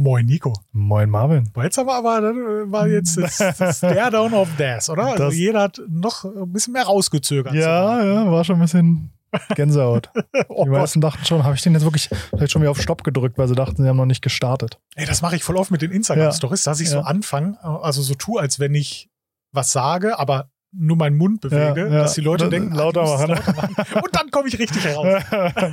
Moin 0.00 0.24
Nico. 0.24 0.54
Moin 0.72 1.10
Marvin. 1.10 1.50
Boah, 1.52 1.64
Jetzt 1.64 1.78
aber, 1.78 1.94
aber 1.96 2.22
das 2.22 2.34
war 2.72 2.86
jetzt 2.88 3.18
das, 3.18 3.36
das 3.58 3.76
Stare 3.78 4.10
Down 4.10 4.32
of 4.32 4.48
Death, 4.58 4.88
oder? 4.88 5.04
Also 5.08 5.24
Das- 5.26 5.34
jeder 5.36 5.60
hat 5.60 5.78
noch 5.90 6.24
ein 6.24 6.50
bisschen 6.50 6.72
mehr 6.72 6.84
rausgezögert. 6.84 7.52
Ja, 7.52 8.02
ja, 8.02 8.30
war 8.32 8.42
schon 8.42 8.56
ein 8.56 8.62
bisschen 8.62 9.10
Gänsehaut. 9.54 10.08
Oh 10.48 10.64
Die 10.64 10.70
Gott. 10.70 10.78
meisten 10.80 11.02
dachten 11.02 11.22
schon, 11.26 11.44
habe 11.44 11.54
ich 11.54 11.60
den 11.62 11.74
jetzt 11.74 11.84
wirklich 11.84 12.08
vielleicht 12.30 12.50
schon 12.50 12.62
wieder 12.62 12.70
auf 12.70 12.80
Stopp 12.80 13.04
gedrückt, 13.04 13.36
weil 13.36 13.46
sie 13.46 13.54
dachten, 13.54 13.82
sie 13.82 13.88
haben 13.88 13.98
noch 13.98 14.06
nicht 14.06 14.22
gestartet. 14.22 14.78
Ey, 14.96 15.04
das 15.06 15.20
mache 15.20 15.36
ich 15.36 15.44
voll 15.44 15.56
oft 15.58 15.70
mit 15.70 15.82
den 15.82 15.90
Instagram-Stories, 15.92 16.62
dass 16.62 16.80
ich 16.80 16.88
so 16.88 16.96
Ja. 16.98 17.02
anfange, 17.02 17.58
also 17.62 18.00
so 18.00 18.14
tue, 18.14 18.40
als 18.40 18.58
wenn 18.58 18.74
ich 18.74 19.10
was 19.52 19.70
sage, 19.70 20.18
aber 20.18 20.48
nur 20.72 20.96
meinen 20.96 21.16
Mund 21.18 21.40
bewege, 21.42 21.80
Ja, 21.82 21.86
ja. 21.88 21.98
dass 22.02 22.14
die 22.14 22.20
Leute 22.22 22.44
Das- 22.44 22.50
denken, 22.50 22.74
lauter 22.74 23.02
ah, 23.02 23.26
die 23.26 23.32
müssen 23.32 23.54
machen. 23.54 23.74
lauter 23.76 23.82
machen. 23.84 23.94
Und 24.02 24.16
dann 24.16 24.30
komme 24.30 24.48
ich 24.48 24.58
richtig 24.58 24.82
heraus. 24.84 25.22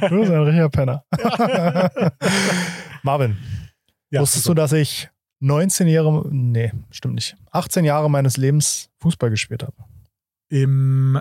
du 0.09 0.19
bist 0.19 0.31
ein 0.31 0.41
richtiger 0.43 0.69
Penner. 0.69 1.03
Marvin, 3.03 3.37
Ja, 4.09 4.21
wusstest 4.21 4.47
du, 4.47 4.53
dass 4.53 4.71
ich 4.71 5.09
19 5.39 5.87
Jahre, 5.87 6.25
nee, 6.31 6.71
stimmt 6.91 7.15
nicht, 7.15 7.35
18 7.51 7.85
Jahre 7.85 8.09
meines 8.09 8.37
Lebens 8.37 8.89
Fußball 8.99 9.29
gespielt 9.29 9.63
habe? 9.63 9.75
im 10.49 11.19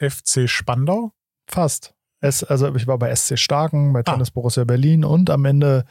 FC 0.00 0.48
Spandau? 0.48 1.12
Fast. 1.48 1.94
Es, 2.20 2.42
also 2.42 2.74
ich 2.74 2.88
war 2.88 2.98
bei 2.98 3.14
SC 3.14 3.38
Starken, 3.38 3.92
bei 3.92 4.00
Ah. 4.00 4.02
Tennis 4.02 4.32
Borussia 4.32 4.64
Berlin 4.64 5.04
und 5.04 5.30
am 5.30 5.44
Ende 5.44 5.84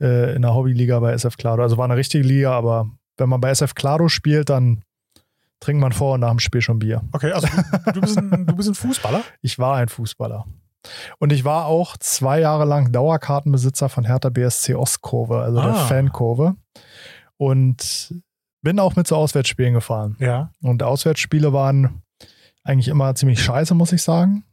äh, 0.00 0.34
in 0.34 0.42
der 0.42 0.52
Hobbyliga 0.52 0.98
bei 0.98 1.12
SF 1.12 1.36
Claro. 1.36 1.62
Also 1.62 1.76
war 1.78 1.84
eine 1.84 1.94
richtige 1.96 2.24
Liga, 2.26 2.52
aber 2.52 2.90
wenn 3.16 3.28
man 3.28 3.40
bei 3.40 3.50
SF 3.50 3.74
Claro 3.74 4.08
spielt, 4.08 4.50
dann 4.50 4.82
trinkt 5.60 5.80
man 5.80 5.92
vor 5.92 6.14
und 6.14 6.20
nach 6.20 6.30
dem 6.30 6.40
Spiel 6.40 6.60
schon 6.60 6.80
Bier. 6.80 7.02
Okay, 7.12 7.30
also 7.30 7.46
du, 7.86 7.92
du, 7.92 8.00
bist 8.00 8.18
ein, 8.18 8.46
du 8.46 8.56
bist 8.56 8.68
ein 8.68 8.74
Fußballer? 8.76 9.22
Ich 9.40 9.58
war 9.60 9.76
ein 9.76 9.88
Fußballer. 9.88 10.44
Und 11.18 11.32
ich 11.32 11.44
war 11.44 11.66
auch 11.66 11.96
zwei 11.96 12.40
Jahre 12.40 12.64
lang 12.64 12.92
Dauerkartenbesitzer 12.92 13.88
von 13.88 14.04
Hertha 14.04 14.28
BSC 14.30 14.74
Ostkurve, 14.74 15.40
also 15.40 15.60
der 15.60 15.70
Ah. 15.70 15.86
Fankurve. 15.86 16.56
Und 17.36 18.14
bin 18.62 18.78
auch 18.80 18.96
mit 18.96 19.06
zu 19.06 19.16
Auswärtsspielen 19.16 19.74
gefahren. 19.74 20.16
Ja. 20.18 20.50
Und 20.62 20.82
Auswärtsspiele 20.82 21.52
waren 21.52 22.02
eigentlich 22.64 22.88
immer 22.88 23.14
ziemlich 23.14 23.42
scheiße, 23.42 23.74
muss 23.74 23.92
ich 23.92 24.02
sagen, 24.02 24.44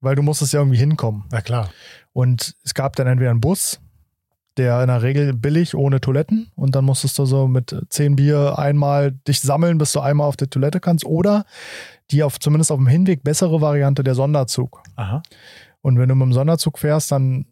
weil 0.00 0.14
du 0.16 0.22
musstest 0.22 0.52
ja 0.52 0.60
irgendwie 0.60 0.78
hinkommen. 0.78 1.24
Na 1.30 1.40
klar. 1.40 1.70
Und 2.12 2.54
es 2.62 2.74
gab 2.74 2.96
dann 2.96 3.06
entweder 3.06 3.30
einen 3.30 3.40
Bus, 3.40 3.80
der 4.56 4.80
in 4.82 4.86
der 4.88 5.02
Regel 5.02 5.32
billig 5.32 5.74
ohne 5.74 6.00
Toiletten 6.00 6.52
und 6.54 6.76
dann 6.76 6.84
musstest 6.84 7.18
du 7.18 7.24
so 7.24 7.48
mit 7.48 7.74
zehn 7.88 8.14
Bier 8.14 8.56
einmal 8.58 9.10
dich 9.26 9.40
sammeln, 9.40 9.78
bis 9.78 9.90
du 9.92 10.00
einmal 10.00 10.28
auf 10.28 10.36
die 10.36 10.46
Toilette 10.46 10.78
kannst 10.78 11.04
oder 11.04 11.44
die 12.12 12.22
auf 12.22 12.38
zumindest 12.38 12.70
auf 12.70 12.78
dem 12.78 12.86
Hinweg 12.86 13.24
bessere 13.24 13.60
Variante 13.60 14.04
der 14.04 14.14
Sonderzug. 14.14 14.82
Aha. 14.94 15.22
Und 15.84 15.98
wenn 15.98 16.08
du 16.08 16.14
mit 16.14 16.24
dem 16.24 16.32
Sonderzug 16.32 16.78
fährst, 16.78 17.12
dann 17.12 17.44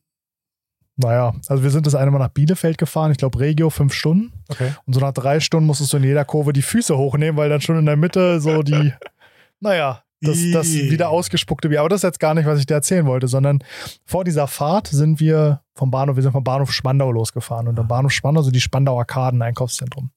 naja, 0.96 1.34
also 1.48 1.62
wir 1.62 1.70
sind 1.70 1.86
das 1.86 1.94
eine 1.94 2.10
Mal 2.10 2.18
nach 2.18 2.28
Bielefeld 2.28 2.78
gefahren, 2.78 3.12
ich 3.12 3.18
glaube 3.18 3.38
Regio 3.38 3.68
fünf 3.68 3.92
Stunden. 3.92 4.32
Okay. 4.48 4.72
Und 4.86 4.94
so 4.94 5.00
nach 5.00 5.12
drei 5.12 5.40
Stunden 5.40 5.66
musstest 5.66 5.92
du 5.92 5.98
in 5.98 6.04
jeder 6.04 6.24
Kurve 6.24 6.54
die 6.54 6.62
Füße 6.62 6.96
hochnehmen, 6.96 7.36
weil 7.36 7.50
dann 7.50 7.60
schon 7.60 7.78
in 7.78 7.86
der 7.86 7.96
Mitte 7.96 8.40
so 8.40 8.62
die, 8.62 8.92
naja, 9.60 10.02
das, 10.22 10.38
das 10.52 10.72
wieder 10.72 11.10
ausgespuckte 11.10 11.68
Bier. 11.68 11.80
Aber 11.80 11.90
das 11.90 11.98
ist 11.98 12.04
jetzt 12.04 12.20
gar 12.20 12.32
nicht, 12.32 12.46
was 12.46 12.58
ich 12.58 12.66
dir 12.66 12.74
erzählen 12.74 13.04
wollte, 13.04 13.28
sondern 13.28 13.58
vor 14.06 14.24
dieser 14.24 14.46
Fahrt 14.46 14.86
sind 14.86 15.20
wir 15.20 15.60
vom 15.74 15.90
Bahnhof, 15.90 16.16
wir 16.16 16.22
sind 16.22 16.32
vom 16.32 16.44
Bahnhof 16.44 16.72
Spandau 16.72 17.12
losgefahren. 17.12 17.68
Und 17.68 17.78
am 17.78 17.88
Bahnhof 17.88 18.12
Spandau 18.12 18.42
sind 18.42 18.56
die 18.56 18.60
Spandau 18.60 18.98
Arkaden 18.98 19.42
Einkaufszentrum. 19.42 20.10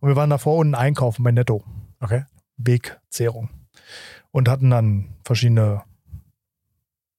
Und 0.00 0.08
wir 0.08 0.16
waren 0.16 0.30
davor 0.30 0.56
unten 0.56 0.74
einkaufen 0.74 1.22
bei 1.22 1.30
Netto. 1.30 1.62
Okay. 2.00 2.24
Wegzehrung. 2.56 3.50
Und 4.30 4.48
hatten 4.48 4.70
dann 4.70 5.10
verschiedene 5.24 5.82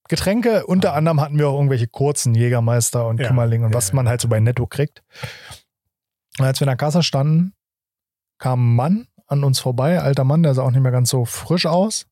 Getränke. 0.08 0.66
Unter 0.66 0.94
anderem 0.94 1.22
hatten 1.22 1.38
wir 1.38 1.50
auch 1.50 1.56
irgendwelche 1.56 1.88
kurzen 1.88 2.36
Jägermeister 2.36 3.08
und 3.08 3.20
Ja, 3.20 3.28
Kümmerling 3.28 3.64
und 3.64 3.72
ja, 3.72 3.76
was 3.76 3.90
ja. 3.90 3.96
man 3.96 4.08
halt 4.08 4.22
so 4.22 4.28
bei 4.28 4.40
Netto 4.40 4.68
kriegt. 4.68 5.04
Und 6.40 6.46
als 6.46 6.60
wir 6.60 6.66
in 6.66 6.70
der 6.70 6.78
Kasse 6.78 7.04
standen, 7.04 7.54
kam 8.38 8.60
ein 8.60 8.76
Mann 8.76 9.08
an 9.28 9.44
uns 9.44 9.60
vorbei, 9.60 10.00
alter 10.00 10.24
Mann, 10.24 10.44
der 10.44 10.54
sah 10.54 10.64
auch 10.64 10.72
nicht 10.72 10.82
mehr 10.82 10.92
ganz 10.92 11.10
so 11.10 11.26
frisch 11.26 11.66
aus 11.66 12.06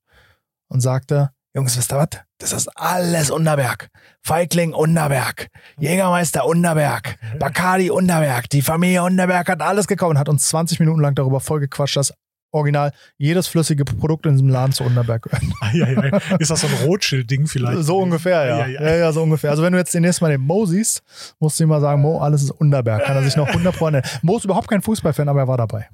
und 0.70 0.82
sagte, 0.82 1.32
Jungs, 1.56 1.78
wisst 1.78 1.94
ihr 1.94 1.98
was? 1.98 2.08
Das 2.40 2.52
ist 2.52 2.68
alles 2.76 3.30
Unterberg. 3.30 3.90
Feigling 4.24 4.74
Unterberg. 4.74 5.50
Jägermeister 5.78 6.48
Unterberg. 6.48 7.20
Bacardi 7.38 7.92
Unterberg. 7.92 8.50
Die 8.50 8.64
Familie 8.64 9.04
Unterberg 9.04 9.48
hat 9.50 9.62
alles 9.62 9.86
gekauft 9.86 10.12
und 10.12 10.18
hat 10.18 10.30
uns 10.30 10.48
20 10.50 10.80
Minuten 10.80 11.00
lang 11.00 11.14
darüber 11.14 11.40
vollgequatscht, 11.40 11.96
dass 11.96 12.14
original 12.54 12.92
jedes 13.18 13.48
flüssige 13.48 13.84
Produkt 13.84 14.26
in 14.26 14.34
diesem 14.34 14.50
Laden 14.50 14.72
zu 14.72 14.84
Unterberg 14.84 15.24
gehört. 15.24 15.44
Eieiei. 15.62 16.12
Ist 16.40 16.52
das 16.52 16.62
so 16.62 16.68
ein 16.68 16.74
Rothschild-Ding 16.86 17.48
vielleicht? 17.48 17.84
So 17.84 18.00
ungefähr, 18.00 18.46
ja. 18.46 18.58
Eieiei. 18.58 18.84
Ja, 18.84 18.96
ja, 18.96 19.12
so 19.12 19.24
ungefähr. 19.24 19.52
Also 19.52 19.64
wenn 19.64 19.74
du 19.74 19.80
jetzt 19.80 19.94
den 19.94 20.04
nächsten 20.04 20.24
Mal 20.24 20.32
den 20.32 20.42
Mo 20.42 20.66
siehst, 20.66 21.04
musst 21.40 21.60
du 21.60 21.64
ihm 21.64 21.70
mal 21.70 21.82
sagen, 21.82 22.02
Mo, 22.02 22.20
alles 22.20 22.44
ist 22.44 22.52
Unterberg. 22.52 23.04
Kann 23.04 23.16
er 23.18 23.24
sich 23.24 23.36
noch 23.36 23.48
100 23.48 23.76
Pro 23.76 23.90
nennen. 23.90 24.06
Mo 24.22 24.38
ist 24.38 24.46
überhaupt 24.46 24.68
kein 24.68 24.82
Fußballfan, 24.82 25.28
aber 25.28 25.42
er 25.42 25.48
war 25.48 25.58
dabei. 25.58 25.90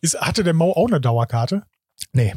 Ist, 0.00 0.20
hatte 0.20 0.44
der 0.44 0.54
Mo 0.54 0.72
auch 0.72 0.88
eine 0.88 1.00
Dauerkarte? 1.00 1.62
Nee, 2.12 2.34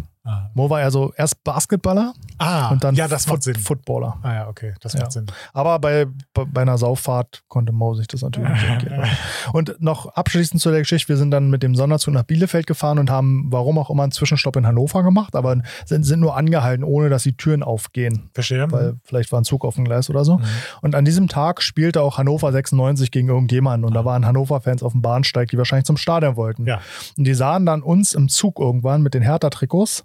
Mo 0.53 0.69
war 0.69 0.81
ja 0.81 0.91
so 0.91 1.11
erst 1.17 1.43
Basketballer 1.43 2.13
Ah, 2.37 2.69
und 2.69 2.83
dann 2.83 2.93
ja, 2.95 3.07
das 3.07 3.25
macht 3.25 3.37
Foot- 3.37 3.43
Sinn. 3.43 3.55
Footballer. 3.55 4.17
Ah 4.21 4.33
ja, 4.33 4.47
okay, 4.47 4.73
das 4.79 4.93
Ja. 4.93 5.01
macht 5.01 5.11
Sinn. 5.13 5.25
Aber 5.53 5.79
bei, 5.79 6.05
bei 6.33 6.61
einer 6.61 6.77
Sauffahrt 6.77 7.43
konnte 7.47 7.71
Mo 7.71 7.95
sich 7.95 8.07
das 8.07 8.21
natürlich 8.21 8.49
nicht 8.51 8.63
entgehen. 8.63 9.03
Und 9.53 9.75
noch 9.81 10.05
abschließend 10.07 10.61
zu 10.61 10.69
der 10.69 10.79
Geschichte, 10.81 11.09
wir 11.09 11.17
sind 11.17 11.31
dann 11.31 11.49
mit 11.49 11.63
dem 11.63 11.73
Sonderzug 11.75 12.13
nach 12.13 12.23
Bielefeld 12.23 12.67
gefahren 12.67 12.99
und 12.99 13.09
haben, 13.09 13.47
warum 13.51 13.77
auch 13.79 13.89
immer, 13.89 14.03
einen 14.03 14.11
Zwischenstopp 14.11 14.55
in 14.57 14.67
Hannover 14.67 15.01
gemacht, 15.03 15.35
aber 15.35 15.57
sind, 15.85 16.03
sind 16.03 16.19
nur 16.19 16.35
angehalten, 16.37 16.83
ohne 16.83 17.09
dass 17.09 17.23
die 17.23 17.35
Türen 17.35 17.63
aufgehen. 17.63 18.29
Verstehe? 18.33 18.71
Weil 18.71 18.97
vielleicht 19.03 19.31
war 19.31 19.41
ein 19.41 19.43
Zug 19.43 19.65
auf 19.65 19.75
dem 19.75 19.85
Gleis 19.85 20.09
oder 20.09 20.23
so. 20.23 20.37
Mhm. 20.37 20.43
Und 20.81 20.95
an 20.95 21.05
diesem 21.05 21.27
Tag 21.27 21.61
spielte 21.63 22.01
auch 22.03 22.17
Hannover 22.19 22.51
96 22.51 23.09
gegen 23.11 23.27
irgendjemanden. 23.29 23.85
Und 23.87 23.93
da 23.95 24.05
waren 24.05 24.25
Hannover-Fans 24.25 24.83
auf 24.83 24.91
dem 24.91 25.01
Bahnsteig, 25.01 25.49
die 25.49 25.57
wahrscheinlich 25.57 25.85
zum 25.85 25.97
Stadion 25.97 26.35
wollten. 26.35 26.65
Ja. 26.67 26.79
Und 27.17 27.23
die 27.25 27.33
sahen 27.33 27.65
dann 27.65 27.81
uns 27.81 28.13
im 28.13 28.29
Zug 28.29 28.59
irgendwann 28.59 29.01
mit 29.01 29.13
den 29.15 29.23
Hertha-Trikots. 29.23 30.03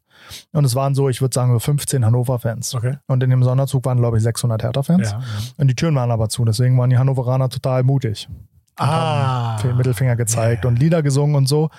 Und 0.53 0.65
es 0.65 0.75
waren 0.75 0.95
so, 0.95 1.09
ich 1.09 1.21
würde 1.21 1.35
sagen, 1.35 1.53
so 1.53 1.59
15 1.59 2.05
Hannover-Fans. 2.05 2.75
Okay. 2.75 2.97
Und 3.07 3.23
in 3.23 3.31
dem 3.31 3.43
Sonderzug 3.43 3.85
waren, 3.85 3.99
glaube 3.99 4.17
ich, 4.17 4.23
600 4.23 4.63
Hertha-Fans. 4.63 5.11
Ja. 5.13 5.21
Und 5.57 5.69
die 5.69 5.75
Türen 5.75 5.95
waren 5.95 6.11
aber 6.11 6.29
zu. 6.29 6.45
Deswegen 6.45 6.77
waren 6.79 6.91
die 6.91 6.99
Hannoveraner 6.99 7.49
total 7.49 7.83
mutig. 7.83 8.29
Ah. 8.77 9.63
Haben 9.63 9.77
Mittelfinger 9.77 10.17
gezeigt 10.17 10.65
Ja. 10.65 10.69
und 10.69 10.79
Lieder 10.79 11.03
gesungen 11.03 11.37
und 11.37 11.49
so. 11.49 11.71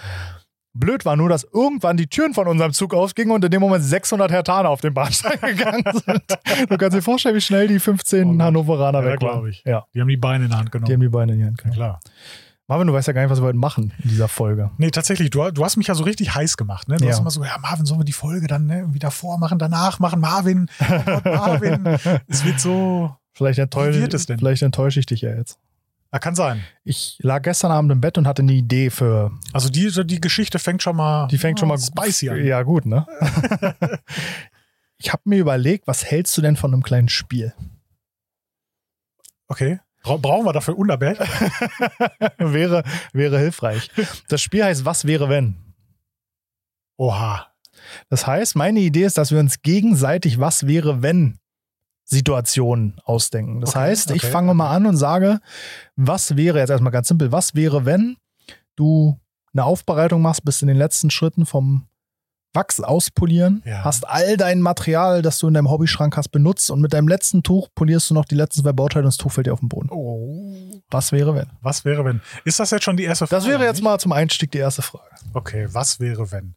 Blöd 0.73 1.05
war 1.05 1.15
nur, 1.15 1.27
dass 1.27 1.43
irgendwann 1.43 1.97
die 1.97 2.05
Türen 2.07 2.35
von 2.35 2.47
unserem 2.47 2.71
Zug 2.71 2.93
aufgingen 2.93 3.31
und 3.33 3.43
in 3.43 3.49
dem 3.49 3.61
Moment 3.61 3.83
600 3.83 4.31
Hertaner 4.31 4.69
auf 4.69 4.79
den 4.81 4.93
Bahnsteig 4.93 5.41
gegangen 5.57 5.83
sind. 6.05 6.21
Du 6.69 6.77
kannst 6.77 6.95
dir 6.95 7.01
vorstellen, 7.01 7.35
wie 7.35 7.41
schnell 7.41 7.67
die 7.67 7.79
15 7.79 8.39
Oh. 8.39 8.43
Hannoveraner 8.43 8.99
Ja, 8.99 9.05
weg 9.05 9.21
waren. 9.23 9.31
glaub 9.39 9.47
ich. 9.47 9.63
Ja, 9.65 9.85
Die 9.95 10.01
haben 10.01 10.07
die 10.07 10.17
Beine 10.17 10.43
in 10.45 10.51
der 10.51 10.59
Hand 10.59 10.69
die 10.73 10.77
haben 10.77 10.85
genommen. 10.85 11.01
die 11.01 11.09
Beine 11.09 11.33
in 11.33 11.39
die 11.39 11.45
Hand 11.45 11.57
Ja, 11.63 11.63
genommen. 11.71 11.75
klar. 11.77 11.99
Marvin, 12.69 12.87
du 12.87 12.93
weißt 12.93 13.07
ja 13.07 13.13
gar 13.13 13.21
nicht, 13.21 13.29
was 13.31 13.39
wir 13.39 13.45
heute 13.45 13.57
machen 13.57 13.93
in 14.03 14.09
dieser 14.09 14.27
Folge. 14.27 14.71
Nee, 14.77 14.91
tatsächlich, 14.91 15.29
du, 15.29 15.49
du 15.51 15.63
hast 15.63 15.77
mich 15.77 15.87
ja 15.87 15.95
so 15.95 16.03
richtig 16.03 16.35
heiß 16.35 16.57
gemacht. 16.57 16.89
Ne? 16.89 16.97
Du 16.97 17.05
Ja. 17.05 17.11
hast 17.11 17.19
immer 17.19 17.31
so, 17.31 17.41
ja, 17.43 17.57
Marvin, 17.59 17.85
sollen 17.85 18.01
wir 18.01 18.05
die 18.05 18.11
Folge 18.11 18.47
dann 18.47 18.65
ne, 18.65 18.79
irgendwie 18.79 18.99
davor 18.99 19.37
machen, 19.37 19.57
danach 19.57 19.99
machen? 19.99 20.19
Marvin, 20.19 20.69
oh 20.81 20.85
Gott, 21.05 21.25
Marvin. 21.25 21.85
es 22.27 22.43
wird 22.43 22.59
so. 22.59 23.15
Vielleicht 23.33 23.57
Wie 23.57 23.61
enttäusche, 23.61 24.01
wird 24.01 24.13
es 24.13 24.25
denn? 24.25 24.37
vielleicht 24.39 24.63
enttäusche 24.63 24.99
ich 24.99 25.05
dich 25.05 25.21
ja 25.21 25.33
jetzt. 25.33 25.59
Ah, 26.11 26.19
kann 26.19 26.35
sein. 26.35 26.61
Ich 26.83 27.17
lag 27.21 27.41
gestern 27.43 27.71
Abend 27.71 27.91
im 27.91 28.01
Bett 28.01 28.17
und 28.17 28.27
hatte 28.27 28.41
eine 28.41 28.53
Idee 28.53 28.89
für. 28.89 29.31
Also 29.53 29.69
die, 29.69 29.89
die 30.05 30.19
Geschichte 30.21 30.57
fängt 30.59 30.81
schon 30.81 30.95
mal, 30.95 31.27
Die 31.27 31.37
fängt 31.37 31.59
schon 31.59 31.67
mal 31.69 31.77
spicy 31.77 32.29
an. 32.29 32.43
Ja, 32.45 32.63
gut, 32.63 32.85
ne? 32.85 33.05
ich 34.97 35.11
habe 35.13 35.21
mir 35.25 35.37
überlegt, 35.39 35.85
was 35.87 36.03
hältst 36.05 36.35
du 36.37 36.41
denn 36.41 36.55
von 36.55 36.73
einem 36.73 36.81
kleinen 36.83 37.09
Spiel? 37.09 37.53
Okay. 39.47 39.79
Bra 40.07 40.17
brauchen 40.17 40.45
wir 40.45 40.53
dafür 40.53 40.77
Unterberg? 40.77 41.19
wäre, 42.37 42.83
wäre 43.13 43.39
hilfreich. 43.39 43.89
Das 44.29 44.41
Spiel 44.41 44.63
heißt 44.63 44.85
Was 44.85 45.05
wäre 45.05 45.29
wenn? 45.29 45.55
Oha. 46.97 47.47
Das 48.09 48.25
heißt, 48.25 48.55
meine 48.55 48.79
Idee 48.79 49.03
ist, 49.03 49.17
dass 49.17 49.31
wir 49.31 49.39
uns 49.39 49.61
gegenseitig 49.61 50.39
Was 50.39 50.65
wäre 50.65 51.01
wenn 51.01 51.39
Situationen 52.09 52.99
ausdenken. 53.03 53.59
Das 53.59 53.71
Okay, 53.71 53.79
heißt, 53.79 54.11
ich 54.11 54.23
okay, 54.23 54.31
fange 54.31 54.53
mal 54.53 54.73
an 54.73 54.85
und 54.85 54.95
sage, 54.95 55.39
was 55.97 56.37
wäre, 56.37 56.59
jetzt 56.59 56.69
erstmal 56.69 56.93
ganz 56.93 57.09
simpel, 57.09 57.33
was 57.33 57.53
wäre, 57.53 57.85
wenn 57.85 58.15
du 58.77 59.19
eine 59.53 59.65
Aufbereitung 59.65 60.21
machst, 60.21 60.45
bis 60.45 60.61
in 60.61 60.69
den 60.69 60.77
letzten 60.77 61.09
Schritten 61.09 61.45
vom 61.45 61.87
Wachs 62.57 62.79
auspolieren, 62.81 63.61
Ja. 63.65 63.83
hast 63.83 64.07
all 64.07 64.35
dein 64.35 64.61
Material, 64.61 65.21
das 65.21 65.37
du 65.37 65.47
in 65.47 65.53
deinem 65.53 65.69
Hobbyschrank 65.69 66.17
hast, 66.17 66.29
benutzt 66.29 66.71
und 66.71 66.81
mit 66.81 66.91
deinem 66.91 67.07
letzten 67.07 67.43
Tuch 67.43 67.67
polierst 67.75 68.09
du 68.09 68.15
noch 68.15 68.25
die 68.25 68.33
letzten 68.35 68.61
zwei 68.63 68.73
Bauteile 68.73 69.03
und 69.03 69.09
das 69.09 69.17
Tuch 69.17 69.31
fällt 69.31 69.45
dir 69.45 69.53
auf 69.53 69.59
den 69.59 69.69
Boden. 69.69 69.89
Oh. 69.91 70.81
Was 70.89 71.11
wäre, 71.11 71.35
wenn? 71.35 71.47
Was 71.61 71.85
wäre, 71.85 72.03
wenn? 72.05 72.21
Ist 72.45 72.59
das 72.59 72.71
jetzt 72.71 72.83
schon 72.83 72.97
die 72.97 73.03
erste 73.03 73.27
Frage? 73.27 73.41
Das 73.43 73.47
wäre 73.49 73.63
jetzt 73.65 73.83
mal 73.83 73.99
zum 73.99 74.11
Einstieg 74.11 74.51
die 74.51 74.57
erste 74.57 74.81
Frage. 74.81 75.03
Okay, 75.33 75.67
was 75.71 75.99
wäre, 75.99 76.31
wenn? 76.31 76.55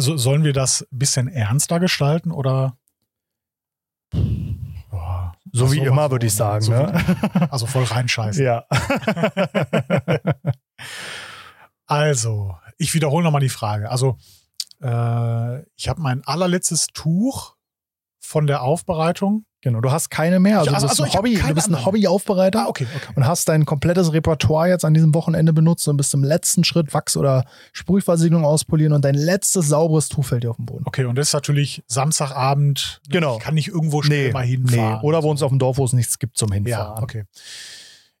So, 0.00 0.16
sollen 0.18 0.44
wir 0.44 0.52
das 0.52 0.82
ein 0.92 0.98
bisschen 0.98 1.28
ernster 1.28 1.80
gestalten 1.80 2.30
oder? 2.32 2.76
Boah. 4.90 5.32
So 5.52 5.66
Ach 5.66 5.72
wie 5.72 5.78
immer, 5.78 6.10
würde 6.10 6.26
ich 6.26 6.34
sagen. 6.34 6.62
so 6.62 6.72
ne? 6.72 6.92
wie- 6.92 7.38
Also 7.50 7.66
voll 7.66 7.84
reinscheißen. 7.84 8.44
Ja. 8.44 8.64
Also, 11.90 12.54
ich 12.76 12.92
wiederhole 12.92 13.24
nochmal 13.24 13.40
die 13.40 13.48
Frage. 13.48 13.90
Also, 13.90 14.18
äh, 14.82 15.62
ich 15.76 15.88
habe 15.88 16.00
mein 16.00 16.22
allerletztes 16.24 16.88
Tuch 16.94 17.56
von 18.20 18.46
der 18.46 18.62
Aufbereitung 18.62 19.44
Genau, 19.60 19.80
du 19.80 19.90
hast 19.90 20.08
keine 20.10 20.38
mehr. 20.38 20.60
Also, 20.60 20.70
Ja, 20.70 20.76
also- 20.76 20.86
du 20.86 20.90
bist 20.92 21.00
also 21.00 21.12
ein, 21.12 21.18
Hobby, 21.18 21.34
du 21.48 21.52
bist 21.54 21.68
ein. 21.68 21.84
Hobbyaufbereiter 21.84 22.66
Ah, 22.66 22.68
okay, 22.68 22.86
okay. 22.94 23.12
und 23.16 23.26
hast 23.26 23.48
dein 23.48 23.64
komplettes 23.66 24.12
Repertoire 24.12 24.68
jetzt 24.68 24.84
an 24.84 24.94
diesem 24.94 25.12
Wochenende 25.16 25.52
benutzt 25.52 25.88
und 25.88 25.96
bist 25.96 26.14
im 26.14 26.22
letzten 26.22 26.62
Schritt 26.62 26.94
Wachs- 26.94 27.16
oder 27.16 27.44
Sprühversiegelung 27.72 28.44
auspolieren 28.44 28.92
und 28.92 29.04
dein 29.04 29.16
letztes 29.16 29.66
sauberes 29.66 30.08
Tuch 30.08 30.24
fällt 30.26 30.44
dir 30.44 30.50
auf 30.50 30.56
den 30.58 30.66
Boden. 30.66 30.84
Okay, 30.86 31.06
und 31.06 31.16
das 31.16 31.26
ist 31.28 31.32
natürlich 31.32 31.82
Samstagabend. 31.88 33.00
Genau. 33.08 33.38
Ich 33.38 33.42
kann 33.42 33.54
nicht 33.54 33.66
irgendwo 33.66 34.00
schnell 34.02 34.30
mal 34.32 34.44
hinfahren. 34.46 35.00
Oder 35.02 35.24
wohnst 35.24 35.42
auf 35.42 35.50
dem 35.50 35.58
Dorf, 35.58 35.76
wo 35.78 35.84
es 35.84 35.92
nichts 35.92 36.20
gibt 36.20 36.36
zum 36.38 36.50
Ja, 36.50 36.54
Hinfahren. 36.54 37.02
okay. 37.02 37.24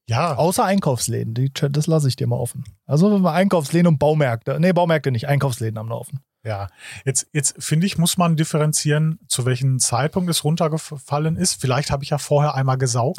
Ja, 0.08 0.34
Außer 0.34 0.64
Einkaufsläden, 0.64 1.34
die, 1.34 1.52
das 1.52 1.86
lasse 1.86 2.08
ich 2.08 2.16
dir 2.16 2.26
mal 2.26 2.36
offen. 2.36 2.64
Also 2.84 3.24
Einkaufsläden 3.28 3.86
und 3.86 3.98
Baumärkte. 3.98 4.58
Nee, 4.58 4.72
Baumärkte 4.72 5.12
nicht, 5.12 5.28
Einkaufsläden 5.28 5.78
am 5.78 5.88
Laufen. 5.88 6.18
Ja. 6.48 6.68
Jetzt, 7.04 7.28
jetzt 7.32 7.62
finde 7.62 7.86
ich, 7.86 7.98
muss 7.98 8.16
man 8.16 8.34
differenzieren, 8.36 9.20
zu 9.28 9.44
welchem 9.44 9.78
Zeitpunkt 9.78 10.28
es 10.30 10.42
runtergefallen 10.42 11.36
ist. 11.36 11.60
Vielleicht 11.60 11.90
habe 11.92 12.02
ich 12.02 12.10
ja 12.10 12.18
vorher 12.18 12.54
einmal 12.54 12.78
gesaugt. 12.78 13.18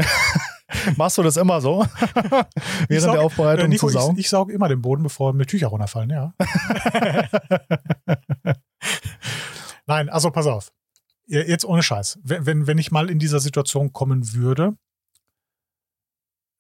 Machst 0.98 1.18
du 1.18 1.24
das 1.24 1.38
immer 1.38 1.62
so? 1.62 1.86
Während 2.88 3.04
saug- 3.06 3.12
der 3.14 3.22
Aufbereitung 3.22 3.66
Äh, 3.66 3.70
Nico, 3.70 3.88
zu 3.88 3.94
saugen? 3.94 4.16
ich, 4.16 4.22
ich 4.26 4.30
sauge 4.30 4.52
immer 4.54 4.68
den 4.68 4.82
Boden, 4.82 5.04
bevor 5.04 5.34
mir 5.34 5.46
Tücher 5.46 5.68
runterfallen, 5.68 6.10
ja. 6.10 6.34
Nein, 9.86 10.10
also 10.10 10.32
pass 10.32 10.48
auf. 10.48 10.72
Jetzt 11.26 11.66
ohne 11.66 11.84
Scheiß. 11.84 12.20
Wenn, 12.24 12.46
wenn, 12.46 12.68
wenn 12.68 12.78
ich 12.78 12.92
mal 12.92 13.10
in 13.10 13.20
dieser 13.20 13.40
Situation 13.40 13.94
kommen 13.94 14.34
würde, 14.34 14.74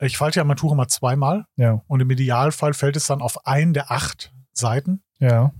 ich 0.01 0.17
falte 0.17 0.39
ja 0.39 0.43
mein 0.43 0.57
Tuch 0.57 0.71
immer 0.71 0.87
zweimal 0.87 1.45
ja, 1.57 1.81
und 1.87 1.99
im 1.99 2.09
Idealfall 2.09 2.73
fällt 2.73 2.95
es 2.95 3.07
dann 3.07 3.21
auf 3.21 3.45
einen 3.45 3.73
der 3.73 3.91
acht 3.91 4.31
Seiten. 4.53 5.03
ja. 5.19 5.51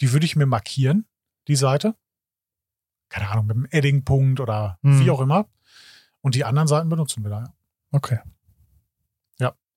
Die 0.00 0.12
würde 0.12 0.26
ich 0.26 0.36
mir 0.36 0.46
markieren, 0.46 1.06
die 1.48 1.56
Seite. 1.56 1.94
Keine 3.08 3.28
Ahnung, 3.28 3.46
mit 3.46 3.56
einem 3.56 3.66
Eddingpunkt 3.70 4.40
oder 4.40 4.78
Hm. 4.82 5.00
wie 5.00 5.10
auch 5.10 5.20
immer. 5.20 5.46
Und 6.20 6.34
die 6.34 6.44
anderen 6.44 6.68
Seiten 6.68 6.88
benutzen 6.88 7.22
wir 7.24 7.30
da. 7.30 7.40
ja. 7.42 7.52
Okay. 7.92 8.18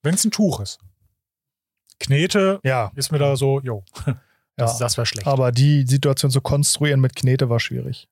Wenn 0.06 0.16
es 0.16 0.25
ein 0.25 0.31
Tuch 0.31 0.60
ist. 0.60 0.80
Knete 1.98 2.60
Ja, 2.66 2.92
ist 2.96 3.14
mir 3.14 3.20
da 3.20 3.38
so, 3.38 3.62
jo, 3.62 3.86
das, 4.58 4.74
ja. 4.74 4.80
das 4.80 4.98
wäre 4.98 5.06
schlecht. 5.06 5.25
aber 5.25 5.54
die 5.54 5.86
Situation 5.88 6.30
zu 6.30 6.42
konstruieren 6.42 7.00
mit 7.00 7.16
Knete 7.16 7.50
war 7.50 7.62
schwierig. 7.62 8.10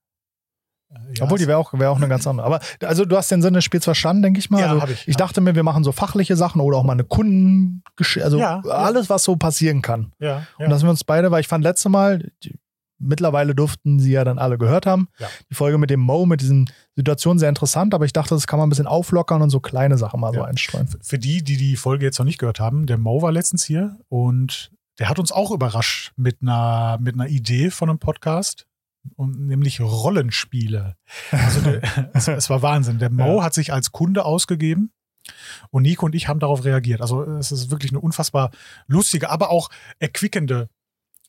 Ja, 1.17 1.23
Obwohl, 1.25 1.37
die 1.37 1.47
wäre 1.47 1.57
auch, 1.57 1.73
wär 1.73 1.91
auch 1.91 1.97
eine 1.97 2.07
ganz 2.07 2.25
andere. 2.27 2.45
Aber 2.45 2.59
also 2.83 3.05
du 3.05 3.17
hast 3.17 3.31
den 3.31 3.41
Sinn 3.41 3.53
des 3.53 3.63
Spiels 3.63 3.83
verstanden, 3.85 4.23
denke 4.23 4.39
ich 4.39 4.49
mal. 4.49 4.61
Ja, 4.61 4.73
also, 4.73 4.93
ich, 4.93 5.07
ich 5.07 5.15
dachte 5.15 5.41
mir, 5.41 5.55
wir 5.55 5.63
machen 5.63 5.83
so 5.83 5.91
fachliche 5.91 6.35
Sachen 6.35 6.61
oder 6.61 6.77
auch 6.77 6.83
mal 6.83 6.93
eine 6.93 7.03
Kunden, 7.03 7.83
also 8.21 8.37
Ja, 8.37 8.59
alles, 8.61 9.09
was 9.09 9.23
so 9.23 9.35
passieren 9.35 9.81
kann. 9.81 10.13
ja. 10.19 10.45
Und 10.57 10.69
dass 10.69 10.83
wir 10.83 10.89
uns 10.89 11.03
beide, 11.03 11.31
weil 11.31 11.41
ich 11.41 11.47
fand 11.47 11.63
letzte 11.63 11.89
Mal, 11.89 12.31
die, 12.43 12.55
mittlerweile 12.99 13.55
durften 13.55 13.99
sie 13.99 14.11
ja 14.11 14.23
dann 14.23 14.37
alle 14.37 14.57
gehört 14.57 14.85
haben, 14.85 15.07
die 15.49 15.55
Folge 15.55 15.77
mit 15.77 15.89
dem 15.89 15.99
Mo, 15.99 16.25
mit 16.25 16.41
diesen 16.41 16.69
Situationen 16.95 17.39
sehr 17.39 17.49
interessant, 17.49 17.93
aber 17.93 18.05
ich 18.05 18.13
dachte, 18.13 18.35
das 18.35 18.45
kann 18.47 18.59
man 18.59 18.67
ein 18.67 18.69
bisschen 18.69 18.87
auflockern 18.87 19.41
und 19.41 19.49
so 19.49 19.59
kleine 19.59 19.97
Sachen 19.97 20.19
mal 20.19 20.33
so 20.33 20.43
einstreuen. 20.43 20.87
Für 21.01 21.17
die, 21.17 21.43
die 21.43 21.57
die 21.57 21.75
Folge 21.77 22.05
jetzt 22.05 22.19
noch 22.19 22.25
nicht 22.25 22.37
gehört 22.37 22.59
haben, 22.59 22.85
der 22.85 22.97
Mo 22.97 23.21
war 23.21 23.31
letztens 23.31 23.63
hier 23.63 23.97
und 24.07 24.71
der 24.99 25.09
hat 25.09 25.17
uns 25.19 25.31
auch 25.31 25.51
überrascht 25.51 26.11
mit 26.15 26.37
einer, 26.41 26.99
mit 27.01 27.15
einer 27.15 27.27
Idee 27.27 27.71
von 27.71 27.89
einem 27.89 27.97
Podcast. 27.99 28.67
Und 29.15 29.47
nämlich 29.47 29.79
Rollenspiele. 29.81 30.95
Also 31.31 31.61
der, 31.61 31.81
es, 32.13 32.27
es 32.27 32.49
war 32.49 32.61
Wahnsinn. 32.61 32.99
Der 32.99 33.09
Mo 33.09 33.37
Ja. 33.37 33.43
hat 33.43 33.53
sich 33.53 33.73
als 33.73 33.91
Kunde 33.91 34.25
ausgegeben 34.25 34.91
und 35.71 35.83
Nico 35.83 36.05
und 36.05 36.15
ich 36.15 36.27
haben 36.27 36.39
darauf 36.39 36.63
reagiert. 36.65 37.01
Also 37.01 37.23
es 37.23 37.51
ist 37.51 37.71
wirklich 37.71 37.91
eine 37.91 37.99
unfassbar 37.99 38.51
lustige, 38.87 39.29
aber 39.29 39.49
auch 39.49 39.69
erquickende, 39.99 40.69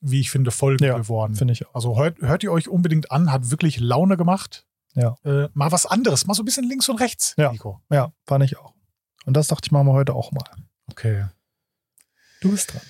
wie 0.01 0.21
ich 0.21 0.31
finde, 0.31 0.51
Folge 0.51 0.87
Ja, 0.87 0.99
geworden. 0.99 1.35
Finde 1.35 1.53
ich 1.53 1.67
auch. 1.67 1.75
Also 1.75 1.97
hört, 1.97 2.19
hört 2.21 2.43
ihr 2.43 2.53
euch 2.53 2.69
unbedingt 2.69 3.11
an, 3.11 3.31
hat 3.33 3.51
wirklich 3.51 3.79
Laune 3.81 4.17
gemacht. 4.17 4.67
Ja. 4.95 5.15
Äh, 5.25 5.49
mal 5.55 5.73
was 5.73 5.87
anderes, 5.87 6.27
mal 6.27 6.35
so 6.35 6.43
ein 6.43 6.45
bisschen 6.47 6.69
links 6.69 6.89
und 6.91 7.01
rechts, 7.01 7.35
Ja. 7.39 7.53
Nico. 7.53 7.81
Ja, 7.91 8.13
fand 8.27 8.45
ich 8.45 8.59
auch. 8.59 8.75
Und 9.25 9.35
das 9.37 9.47
dachte 9.49 9.67
ich, 9.67 9.73
machen 9.73 9.87
wir 9.87 9.93
heute 9.95 10.15
auch 10.15 10.33
mal. 10.33 10.45
Okay. 10.91 11.27
Du 12.43 12.51
bist 12.51 12.73
dran. 12.75 12.83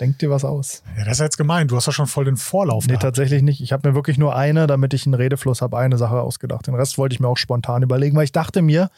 Denk 0.00 0.18
dir 0.18 0.30
was 0.30 0.46
aus. 0.46 0.82
Ja, 0.96 1.04
das 1.04 1.14
ist 1.18 1.20
jetzt 1.20 1.36
gemein. 1.36 1.68
Du 1.68 1.76
hast 1.76 1.86
ja 1.86 1.92
schon 1.92 2.06
voll 2.06 2.24
den 2.24 2.38
Vorlauf 2.38 2.84
Nee, 2.84 2.88
gehabt. 2.92 3.02
tatsächlich 3.02 3.42
nicht. 3.42 3.60
Ich 3.60 3.72
habe 3.72 3.88
mir 3.88 3.94
wirklich 3.94 4.16
nur 4.16 4.34
eine, 4.34 4.66
damit 4.66 4.94
ich 4.94 5.04
einen 5.04 5.12
Redefluss 5.14 5.60
habe, 5.60 5.76
eine 5.78 5.98
Sache 5.98 6.20
ausgedacht. 6.22 6.66
Den 6.66 6.74
Rest 6.74 6.96
wollte 6.96 7.12
ich 7.12 7.20
mir 7.20 7.28
auch 7.28 7.36
spontan 7.36 7.82
überlegen, 7.82 8.16
weil 8.16 8.24
ich 8.24 8.32
dachte 8.32 8.62
mir, 8.62 8.90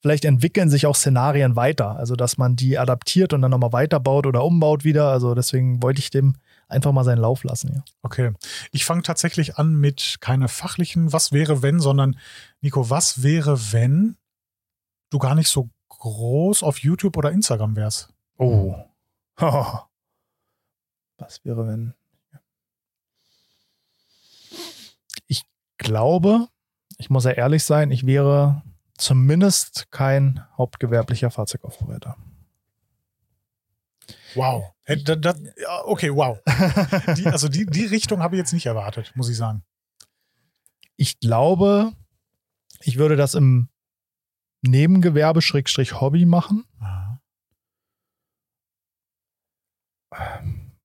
vielleicht 0.00 0.26
entwickeln 0.26 0.68
sich 0.68 0.84
auch 0.86 0.94
Szenarien 0.94 1.56
weiter. 1.56 1.96
Also, 1.96 2.14
dass 2.14 2.36
man 2.36 2.56
die 2.56 2.78
adaptiert 2.78 3.32
und 3.32 3.40
dann 3.40 3.50
nochmal 3.50 3.72
weiterbaut 3.72 4.26
oder 4.26 4.44
umbaut 4.44 4.84
wieder. 4.84 5.08
Also, 5.08 5.34
deswegen 5.34 5.82
wollte 5.82 6.00
ich 6.00 6.10
dem 6.10 6.34
einfach 6.68 6.92
mal 6.92 7.04
seinen 7.04 7.20
Lauf 7.20 7.42
lassen. 7.42 7.72
Ja. 7.74 7.82
Okay. 8.02 8.32
Ich 8.70 8.84
fange 8.84 9.02
tatsächlich 9.02 9.56
an 9.56 9.74
mit 9.74 10.18
keine 10.20 10.48
fachlichen 10.48 11.12
Was 11.12 11.32
wäre 11.32 11.62
wenn, 11.62 11.80
sondern 11.80 12.16
Nico, 12.60 12.90
was 12.90 13.22
wäre, 13.22 13.72
wenn 13.72 14.16
du 15.10 15.18
gar 15.18 15.34
nicht 15.34 15.48
so 15.48 15.70
groß 15.88 16.62
auf 16.62 16.78
YouTube 16.78 17.16
oder 17.16 17.32
Instagram 17.32 17.76
wärst? 17.76 18.10
Oh. 18.36 18.74
Was 21.20 21.44
wäre, 21.44 21.66
wenn. 21.68 21.94
Ich 25.26 25.42
glaube, 25.78 26.48
ich 26.98 27.10
muss 27.10 27.24
ja 27.24 27.32
ehrlich 27.32 27.62
sein, 27.64 27.90
ich 27.90 28.04
wäre 28.06 28.62
zumindest 28.96 29.90
kein 29.90 30.44
hauptgewerblicher 30.56 31.30
Fahrzeugaufbereiter. 31.30 32.16
Wow. 34.34 34.72
Hätt- 34.84 35.04
da- 35.16 35.34
Okay, 35.84 36.10
wow. 36.14 36.38
Die, 37.16 37.26
also 37.26 37.48
die, 37.48 37.66
die 37.66 37.86
Richtung 37.86 38.22
habe 38.22 38.36
ich 38.36 38.38
jetzt 38.40 38.52
nicht 38.52 38.66
erwartet, 38.66 39.12
muss 39.14 39.28
ich 39.28 39.36
sagen. 39.36 39.62
Ich 40.96 41.20
glaube, 41.20 41.92
ich 42.80 42.96
würde 42.98 43.16
das 43.16 43.34
im 43.34 43.68
Nebengewerbe 44.62 45.40
Schrägstrich 45.42 46.00
Hobby 46.00 46.26
machen. 46.26 46.64
Aha. 46.80 47.20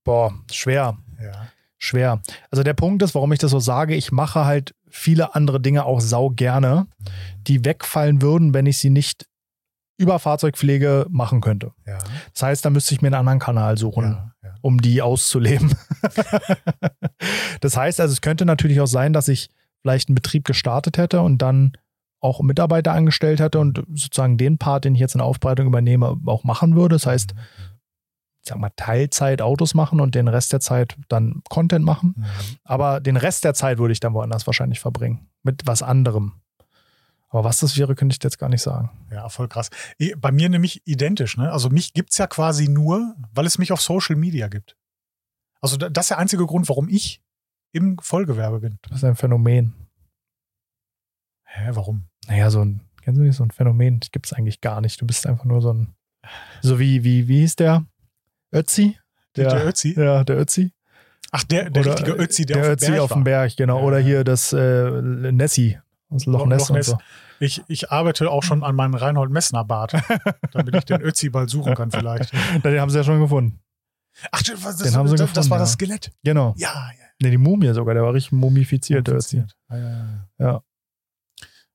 Boah, 0.05 0.33
schwer, 0.51 0.97
Ja. 1.21 1.47
schwer. 1.77 2.21
Also 2.49 2.63
der 2.63 2.73
Punkt 2.73 3.03
ist, 3.03 3.13
warum 3.15 3.33
ich 3.33 3.39
das 3.39 3.51
so 3.51 3.59
sage, 3.59 3.95
ich 3.95 4.13
mache 4.13 4.45
halt 4.45 4.73
viele 4.89 5.35
andere 5.35 5.59
Dinge 5.59 5.83
auch 5.83 5.99
sau 5.99 6.29
gerne, 6.29 6.87
die 7.47 7.65
wegfallen 7.65 8.21
würden, 8.21 8.53
wenn 8.53 8.65
ich 8.65 8.77
sie 8.77 8.89
nicht 8.89 9.27
über 9.97 10.19
Fahrzeugpflege 10.19 11.07
machen 11.09 11.41
könnte. 11.41 11.71
Ja. 11.85 11.97
Das 12.33 12.43
heißt, 12.43 12.65
da 12.65 12.69
müsste 12.69 12.93
ich 12.93 13.01
mir 13.01 13.07
einen 13.07 13.15
anderen 13.15 13.39
Kanal 13.39 13.77
suchen. 13.77 14.03
Ja. 14.03 14.31
ja. 14.43 14.55
um 14.61 14.81
die 14.81 15.01
auszuleben. 15.01 15.73
das 17.61 17.77
heißt 17.77 17.99
also, 17.99 18.13
es 18.13 18.21
könnte 18.21 18.45
natürlich 18.45 18.79
auch 18.79 18.87
sein, 18.87 19.13
dass 19.13 19.27
ich 19.27 19.49
vielleicht 19.81 20.09
einen 20.09 20.15
Betrieb 20.15 20.45
gestartet 20.45 20.97
hätte 20.97 21.21
und 21.21 21.41
dann 21.41 21.73
auch 22.19 22.41
Mitarbeiter 22.41 22.91
angestellt 22.93 23.39
hätte 23.39 23.59
und 23.59 23.83
sozusagen 23.93 24.37
den 24.37 24.57
Part, 24.57 24.85
den 24.85 24.95
ich 24.95 25.01
jetzt 25.01 25.15
in 25.15 25.19
der 25.19 25.27
Aufbereitung 25.27 25.67
übernehme, 25.67 26.17
auch 26.25 26.43
machen 26.43 26.75
würde. 26.75 26.95
Das 26.95 27.05
heißt, 27.05 27.33
ich 27.33 27.74
sag 28.47 28.57
mal, 28.57 28.71
Teilzeit 28.75 29.41
Autos 29.41 29.73
machen 29.73 29.99
und 29.99 30.15
den 30.15 30.27
Rest 30.27 30.53
der 30.53 30.59
Zeit 30.59 30.95
dann 31.07 31.41
Content 31.49 31.83
machen. 31.85 32.13
Mhm. 32.17 32.25
Aber 32.63 32.99
den 32.99 33.17
Rest 33.17 33.43
der 33.43 33.53
Zeit 33.53 33.77
würde 33.77 33.91
ich 33.91 33.99
dann 33.99 34.13
woanders 34.13 34.45
wahrscheinlich 34.47 34.79
verbringen. 34.79 35.27
Mit 35.43 35.65
was 35.65 35.81
anderem. 35.81 36.33
Aber 37.29 37.43
was 37.43 37.59
das 37.59 37.75
wäre, 37.77 37.95
könnte 37.95 38.15
ich 38.17 38.23
jetzt 38.23 38.37
gar 38.39 38.49
nicht 38.49 38.61
sagen. 38.61 38.89
Ja, 39.11 39.27
voll 39.29 39.47
krass. 39.47 39.69
Bei 40.17 40.31
mir 40.31 40.47
nämlich 40.47 40.81
identisch. 40.85 41.37
Ne? 41.37 41.51
Also 41.51 41.69
mich 41.69 41.93
gibt 41.93 42.11
es 42.11 42.17
ja 42.17 42.27
quasi 42.27 42.67
nur, 42.69 43.15
weil 43.33 43.45
es 43.45 43.57
mich 43.57 43.71
auf 43.71 43.81
Social 43.81 44.15
Media 44.15 44.47
gibt. 44.47 44.77
Also 45.59 45.75
da- 45.77 45.89
das 45.89 46.05
ist 46.05 46.09
der 46.11 46.19
einzige 46.19 46.45
Grund, 46.45 46.69
warum 46.69 46.87
ich 46.87 47.21
im 47.73 47.97
Vollgewerbe 47.99 48.59
bin. 48.61 48.77
Das 48.83 48.99
ist 48.99 49.03
ein 49.03 49.15
Phänomen. 49.15 49.73
Hä, 51.45 51.69
warum? 51.73 52.05
Naja, 52.27 52.49
so 52.49 52.61
ein, 52.63 52.81
kennst 53.01 53.19
du 53.19 53.23
nicht, 53.23 53.35
so 53.35 53.43
ein 53.43 53.51
Phänomen, 53.51 53.99
das 53.99 54.11
gibt 54.11 54.25
es 54.27 54.33
eigentlich 54.33 54.61
gar 54.61 54.81
nicht. 54.81 55.01
Du 55.01 55.05
bist 55.05 55.25
einfach 55.27 55.45
nur 55.45 55.61
so 55.61 55.73
ein, 55.73 55.95
so 56.61 56.79
wie, 56.79 57.03
wie, 57.03 57.27
wie 57.27 57.39
hieß 57.41 57.55
der? 57.57 57.85
Ötzi? 58.55 58.97
Der, 59.35 59.49
der 59.49 59.67
Ötzi? 59.67 59.93
Ja, 59.97 60.23
der 60.23 60.37
Ötzi. 60.37 60.71
Ach, 61.31 61.43
der, 61.43 61.69
der 61.69 61.81
Oder, 61.81 61.91
richtige 61.91 62.11
Ötzi, 62.13 62.45
der, 62.45 62.57
der 62.57 62.65
auf 62.65 62.71
Ötzi 62.71 62.85
dem 62.85 62.93
Berg 62.93 63.01
auf 63.03 63.13
dem. 63.13 63.23
Berg, 63.23 63.57
genau. 63.57 63.79
Ja, 63.79 63.83
Oder 63.83 63.99
hier 63.99 64.23
das 64.23 64.53
äh, 64.53 65.01
Nessie 65.01 65.77
aus 66.09 66.25
Loch 66.25 66.45
Ness 66.45 66.61
Loch 66.61 66.69
und 66.69 66.75
Ness. 66.77 66.85
so. 66.87 66.97
Ich, 67.39 67.61
ich 67.67 67.91
arbeite 67.91 68.31
auch 68.31 68.43
schon 68.43 68.63
an 68.63 68.75
meinem 68.75 68.93
Reinhold 68.93 69.29
Messner 69.31 69.65
Bart, 69.65 69.93
damit 70.53 70.75
ich 70.75 70.85
den 70.85 71.01
Ötzi 71.01 71.29
bald 71.29 71.49
suchen 71.49 71.75
kann 71.75 71.91
vielleicht. 71.91 72.31
Den 72.63 72.79
haben 72.79 72.89
sie 72.89 72.97
ja 72.97 73.03
schon 73.03 73.19
gefunden. 73.19 73.59
Ach, 74.31 74.41
das, 74.41 74.61
das, 74.61 74.77
Den 74.77 74.95
haben 74.95 75.07
sie 75.09 75.15
das, 75.15 75.33
das 75.33 75.45
gefunden, 75.45 75.49
war 75.49 75.57
ja. 75.57 75.63
das 75.63 75.73
Skelett. 75.73 76.11
Genau. 76.23 76.53
Ja, 76.57 76.89
ja. 76.97 77.05
Ne, 77.21 77.31
die 77.31 77.37
Mumie 77.37 77.73
sogar, 77.73 77.93
der 77.93 78.03
war 78.03 78.13
richtig 78.13 78.31
mumifiziert, 78.31 79.07
der 79.07 79.15
Ötzi. 79.15 79.43
Ja, 79.69 79.77
ja, 79.77 79.89
ja. 79.89 80.27
Ja. 80.39 80.61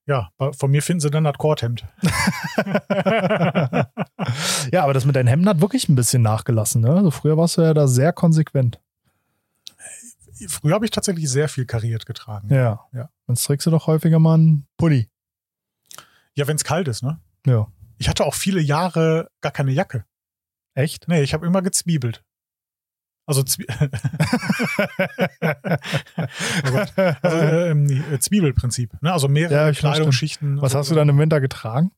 Ja, 0.06 0.30
von 0.52 0.70
mir 0.70 0.82
finden 0.82 1.00
sie 1.00 1.10
dann 1.10 1.24
das 1.24 1.38
Korthemd. 1.38 1.84
ja, 4.72 4.82
aber 4.82 4.94
das 4.94 5.04
mit 5.04 5.14
deinen 5.14 5.28
Hemden 5.28 5.48
hat 5.48 5.60
wirklich 5.60 5.88
ein 5.88 5.94
bisschen 5.94 6.22
nachgelassen. 6.22 6.82
Ne? 6.82 6.90
Also 6.90 7.10
früher 7.10 7.36
warst 7.36 7.58
du 7.58 7.62
ja 7.62 7.74
da 7.74 7.86
sehr 7.86 8.12
konsequent. 8.12 8.80
Früher 10.48 10.74
habe 10.74 10.84
ich 10.84 10.90
tatsächlich 10.90 11.30
sehr 11.30 11.48
viel 11.48 11.66
kariert 11.66 12.06
getragen. 12.06 12.48
Ja. 12.52 12.86
Ja. 12.92 13.10
Sonst 13.26 13.44
trägst 13.44 13.66
du 13.66 13.70
doch 13.70 13.86
häufiger 13.86 14.18
mal 14.18 14.34
einen 14.34 14.66
Pulli. 14.78 15.08
Ja, 16.34 16.48
wenn 16.48 16.56
es 16.56 16.64
kalt 16.64 16.88
ist, 16.88 17.02
ne? 17.02 17.20
Ja. 17.46 17.68
Ich 17.98 18.08
hatte 18.08 18.24
auch 18.24 18.34
viele 18.34 18.60
Jahre 18.60 19.30
gar 19.42 19.52
keine 19.52 19.72
Jacke. 19.72 20.04
Echt? 20.74 21.08
Nee, 21.08 21.22
ich 21.22 21.34
habe 21.34 21.46
immer 21.46 21.62
gezwiebelt. 21.62 22.24
Also, 23.26 23.42
Zwie 23.44 23.66
oh 23.70 23.76
also 27.22 27.36
ähm, 27.36 28.04
äh, 28.12 28.18
Zwiebelprinzip. 28.18 29.00
Ne? 29.02 29.12
Also 29.12 29.28
mehrere 29.28 29.54
Ja, 29.54 29.70
ich 29.70 29.78
Kleidungsschichten. 29.78 30.60
Was 30.60 30.74
hast 30.74 30.90
du 30.90 30.94
dann 30.94 31.08
im 31.08 31.18
Winter 31.18 31.40
getragen? 31.40 31.92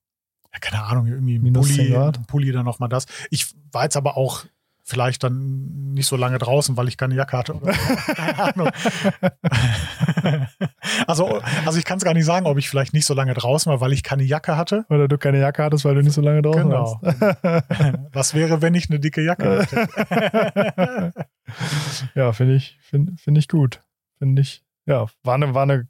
Ja, 0.52 0.58
keine 0.58 0.82
Ahnung, 0.82 1.06
irgendwie 1.06 1.38
ein 1.38 1.42
Minus 1.42 1.74
10 1.74 1.92
Pulli? 1.92 2.12
Pulli, 2.26 2.52
dann 2.52 2.66
nochmal 2.66 2.88
das. 2.88 3.06
Ich 3.30 3.54
war 3.70 3.84
jetzt 3.84 3.96
aber 3.96 4.16
auch 4.16 4.44
vielleicht 4.84 5.22
dann 5.22 5.92
nicht 5.92 6.06
so 6.06 6.16
lange 6.16 6.38
draußen, 6.38 6.76
weil 6.76 6.88
ich 6.88 6.96
keine 6.96 7.14
Jacke 7.14 7.38
hatte. 7.38 7.54
Oder 7.54 7.72
so. 7.72 8.12
keine 8.14 8.38
Ahnung. 8.38 8.70
also, 11.06 11.40
also 11.64 11.78
ich 11.78 11.84
kann 11.84 11.98
es 11.98 12.04
gar 12.04 12.14
nicht 12.14 12.24
sagen, 12.24 12.46
ob 12.46 12.58
ich 12.58 12.68
vielleicht 12.68 12.92
nicht 12.92 13.06
so 13.06 13.14
lange 13.14 13.34
draußen 13.34 13.70
war, 13.70 13.80
weil 13.80 13.92
ich 13.92 14.02
keine 14.02 14.24
Jacke 14.24 14.56
hatte. 14.56 14.84
Oder 14.88 15.06
du 15.08 15.18
keine 15.18 15.38
Jacke 15.38 15.62
hattest, 15.62 15.84
weil 15.84 15.94
du 15.94 16.02
nicht 16.02 16.14
so 16.14 16.20
lange 16.20 16.42
draußen 16.42 16.62
Genau. 16.62 16.98
warst. 17.00 17.14
Was 18.12 18.34
wäre, 18.34 18.60
wenn 18.62 18.74
ich 18.74 18.90
eine 18.90 18.98
dicke 19.00 19.22
Jacke 19.22 19.62
hätte? 19.62 21.12
ja, 22.14 22.32
finde 22.32 22.56
ich, 22.56 22.78
finde 22.82 23.12
find 23.16 23.38
ich 23.38 23.48
gut. 23.48 23.80
Finde 24.18 24.42
ich, 24.42 24.64
ja, 24.86 25.06
war 25.22 25.34
eine, 25.34 25.54
war 25.54 25.62
eine 25.62 25.88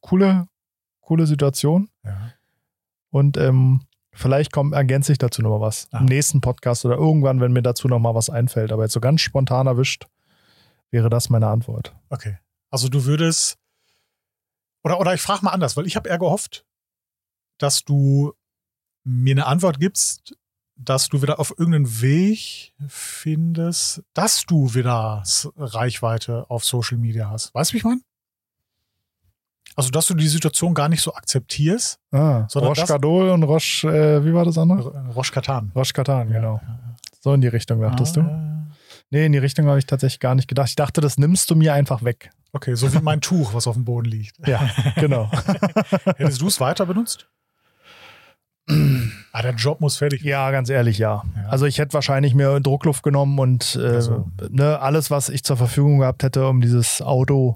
coole, 0.00 0.46
coole 1.00 1.26
Situation. 1.26 1.88
Ja. 2.04 2.32
Und 3.10 3.36
ähm, 3.36 3.82
vielleicht 4.16 4.52
kommt, 4.52 4.74
ergänze 4.74 5.12
ich 5.12 5.18
dazu 5.18 5.42
nochmal 5.42 5.60
was. 5.60 5.88
Ah. 5.92 5.98
Im 5.98 6.06
nächsten 6.06 6.40
Podcast 6.40 6.84
oder 6.84 6.96
irgendwann, 6.96 7.40
wenn 7.40 7.52
mir 7.52 7.62
dazu 7.62 7.88
nochmal 7.88 8.14
was 8.14 8.30
einfällt. 8.30 8.72
Aber 8.72 8.82
jetzt 8.82 8.92
so 8.92 9.00
ganz 9.00 9.20
spontan 9.20 9.66
erwischt, 9.66 10.06
wäre 10.90 11.10
das 11.10 11.28
meine 11.30 11.48
Antwort. 11.48 11.94
Okay. 12.08 12.38
Also 12.70 12.88
du 12.88 13.04
würdest. 13.04 13.58
Oder, 14.82 15.00
oder 15.00 15.14
ich 15.14 15.20
frage 15.20 15.44
mal 15.44 15.50
anders, 15.50 15.76
weil 15.76 15.86
ich 15.86 15.96
habe 15.96 16.08
eher 16.08 16.18
gehofft, 16.18 16.64
dass 17.58 17.84
du 17.84 18.32
mir 19.04 19.32
eine 19.32 19.46
Antwort 19.46 19.80
gibst, 19.80 20.36
dass 20.76 21.08
du 21.08 21.22
wieder 21.22 21.38
auf 21.38 21.50
irgendeinen 21.50 22.00
Weg 22.02 22.74
findest, 22.88 24.02
dass 24.14 24.44
du 24.44 24.74
wieder 24.74 25.22
Reichweite 25.56 26.48
auf 26.50 26.64
Social 26.64 26.98
Media 26.98 27.30
hast. 27.30 27.54
Weißt 27.54 27.70
du, 27.70 27.74
wie 27.74 27.78
ich 27.78 27.84
meine? 27.84 28.00
Also, 29.76 29.90
dass 29.90 30.06
du 30.06 30.14
die 30.14 30.26
Situation 30.26 30.72
gar 30.74 30.88
nicht 30.88 31.02
so 31.02 31.14
akzeptierst. 31.14 31.98
Ah, 32.10 32.46
Roche 32.54 32.86
Gadol 32.86 33.28
und 33.28 33.42
Roche, 33.42 33.86
äh, 33.88 34.24
wie 34.24 34.32
war 34.34 34.44
das 34.46 34.56
andere? 34.58 34.92
R- 34.94 35.12
Roche 35.14 35.32
Katan. 35.32 35.70
Roche 35.76 35.92
Katan, 35.92 36.28
genau. 36.32 36.60
Ja, 36.62 36.68
ja. 36.68 36.78
So 37.20 37.34
in 37.34 37.40
die 37.42 37.48
Richtung 37.48 37.80
dachtest 37.80 38.16
Ah, 38.18 38.20
du? 38.22 38.26
ja. 38.26 38.42
Nee, 39.10 39.26
in 39.26 39.32
die 39.32 39.38
Richtung 39.38 39.66
habe 39.66 39.78
ich 39.78 39.86
tatsächlich 39.86 40.18
gar 40.18 40.34
nicht 40.34 40.48
gedacht. 40.48 40.68
Ich 40.70 40.76
dachte, 40.76 41.00
das 41.00 41.16
nimmst 41.18 41.50
du 41.50 41.54
mir 41.56 41.74
einfach 41.74 42.02
weg. 42.02 42.30
Okay, 42.52 42.74
so 42.74 42.92
wie 42.92 43.00
mein 43.00 43.20
Tuch, 43.20 43.52
was 43.54 43.66
auf 43.66 43.74
dem 43.74 43.84
Boden 43.84 44.06
liegt. 44.08 44.34
Ja, 44.48 44.68
genau. 44.96 45.30
Hättest 46.16 46.40
du 46.40 46.46
es 46.48 46.58
weiter 46.58 46.86
benutzt? 46.86 47.28
ah, 49.32 49.42
der 49.42 49.54
Job 49.54 49.80
muss 49.80 49.96
fertig 49.98 50.22
werden. 50.22 50.30
Ja, 50.30 50.50
ganz 50.50 50.68
ehrlich, 50.70 50.98
ja. 50.98 51.22
Ja. 51.36 51.48
Also 51.48 51.66
ich 51.66 51.78
hätte 51.78 51.94
wahrscheinlich 51.94 52.34
mir 52.34 52.58
Druckluft 52.60 53.02
genommen 53.04 53.38
und 53.38 53.76
äh, 53.80 53.86
Also. 53.86 54.26
ne, 54.50 54.80
alles, 54.80 55.10
was 55.10 55.28
ich 55.28 55.44
zur 55.44 55.56
Verfügung 55.56 55.98
gehabt 56.00 56.22
hätte, 56.24 56.48
um 56.48 56.60
dieses 56.60 57.00
Auto, 57.00 57.54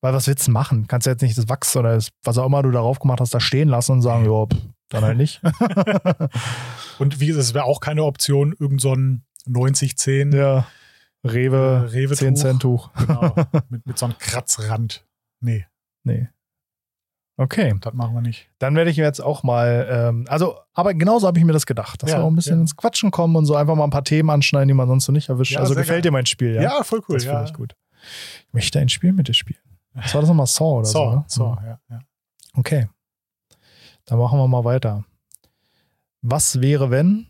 weil 0.00 0.12
was 0.12 0.26
willst 0.26 0.46
du 0.46 0.50
machen? 0.52 0.86
Kannst 0.86 1.06
du 1.06 1.10
jetzt 1.10 1.22
nicht 1.22 1.36
das 1.38 1.48
Wachs 1.48 1.76
oder 1.76 1.94
das, 1.94 2.08
was 2.24 2.38
auch 2.38 2.46
immer 2.46 2.62
du 2.62 2.70
darauf 2.70 2.98
gemacht 2.98 3.20
hast, 3.20 3.34
da 3.34 3.40
stehen 3.40 3.68
lassen 3.68 3.92
und 3.92 4.02
sagen, 4.02 4.24
ja, 4.24 4.46
pff, 4.46 4.62
dann 4.90 5.04
halt 5.04 5.16
nicht. 5.18 5.40
Und 6.98 7.20
wie 7.20 7.26
gesagt, 7.26 7.44
es 7.44 7.54
wäre 7.54 7.64
auch 7.64 7.80
keine 7.80 8.04
Option, 8.04 8.54
irgend 8.58 8.80
so 8.80 8.94
ein 8.94 9.24
90-10 9.46 10.34
ja. 10.36 10.66
Rewe, 11.24 11.86
Äh, 11.86 11.90
Rewe 11.90 12.14
10 12.14 12.36
Cent 12.36 12.62
Tuch. 12.62 12.90
genau, 12.94 13.34
mit, 13.68 13.86
mit 13.86 13.98
so 13.98 14.06
einem 14.06 14.16
Kratzrand. 14.18 15.04
Nee, 15.40 15.66
Nee. 16.04 16.28
Okay, 17.40 17.72
das 17.80 17.94
machen 17.94 18.14
wir 18.14 18.20
nicht. 18.20 18.48
dann 18.58 18.74
werde 18.74 18.90
ich 18.90 18.96
jetzt 18.96 19.20
auch 19.20 19.44
mal, 19.44 19.86
ähm, 19.88 20.24
also, 20.28 20.58
aber 20.74 20.92
genauso 20.94 21.28
habe 21.28 21.38
ich 21.38 21.44
mir 21.44 21.52
das 21.52 21.66
gedacht, 21.66 22.02
dass 22.02 22.10
Ja, 22.10 22.18
wir 22.18 22.24
auch 22.24 22.30
ein 22.30 22.34
bisschen 22.34 22.56
ja. 22.56 22.62
ins 22.62 22.74
Quatschen 22.76 23.12
kommen 23.12 23.36
und 23.36 23.44
so 23.46 23.54
einfach 23.54 23.76
mal 23.76 23.84
ein 23.84 23.90
paar 23.90 24.02
Themen 24.02 24.28
anschneiden, 24.30 24.66
die 24.66 24.74
man 24.74 24.88
sonst 24.88 25.04
so 25.04 25.12
nicht 25.12 25.28
erwischt. 25.28 25.52
Ja, 25.52 25.60
also 25.60 25.74
gefällt 25.74 25.88
geil. 25.88 26.00
dir 26.02 26.10
mein 26.10 26.26
Spiel, 26.26 26.54
ja? 26.54 26.62
Ja, 26.62 26.82
voll 26.82 27.00
cool. 27.08 27.14
das 27.16 27.24
ja. 27.26 27.32
finde 27.36 27.44
ich 27.50 27.54
gut. 27.54 27.76
Ich 28.48 28.52
möchte 28.54 28.80
ein 28.80 28.88
Spiel 28.88 29.12
mit 29.12 29.28
dir 29.28 29.34
spielen. 29.34 29.60
Was 30.02 30.14
war 30.14 30.20
das 30.20 30.28
nochmal? 30.28 30.46
Saw 30.46 30.78
oder 30.78 30.84
so? 30.84 30.98
So, 30.98 31.10
ne? 31.10 31.24
so, 31.28 31.56
ja, 31.64 31.80
ja. 31.90 32.00
Okay. 32.54 32.88
Dann 34.04 34.18
machen 34.18 34.38
wir 34.38 34.48
mal 34.48 34.64
weiter. 34.64 35.04
Was 36.22 36.60
wäre, 36.60 36.90
wenn 36.90 37.26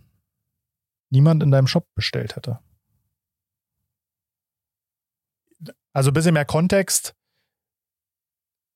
niemand 1.10 1.42
in 1.42 1.50
deinem 1.50 1.66
Shop 1.66 1.86
bestellt 1.94 2.36
hätte? 2.36 2.60
Also 5.92 6.10
ein 6.10 6.14
bisschen 6.14 6.34
mehr 6.34 6.44
Kontext. 6.44 7.14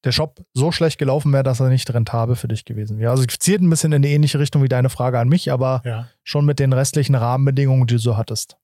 Der 0.05 0.11
Shop 0.11 0.45
so 0.53 0.73
schlecht 0.73 0.99
gelaufen 0.99 1.33
wäre, 1.33 1.45
dass 1.45 1.61
er 1.61 1.69
nicht 1.69 1.93
rentabel 1.95 2.35
für 2.35 2.49
dich 2.49 2.65
gewesen 2.65 2.99
wäre. 2.99 3.13
Also 3.13 3.25
zielt 3.25 3.63
ein 3.63 3.71
bisschen 3.71 3.93
in 3.93 3.97
eine 3.97 4.09
ähnliche 4.09 4.41
Richtung 4.41 4.65
wie 4.65 4.69
deine 4.69 4.91
Frage 4.91 5.21
an 5.21 5.29
mich, 5.29 5.53
aber 5.53 5.83
ja. 5.85 6.09
schon 6.25 6.45
mit 6.45 6.59
den 6.59 6.73
restlichen 6.73 7.15
Rahmenbedingungen, 7.15 7.87
die 7.87 7.95
du 7.95 8.01
so 8.01 8.17
hattest. 8.17 8.57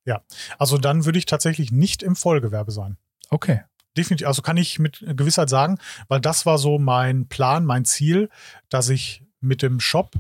Also 0.59 0.79
dann 0.79 1.05
würde 1.05 1.21
ich 1.21 1.27
tatsächlich 1.27 1.71
nicht 1.71 2.03
im 2.03 2.17
Vollgewerbe 2.17 2.73
sein. 2.73 2.97
Okay. 3.31 3.63
Definitiv, 3.99 4.27
also 4.27 4.41
kann 4.43 4.57
ich 4.57 4.79
mit 4.79 5.05
Gewissheit 5.07 5.51
sagen, 5.51 5.79
weil 6.09 6.21
das 6.21 6.47
war 6.47 6.57
so 6.57 6.79
mein 6.79 7.27
Plan, 7.29 7.65
mein 7.67 7.85
Ziel, 7.85 8.31
dass 8.71 8.89
ich 8.89 9.25
mit 9.41 9.61
dem 9.63 9.81
Shop 9.81 10.13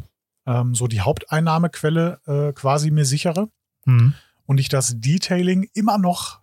ähm, 0.46 0.74
so 0.74 0.86
die 0.86 1.00
Haupteinnahmequelle 1.00 2.20
äh, 2.26 2.52
quasi 2.52 2.90
mir 2.90 3.04
sichere 3.04 3.48
Mhm. 3.84 4.14
und 4.44 4.58
ich 4.58 4.68
das 4.68 4.94
Detailing 5.00 5.70
immer 5.72 5.96
noch 5.98 6.40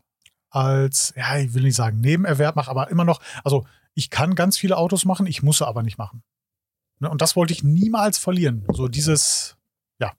als, 0.50 1.14
ja, 1.18 1.38
ich 1.38 1.54
will 1.54 1.64
nicht 1.64 1.76
sagen 1.76 2.00
Nebenerwerb 2.02 2.56
mache, 2.56 2.72
aber 2.72 2.90
immer 2.90 3.04
noch, 3.04 3.20
also 3.44 3.66
ich 3.94 4.10
kann 4.10 4.36
ganz 4.36 4.58
viele 4.58 4.78
Autos 4.78 5.06
machen, 5.06 5.28
ich 5.28 5.44
muss 5.44 5.58
sie 5.60 5.68
aber 5.68 5.84
nicht 5.84 5.98
machen. 5.98 6.24
Ne, 7.00 7.10
Und 7.10 7.22
das 7.22 7.36
wollte 7.36 7.54
ich 7.54 7.64
niemals 7.64 8.18
verlieren. 8.18 8.66
So 8.74 8.88
dieses, 8.88 9.58
ja, 10.00 10.14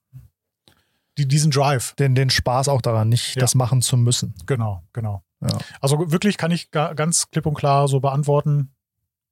die, 1.18 1.26
diesen 1.26 1.50
Drive. 1.50 1.94
Den, 1.94 2.14
den 2.14 2.28
Spaß 2.30 2.68
auch 2.68 2.82
daran, 2.82 3.08
nicht 3.08 3.34
Ja. 3.34 3.40
das 3.40 3.54
machen 3.54 3.80
zu 3.82 3.96
müssen. 3.96 4.34
Genau, 4.46 4.82
genau. 4.92 5.22
Ja. 5.40 5.58
Also 5.80 6.10
wirklich 6.10 6.36
kann 6.38 6.50
ich 6.50 6.70
ga, 6.70 6.94
ganz 6.94 7.30
klipp 7.30 7.46
und 7.46 7.54
klar 7.54 7.88
so 7.88 8.00
beantworten, 8.00 8.74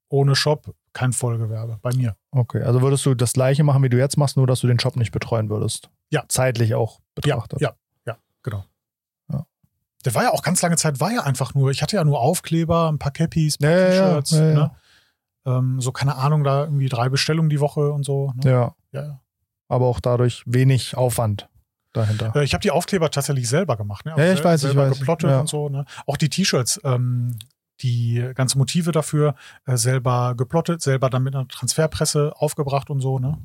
ohne 0.09 0.37
Shop 0.37 0.75
kein 0.93 1.13
Vollgewerbe 1.13 1.79
bei 1.83 1.91
mir. 1.95 2.17
Okay, 2.31 2.63
also 2.63 2.83
würdest 2.83 3.05
du 3.07 3.15
das 3.15 3.33
gleiche 3.33 3.65
machen, 3.65 3.83
wie 3.83 3.89
du 3.89 3.97
jetzt 3.99 4.17
machst, 4.17 4.37
nur 4.37 4.47
dass 4.47 4.61
du 4.61 4.67
den 4.67 4.79
Shop 4.79 4.97
nicht 4.97 5.11
betreuen 5.13 5.49
würdest? 5.51 5.91
Ja. 6.11 6.25
Zeitlich 6.29 6.75
auch 6.75 6.99
Ja, 7.25 7.37
betrachtet. 7.37 7.61
ja, 7.61 7.73
ja, 8.07 8.17
genau. 8.43 8.65
Ja. 9.33 9.47
Der 10.05 10.15
war 10.15 10.23
ja 10.25 10.31
auch 10.33 10.43
ganz 10.43 10.61
lange 10.63 10.77
Zeit, 10.77 11.01
war 11.01 11.11
ja 11.11 11.23
einfach 11.23 11.55
nur, 11.55 11.71
ich 11.71 11.83
hatte 11.83 11.97
ja 11.97 12.05
nur 12.05 12.21
Aufkleber, 12.21 12.89
ein 12.93 12.99
paar 12.99 13.13
Cappies, 13.13 13.57
ein 13.59 13.63
paar 13.65 13.71
Ja, 13.71 13.79
ja, 13.79 13.95
ja, 13.95 14.09
T-Shirts, 14.21 14.31
ja, 14.33 14.45
ja. 14.49 14.55
Ne? 14.55 14.71
Ähm, 15.47 15.81
so 15.81 15.91
keine 15.93 16.17
Ahnung, 16.17 16.45
da 16.45 16.65
irgendwie 16.65 16.89
drei 16.89 17.09
Bestellungen 17.09 17.51
die 17.51 17.61
Woche 17.61 17.91
und 17.93 18.05
so. 18.05 18.33
Ne? 18.45 18.51
ja. 18.51 18.75
Ja, 18.93 19.03
ja. 19.03 19.21
Aber 19.69 19.87
auch 19.87 19.99
dadurch 20.01 20.43
wenig 20.47 20.97
Aufwand 20.97 21.49
dahinter. 21.97 22.35
Äh, 22.37 22.45
Ich 22.45 22.53
habe 22.55 22.63
die 22.63 22.71
Aufkleber 22.71 23.11
tatsächlich 23.11 23.49
selber 23.49 23.77
gemacht. 23.77 24.05
Ne? 24.05 24.13
Ja, 24.17 24.31
ich 24.33 24.37
sel- 24.37 24.45
weiß, 24.45 24.65
ich 24.65 24.77
weiß. 24.77 24.99
geplottet 24.99 25.31
Ja. 25.31 25.41
und 25.41 25.49
so. 25.49 25.69
Ne? 25.69 25.85
Auch 26.07 26.17
die 26.19 26.29
T-Shirts, 26.29 26.81
ähm, 26.85 27.37
die 27.81 28.31
ganzen 28.35 28.59
Motive 28.59 28.93
dafür 28.93 29.35
äh, 29.67 29.77
selber 29.77 30.35
geplottet, 30.37 30.81
selber 30.83 31.11
dann 31.11 31.23
mit 31.23 31.35
einer 31.35 31.49
Transferpresse 31.49 32.33
aufgebracht 32.37 32.91
und 32.91 33.01
so. 33.01 33.19
Ne? 33.19 33.39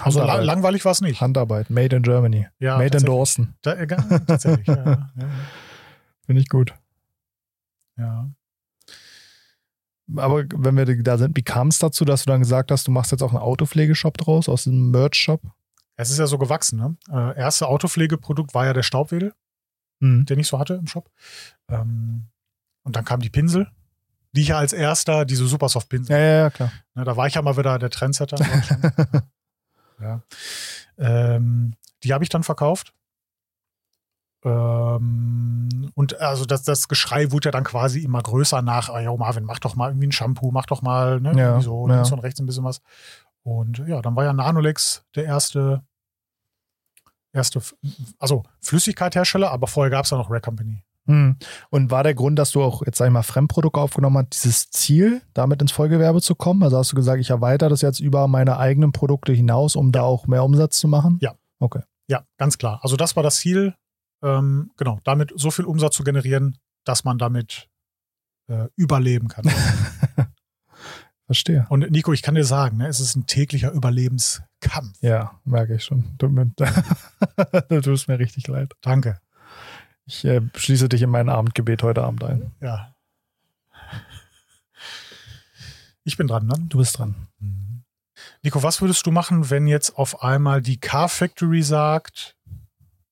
Also 0.00 0.20
la 0.24 0.36
langweilig 0.40 0.84
war 0.84 0.92
es 0.92 1.00
nicht. 1.00 1.20
Handarbeit, 1.20 1.70
Made 1.70 1.94
in 1.96 2.02
Germany. 2.02 2.46
Ja, 2.60 2.78
Made 2.78 2.96
in. 2.98 3.04
Dawson. 3.04 3.54
Da, 3.62 3.72
äh, 3.74 3.86
tatsächlich, 4.26 4.66
ja, 4.66 4.76
ja, 4.76 5.08
ja. 5.16 5.28
Finde 6.26 6.40
ich 6.42 6.48
gut. 6.48 6.74
ja. 7.96 8.30
Aber 10.16 10.44
wenn 10.54 10.74
wir 10.76 11.02
da 11.02 11.18
sind, 11.18 11.36
wie 11.36 11.42
kam 11.42 11.68
es 11.68 11.78
dazu, 11.78 12.04
dass 12.06 12.24
du 12.24 12.30
dann 12.30 12.40
gesagt 12.40 12.70
hast, 12.70 12.86
du 12.86 12.90
machst 12.90 13.12
jetzt 13.12 13.22
auch 13.22 13.30
einen 13.32 13.42
Autopflegeshop 13.42 14.16
draus, 14.16 14.48
aus 14.48 14.64
dem 14.64 14.90
Merch-Shop? 14.90 15.42
Es 16.00 16.10
ist 16.10 16.18
ja 16.18 16.26
so 16.26 16.38
gewachsen. 16.38 16.78
Ne? 16.78 16.96
Äh, 17.10 17.36
erste 17.38 17.66
Autopflegeprodukt 17.68 18.54
war 18.54 18.64
ja 18.66 18.72
der 18.72 18.82
Staubwedel, 18.84 19.34
Mhm. 20.00 20.24
den 20.26 20.38
ich 20.38 20.46
so 20.46 20.58
hatte 20.60 20.74
im 20.74 20.86
Shop. 20.86 21.10
Ähm, 21.68 22.28
und 22.84 22.94
dann 22.96 23.04
kam 23.04 23.18
die 23.20 23.30
Pinsel, 23.30 23.66
die 24.32 24.42
ich 24.42 24.48
ja 24.48 24.58
als 24.58 24.72
erster, 24.72 25.24
diese 25.24 25.46
Supersoft-Pinsel. 25.48 26.14
Ja, 26.16 26.18
ja, 26.22 26.38
ja, 26.42 26.50
klar. 26.50 26.72
Ne, 26.94 27.04
da 27.04 27.16
war 27.16 27.26
ich 27.26 27.34
ja 27.34 27.42
mal 27.42 27.56
wieder 27.56 27.78
der 27.80 27.90
Trendsetter. 27.90 28.36
ja. 30.00 30.22
ähm, 30.98 31.74
die 32.04 32.14
habe 32.14 32.22
ich 32.22 32.30
dann 32.30 32.44
verkauft. 32.44 32.94
Ähm, 34.44 35.90
und 35.94 36.20
also 36.20 36.44
das, 36.44 36.62
das 36.62 36.86
Geschrei 36.88 37.32
wurde 37.32 37.48
ja 37.48 37.50
dann 37.50 37.64
quasi 37.64 38.00
immer 38.00 38.22
größer 38.22 38.62
nach, 38.62 38.88
oh, 38.88 38.98
jo, 38.98 39.16
Marvin, 39.16 39.44
mach 39.44 39.58
doch 39.58 39.74
mal 39.74 39.90
irgendwie 39.90 40.06
ein 40.06 40.12
Shampoo, 40.12 40.50
mach 40.52 40.66
doch 40.66 40.80
mal, 40.82 41.20
ne, 41.20 41.32
Ja, 41.36 41.60
so 41.60 41.88
ja. 41.88 41.94
links 41.96 42.12
und 42.12 42.20
rechts 42.20 42.38
ein 42.40 42.46
bisschen 42.46 42.64
was. 42.64 42.80
Und 43.44 43.78
ja, 43.86 44.02
dann 44.02 44.16
war 44.16 44.24
ja 44.24 44.32
Nanolex 44.32 45.04
der 45.14 45.24
erste, 45.24 45.82
erste, 47.32 47.60
also 48.18 48.44
Flüssigkeithersteller, 48.60 49.50
aber 49.50 49.66
vorher 49.66 49.90
gab 49.90 50.04
es 50.04 50.10
ja 50.10 50.18
noch 50.18 50.30
Rare 50.30 50.40
Company. 50.40 50.84
Mhm. 51.08 51.36
Und 51.70 51.90
war 51.90 52.02
der 52.02 52.14
Grund, 52.14 52.38
dass 52.38 52.52
du 52.52 52.62
auch 52.62 52.82
jetzt, 52.84 52.98
sag 52.98 53.06
ich 53.06 53.12
mal, 53.12 53.22
Fremdprodukte 53.22 53.80
aufgenommen 53.80 54.18
hast, 54.18 54.44
dieses 54.44 54.70
Ziel, 54.70 55.22
damit 55.32 55.62
ins 55.62 55.72
Vollgewerbe 55.72 56.20
zu 56.20 56.34
kommen? 56.34 56.62
Also 56.62 56.76
hast 56.76 56.92
du 56.92 56.96
gesagt, 56.96 57.20
ich 57.20 57.30
erweitere 57.30 57.70
das 57.70 57.80
jetzt 57.80 58.00
über 58.00 58.28
meine 58.28 58.58
eigenen 58.58 58.92
Produkte 58.92 59.32
hinaus, 59.32 59.74
um 59.74 59.90
da 59.90 60.02
auch 60.02 60.26
mehr 60.26 60.44
Umsatz 60.44 60.78
zu 60.78 60.86
machen? 60.86 61.18
Ja. 61.22 61.34
Okay. 61.58 61.80
Ja, 62.08 62.24
ganz 62.36 62.58
klar. 62.58 62.80
Also 62.82 62.96
das 62.96 63.16
war 63.16 63.22
das 63.22 63.36
Ziel, 63.36 63.74
ähm, 64.22 64.70
genau, 64.76 65.00
damit 65.04 65.32
so 65.34 65.50
viel 65.50 65.64
Umsatz 65.64 65.96
zu 65.96 66.04
generieren, 66.04 66.58
dass 66.84 67.04
man 67.04 67.18
damit 67.18 67.68
äh, 68.48 68.68
überleben 68.76 69.28
kann. 69.28 69.44
Verstehe. 71.28 71.66
Und 71.68 71.90
Nico, 71.90 72.14
ich 72.14 72.22
kann 72.22 72.36
dir 72.36 72.44
sagen, 72.44 72.78
ne, 72.78 72.88
es 72.88 73.00
ist 73.00 73.14
ein 73.14 73.26
täglicher 73.26 73.70
Überlebenskampf. 73.70 74.96
Ja, 75.02 75.38
merke 75.44 75.74
ich 75.74 75.84
schon. 75.84 76.16
Mir, 76.22 76.46
du 77.68 77.80
tust 77.82 78.08
mir 78.08 78.18
richtig 78.18 78.48
leid. 78.48 78.72
Danke. 78.80 79.20
Ich 80.06 80.24
äh, 80.24 80.40
schließe 80.54 80.88
dich 80.88 81.02
in 81.02 81.10
mein 81.10 81.28
Abendgebet 81.28 81.82
heute 81.82 82.02
Abend 82.02 82.24
ein. 82.24 82.52
Ja. 82.62 82.94
Ich 86.02 86.16
bin 86.16 86.28
dran, 86.28 86.46
ne? 86.46 86.54
Du 86.60 86.78
bist 86.78 86.98
dran. 86.98 87.28
Mhm. 87.40 87.84
Nico, 88.42 88.62
was 88.62 88.80
würdest 88.80 89.04
du 89.04 89.10
machen, 89.10 89.50
wenn 89.50 89.66
jetzt 89.66 89.98
auf 89.98 90.22
einmal 90.22 90.62
die 90.62 90.80
Car 90.80 91.10
Factory 91.10 91.62
sagt, 91.62 92.38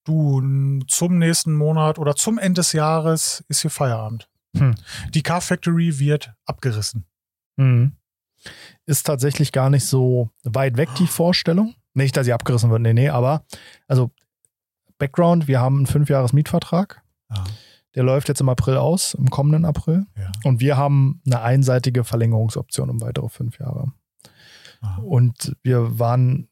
du 0.05 0.81
zum 0.89 1.19
nächsten 1.19 1.55
Monat 1.55 1.99
oder 1.99 2.17
zum 2.17 2.39
Ende 2.39 2.61
des 2.61 2.73
Jahres 2.73 3.45
ist 3.49 3.61
hier 3.61 3.71
Feierabend? 3.71 4.31
Hm. 4.57 4.75
Die 5.11 5.23
Car 5.23 5.43
Factory 5.43 5.99
wird 5.99 6.33
abgerissen. 6.47 7.05
Mhm. 7.57 7.93
Ist 8.87 9.05
tatsächlich 9.07 9.53
gar 9.53 9.71
nicht 9.71 9.85
so 9.85 10.31
weit 10.45 10.77
weg, 10.77 10.89
die 10.99 11.07
Vorstellung. 11.07 11.75
Nicht, 11.95 12.17
dass 12.17 12.27
sie 12.27 12.33
abgerissen 12.33 12.71
wird, 12.71 12.83
nee, 12.83 12.93
nee, 12.93 13.09
aber 13.09 13.45
also 13.89 14.11
Background, 14.99 15.49
wir 15.49 15.61
haben 15.61 15.77
einen 15.79 15.87
Fünfjahres-Mietvertrag. 15.87 17.03
Ja. 17.31 17.45
Der 17.95 18.03
läuft 18.03 18.29
jetzt 18.29 18.41
im 18.41 18.49
April 18.49 18.77
aus, 18.77 19.15
im 19.15 19.31
kommenden 19.31 19.65
April. 19.65 20.07
Ja. 20.17 20.31
Und 20.45 20.61
wir 20.61 20.77
haben 20.77 21.21
eine 21.27 21.41
einseitige 21.41 22.05
Verlängerungsoption 22.05 22.91
um 22.91 23.01
weitere 23.01 23.29
fünf 23.29 23.59
Jahre. 23.59 23.93
Aha. 24.83 25.01
Und 25.03 25.57
wir 25.63 25.99
waren, 25.99 26.49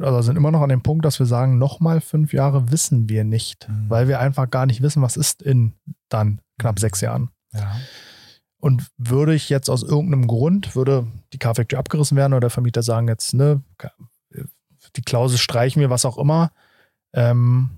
also 0.00 0.22
sind 0.22 0.36
immer 0.36 0.52
noch 0.52 0.62
an 0.62 0.68
dem 0.68 0.82
Punkt, 0.82 1.04
dass 1.04 1.18
wir 1.18 1.26
sagen, 1.26 1.58
nochmal 1.58 2.00
fünf 2.00 2.32
Jahre 2.32 2.70
wissen 2.70 3.08
wir 3.08 3.24
nicht, 3.24 3.68
Mhm. 3.68 3.90
weil 3.90 4.06
wir 4.08 4.20
einfach 4.20 4.48
gar 4.48 4.66
nicht 4.66 4.80
wissen, 4.82 5.02
was 5.02 5.16
ist 5.16 5.42
in 5.42 5.74
dann 6.08 6.40
knapp 6.58 6.76
Mhm. 6.76 6.80
sechs 6.80 7.00
Jahren. 7.00 7.30
Ja. 7.52 7.76
Und 8.66 8.90
würde 8.98 9.32
ich 9.32 9.48
jetzt 9.48 9.70
aus 9.70 9.84
irgendeinem 9.84 10.26
Grund, 10.26 10.74
würde 10.74 11.06
die 11.32 11.38
Car 11.38 11.54
Factory 11.54 11.78
abgerissen 11.78 12.16
werden 12.16 12.32
oder 12.32 12.40
der 12.40 12.50
Vermieter 12.50 12.82
sagen 12.82 13.06
jetzt, 13.06 13.32
ne, 13.32 13.62
die 14.96 15.02
Klausel 15.02 15.38
streichen 15.38 15.78
wir, 15.78 15.88
was 15.88 16.04
auch 16.04 16.18
immer. 16.18 16.50
Ähm, 17.12 17.70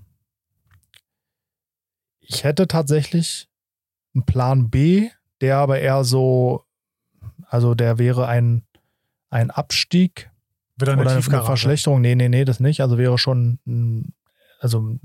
ich 2.19 2.43
hätte 2.43 2.67
tatsächlich 2.67 3.49
einen 4.15 4.25
Plan 4.25 4.71
B, 4.71 5.09
der 5.41 5.57
aber 5.57 5.79
eher 5.79 6.03
so, 6.03 6.63
also 7.45 7.75
der 7.75 7.99
wäre 7.99 8.27
ein, 8.27 8.63
ein 9.29 9.51
Abstieg 9.51 10.31
Wieder 10.75 10.93
eine 10.93 11.03
oder 11.03 11.11
eine. 11.11 11.21
Verschlechterung. 11.21 12.01
Nee, 12.01 12.15
nee, 12.15 12.29
nee, 12.29 12.45
das 12.45 12.59
nicht. 12.59 12.81
Also 12.81 12.97
wäre 12.97 13.19
schon, 13.19 13.59
ein, 13.67 14.15
also 14.59 14.95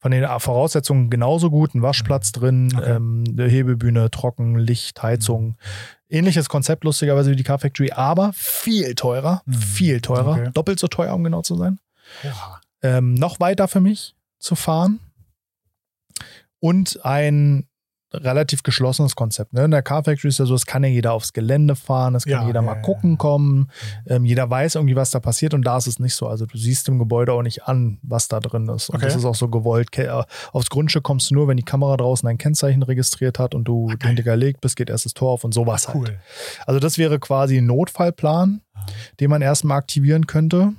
von 0.00 0.10
den 0.10 0.26
Voraussetzungen 0.38 1.10
genauso 1.10 1.50
gut. 1.50 1.74
Ein 1.74 1.82
Waschplatz 1.82 2.32
drin, 2.32 2.72
Okay. 2.74 2.92
ähm, 2.96 3.24
eine 3.28 3.46
Hebebühne, 3.48 4.10
Trocken, 4.10 4.56
Licht, 4.58 5.02
Heizung. 5.02 5.56
Ähnliches 6.08 6.48
Konzept, 6.48 6.84
lustigerweise 6.84 7.30
wie 7.30 7.36
die 7.36 7.42
Car 7.42 7.58
Factory, 7.58 7.92
aber 7.92 8.32
viel 8.34 8.94
teurer. 8.94 9.42
Mhm. 9.46 9.52
Viel 9.54 10.00
teurer. 10.00 10.32
Okay. 10.32 10.50
Doppelt 10.52 10.78
so 10.78 10.88
teuer, 10.88 11.14
um 11.14 11.24
genau 11.24 11.42
zu 11.42 11.56
sein. 11.56 11.78
Ja. 12.22 12.60
Ähm, 12.82 13.14
noch 13.14 13.40
weiter 13.40 13.68
für 13.68 13.80
mich 13.80 14.14
zu 14.38 14.54
fahren. 14.56 15.00
Und 16.60 17.04
ein 17.04 17.66
relativ 18.14 18.62
geschlossenes 18.62 19.16
Konzept. 19.16 19.52
Ne? 19.52 19.64
In 19.64 19.70
der 19.70 19.82
Car 19.82 20.04
Factory 20.04 20.28
ist 20.28 20.38
ja 20.38 20.46
so, 20.46 20.54
es 20.54 20.66
kann 20.66 20.82
ja 20.84 20.88
jeder 20.90 21.12
aufs 21.12 21.32
Gelände 21.32 21.76
fahren, 21.76 22.14
es 22.14 22.24
kann 22.24 22.32
Ja, 22.42 22.46
jeder 22.46 22.60
ja, 22.60 22.66
mal 22.66 22.76
ja, 22.76 22.82
gucken 22.82 23.18
kommen, 23.18 23.70
ähm, 24.06 24.24
jeder 24.24 24.48
weiß 24.48 24.76
irgendwie, 24.76 24.96
was 24.96 25.10
da 25.10 25.20
passiert 25.20 25.54
und 25.54 25.62
da 25.62 25.76
ist 25.78 25.86
es 25.86 25.98
nicht 25.98 26.14
so. 26.14 26.26
Also 26.28 26.46
du 26.46 26.56
siehst 26.56 26.88
im 26.88 26.98
Gebäude 26.98 27.32
auch 27.32 27.42
nicht 27.42 27.64
an, 27.64 27.98
was 28.02 28.28
da 28.28 28.40
drin 28.40 28.68
ist. 28.68 28.88
Und 28.90 28.96
Okay. 28.96 29.06
das 29.06 29.16
ist 29.16 29.24
auch 29.24 29.34
so 29.34 29.48
gewollt. 29.48 29.96
Äh, 29.98 30.08
aufs 30.52 30.70
Grundstück 30.70 31.02
kommst 31.04 31.30
du 31.30 31.34
nur, 31.34 31.48
wenn 31.48 31.56
die 31.56 31.62
Kamera 31.64 31.96
draußen 31.96 32.28
ein 32.28 32.38
Kennzeichen 32.38 32.82
registriert 32.82 33.38
hat 33.38 33.54
und 33.54 33.64
du 33.64 33.86
geil. 33.98 34.14
hinterlegt 34.14 34.60
bist, 34.60 34.76
geht 34.76 34.90
erst 34.90 35.04
das 35.04 35.14
Tor 35.14 35.30
auf 35.32 35.44
und 35.44 35.52
sowas 35.54 35.88
halt. 35.88 35.96
Cool. 35.96 36.18
Also 36.66 36.80
das 36.80 36.98
wäre 36.98 37.18
quasi 37.18 37.58
ein 37.58 37.66
Notfallplan, 37.66 38.60
Ah. 38.74 38.80
den 39.20 39.30
man 39.30 39.40
erstmal 39.42 39.78
aktivieren 39.78 40.26
könnte. 40.26 40.72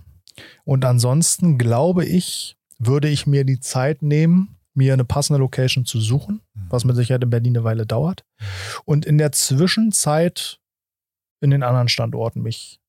Und 0.66 0.84
ansonsten 0.86 1.58
glaube 1.58 2.06
ich, 2.06 2.58
würde 2.78 3.08
ich 3.08 3.26
mir 3.26 3.46
die 3.46 3.60
Zeit 3.62 4.02
nehmen, 4.02 4.55
mir 4.76 4.94
eine 4.94 5.06
passende 5.06 5.40
Location 5.40 5.86
zu 5.86 6.00
suchen, 6.00 6.42
Mhm. 6.54 6.66
was 6.70 6.86
mit 6.86 6.96
Sicherheit 6.96 7.24
in 7.24 7.30
Berlin 7.30 7.56
eine 7.58 7.64
Weile 7.64 7.86
dauert. 7.86 8.24
Und 8.86 9.06
in 9.06 9.18
der 9.18 9.32
Zwischenzeit 9.32 10.60
in 11.42 11.52
den 11.52 11.64
anderen 11.64 11.90
Standorten 11.90 12.42
mich 12.42 12.80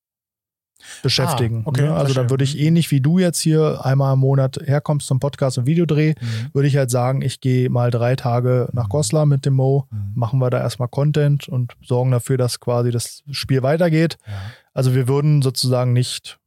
beschäftigen. 1.02 1.62
Ah, 1.64 1.68
okay, 1.68 1.82
ne? 1.82 1.94
Also 1.94 2.12
dann 2.14 2.28
würde 2.30 2.44
ich 2.44 2.58
ähnlich 2.58 2.90
wie 2.90 3.00
du 3.00 3.18
jetzt 3.18 3.40
hier 3.40 3.84
einmal 3.84 4.12
im 4.14 4.20
Monat 4.20 4.58
herkommst 4.64 5.06
zum 5.06 5.20
Podcast 5.20 5.56
und 5.58 5.66
Videodreh, 5.66 6.14
Mhm. 6.20 6.50
würde 6.52 6.68
ich 6.68 6.76
halt 6.76 6.90
sagen, 6.90 7.22
ich 7.22 7.40
gehe 7.40 7.70
mal 7.70 7.90
drei 7.90 8.14
Tage 8.14 8.68
nach 8.72 8.84
Mhm. 8.84 8.88
Goslar 8.90 9.26
mit 9.26 9.46
dem 9.46 9.54
Mo, 9.54 9.86
Mhm. 9.90 10.12
machen 10.14 10.38
wir 10.38 10.50
da 10.50 10.58
erstmal 10.60 10.88
Content 10.88 11.48
und 11.48 11.72
sorgen 11.82 12.10
dafür, 12.10 12.36
dass 12.36 12.60
quasi 12.60 12.90
das 12.90 13.22
Spiel 13.30 13.62
weitergeht. 13.62 14.18
Ja. 14.26 14.32
Also 14.74 14.94
wir 14.94 15.08
würden 15.08 15.40
sozusagen 15.42 15.92
nicht, 15.92 16.38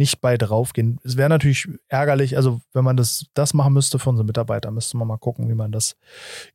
nicht 0.00 0.20
bei 0.20 0.36
draufgehen. 0.36 0.98
Es 1.04 1.16
wäre 1.16 1.28
natürlich 1.28 1.68
ärgerlich, 1.88 2.36
also 2.36 2.60
wenn 2.72 2.82
man 2.84 2.96
das, 2.96 3.26
das 3.34 3.54
machen 3.54 3.72
müsste 3.74 3.98
für 4.00 4.10
unsere 4.10 4.26
Mitarbeiter, 4.26 4.72
müsste 4.72 4.96
man 4.96 5.06
mal 5.06 5.18
gucken, 5.18 5.48
wie 5.48 5.54
man 5.54 5.70
das 5.70 5.94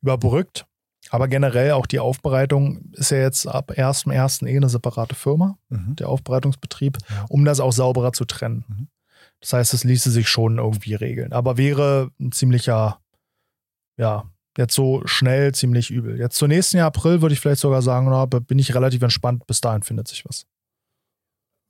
überbrückt. 0.02 0.66
Aber 1.10 1.28
generell 1.28 1.70
auch 1.72 1.86
die 1.86 2.00
Aufbereitung 2.00 2.90
ist 2.92 3.10
ja 3.12 3.18
jetzt 3.18 3.46
ab 3.46 3.70
1.1. 3.70 4.46
eh 4.46 4.56
eine 4.56 4.68
separate 4.68 5.14
Firma, 5.14 5.56
Mhm. 5.68 5.96
der 5.96 6.08
Aufbereitungsbetrieb, 6.08 6.98
um 7.28 7.44
das 7.44 7.60
auch 7.60 7.72
sauberer 7.72 8.12
zu 8.12 8.24
trennen. 8.24 8.64
Mhm. 8.68 8.88
Das 9.40 9.52
heißt, 9.52 9.74
es 9.74 9.84
ließe 9.84 10.10
sich 10.10 10.28
schon 10.28 10.58
irgendwie 10.58 10.94
regeln. 10.94 11.32
Aber 11.32 11.56
wäre 11.56 12.10
ein 12.20 12.32
ziemlicher, 12.32 12.98
ja, 13.96 14.24
jetzt 14.58 14.74
so 14.74 15.02
schnell 15.06 15.54
ziemlich 15.54 15.90
übel. 15.90 16.18
Jetzt 16.18 16.36
zum 16.36 16.48
nächsten 16.48 16.78
Jahr 16.78 16.88
April 16.88 17.22
würde 17.22 17.34
ich 17.34 17.40
vielleicht 17.40 17.60
sogar 17.60 17.82
sagen, 17.82 18.08
na, 18.10 18.24
bin 18.26 18.58
ich 18.58 18.74
relativ 18.74 19.02
entspannt, 19.02 19.46
bis 19.46 19.60
dahin 19.60 19.82
findet 19.82 20.08
sich 20.08 20.24
was. 20.26 20.46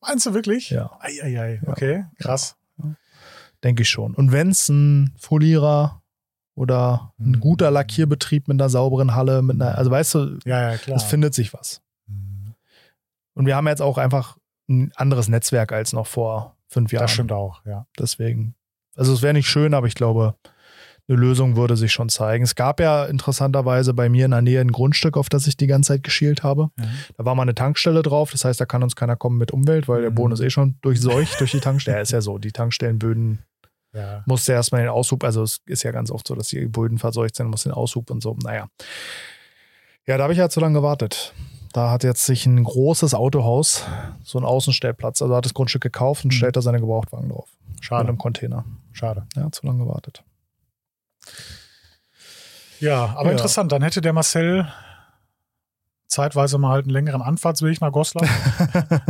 Meinst 0.00 0.26
du 0.26 0.34
wirklich? 0.34 0.70
Ja. 0.70 0.90
Eieiei. 1.00 1.60
Ja. 1.64 1.68
Okay, 1.72 2.04
krass. 2.18 2.56
Denke 3.64 3.82
ich 3.82 3.88
schon. 3.88 4.14
Und 4.14 4.32
wenn 4.32 4.50
es 4.50 4.68
ein 4.68 5.14
Folierer 5.18 6.02
oder 6.54 7.12
ein 7.18 7.30
Mhm. 7.32 7.40
guter 7.40 7.70
Lackierbetrieb 7.70 8.48
mit 8.48 8.60
einer 8.60 8.68
sauberen 8.68 9.14
Halle, 9.14 9.42
mit 9.42 9.60
einer, 9.60 9.76
also 9.76 9.90
weißt 9.90 10.14
du, 10.14 10.38
Ja, 10.44 10.72
ja, 10.72 10.76
klar. 10.78 10.96
es 10.96 11.02
findet 11.04 11.34
sich 11.34 11.52
was. 11.54 11.82
Mhm. 12.06 12.54
Und 13.34 13.46
wir 13.46 13.56
haben 13.56 13.66
jetzt 13.66 13.82
auch 13.82 13.98
einfach 13.98 14.36
ein 14.68 14.92
anderes 14.96 15.28
Netzwerk 15.28 15.72
als 15.72 15.92
noch 15.92 16.06
vor 16.06 16.56
fünf 16.68 16.92
Jahren. 16.92 17.04
Das 17.04 17.12
stimmt 17.12 17.32
auch, 17.32 17.64
ja. 17.64 17.86
Deswegen. 17.98 18.54
Also 18.94 19.12
es 19.12 19.22
wäre 19.22 19.34
nicht 19.34 19.48
schön, 19.48 19.74
aber 19.74 19.86
ich 19.86 19.94
glaube, 19.94 20.34
eine 21.08 21.18
Lösung 21.18 21.56
würde 21.56 21.76
sich 21.76 21.92
schon 21.92 22.08
zeigen. 22.08 22.42
Es 22.44 22.54
gab 22.56 22.80
ja 22.80 23.04
interessanterweise 23.04 23.94
bei 23.94 24.08
mir 24.08 24.24
in 24.24 24.32
der 24.32 24.42
Nähe 24.42 24.60
ein 24.60 24.72
Grundstück, 24.72 25.16
auf 25.16 25.28
das 25.28 25.46
ich 25.46 25.56
die 25.56 25.66
ganze 25.68 25.88
Zeit 25.94 26.02
geschielt 26.02 26.42
habe. 26.42 26.70
Mhm. 26.76 26.84
Da 27.16 27.24
war 27.24 27.34
mal 27.34 27.42
eine 27.42 27.54
Tankstelle 27.54 28.02
drauf, 28.02 28.32
das 28.32 28.44
heißt, 28.44 28.60
da 28.60 28.66
kann 28.66 28.82
uns 28.82 28.96
keiner 28.96 29.14
kommen 29.16 29.38
mit 29.38 29.52
Umwelt, 29.52 29.86
weil 29.88 30.00
der 30.02 30.10
Mhm. 30.10 30.14
Boden 30.16 30.32
ist 30.32 30.40
eh 30.40 30.50
schon 30.50 30.76
durchseucht 30.82 31.38
durch 31.40 31.52
die 31.52 31.60
Tankstelle. 31.60 31.96
Ja, 31.98 32.02
ist 32.02 32.12
ja 32.12 32.20
so, 32.20 32.38
die 32.38 32.50
Tankstellenböden 32.52 33.38
Ja. 33.94 34.22
musste 34.26 34.52
erstmal 34.52 34.80
den 34.82 34.90
Aushub, 34.90 35.22
also 35.24 35.42
es 35.42 35.60
ist 35.66 35.82
ja 35.84 35.92
ganz 35.92 36.10
oft 36.10 36.26
so, 36.26 36.34
dass 36.34 36.48
die 36.48 36.66
Böden 36.66 36.98
verseucht 36.98 37.36
sind, 37.36 37.48
muss 37.48 37.62
den 37.62 37.72
Aushub 37.72 38.10
und 38.10 38.22
so. 38.22 38.36
Naja. 38.42 38.66
Ja, 40.06 40.16
da 40.18 40.24
habe 40.24 40.32
ich 40.32 40.38
ja 40.38 40.48
zu 40.48 40.60
lange 40.60 40.74
gewartet. 40.78 41.32
Da 41.72 41.90
hat 41.90 42.04
jetzt 42.04 42.24
sich 42.26 42.46
ein 42.46 42.62
großes 42.64 43.12
Autohaus, 43.14 43.84
so 44.22 44.38
ein 44.38 44.44
Außenstellplatz, 44.44 45.20
also 45.22 45.36
hat 45.36 45.44
das 45.44 45.52
Grundstück 45.54 45.82
gekauft 45.82 46.24
und 46.24 46.28
Mhm. 46.32 46.36
stellt 46.36 46.56
da 46.56 46.62
seine 46.62 46.80
Gebrauchtwagen 46.80 47.28
drauf. 47.28 47.48
Mit 47.68 47.84
Schade, 47.84 48.08
einem 48.08 48.18
Container. 48.18 48.64
schade. 48.92 49.26
Ja, 49.36 49.50
zu 49.52 49.66
lange 49.66 49.84
gewartet. 49.84 50.22
Ja, 52.80 53.14
aber 53.16 53.26
Ja. 53.26 53.32
interessant. 53.32 53.72
Dann 53.72 53.82
hätte 53.82 54.00
der 54.00 54.12
Marcel 54.12 54.70
zeitweise 56.08 56.58
mal 56.58 56.70
halt 56.70 56.84
einen 56.84 56.92
längeren 56.92 57.22
Anfahrtsweg 57.22 57.80
nach 57.80 57.90
Goslar. 57.92 58.24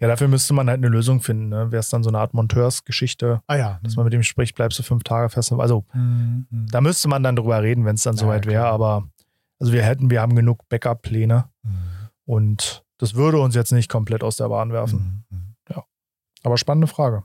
ja, 0.00 0.08
dafür 0.08 0.28
müsste 0.28 0.54
man 0.54 0.68
halt 0.68 0.78
eine 0.78 0.88
Lösung 0.88 1.20
finden. 1.20 1.48
Ne? 1.50 1.70
Wäre 1.70 1.80
es 1.80 1.90
dann 1.90 2.02
so 2.02 2.10
eine 2.10 2.18
Art 2.18 2.34
Monteursgeschichte, 2.34 3.42
ah 3.46 3.56
ja. 3.56 3.78
dass 3.82 3.96
man 3.96 4.04
mit 4.04 4.12
dem 4.12 4.22
spricht, 4.22 4.54
bleibst 4.56 4.78
du 4.78 4.82
fünf 4.82 5.04
Tage 5.04 5.28
fest. 5.28 5.52
Also 5.52 5.84
Mhm. 5.94 6.46
Mhm. 6.50 6.66
da 6.70 6.80
müsste 6.80 7.08
man 7.08 7.22
dann 7.22 7.36
drüber 7.36 7.62
reden, 7.62 7.84
wenn 7.84 7.94
es 7.94 8.02
dann 8.02 8.16
Ja, 8.16 8.20
soweit 8.20 8.46
wäre. 8.46 8.66
Aber 8.66 9.08
also 9.60 9.72
wir 9.72 9.82
hätten, 9.82 10.10
wir 10.10 10.20
haben 10.20 10.34
genug 10.34 10.68
Backup-Pläne 10.68 11.48
Mhm. 11.62 11.72
und 12.24 12.84
das 12.98 13.14
würde 13.14 13.38
uns 13.38 13.54
jetzt 13.54 13.72
nicht 13.72 13.90
komplett 13.90 14.22
aus 14.24 14.36
der 14.36 14.48
Bahn 14.48 14.72
werfen. 14.72 15.24
Mhm. 15.30 15.44
Aber 16.44 16.56
spannende 16.56 16.86
Frage. 16.86 17.24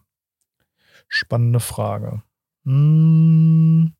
Spannende 1.07 1.59
Frage. 1.59 2.23
Hm, 2.65 3.93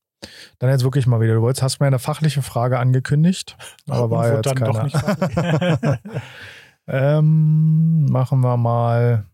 dann 0.60 0.70
jetzt 0.70 0.84
wirklich 0.84 1.08
mal 1.08 1.20
wieder. 1.20 1.34
Du 1.34 1.42
wolltest, 1.42 1.64
hast 1.64 1.80
mir 1.80 1.88
eine 1.88 2.00
fachliche 2.00 2.42
Frage 2.42 2.80
angekündigt, 2.80 3.58
aber 3.88 4.10
war 4.10 4.28
ja 4.28 4.36
jetzt 4.36 4.46
dann 4.46 4.56
doch 4.56 4.92
keine. 4.92 6.00
ähm, 6.88 8.06
machen 8.06 8.40
wir 8.42 8.58
mal 8.58 9.26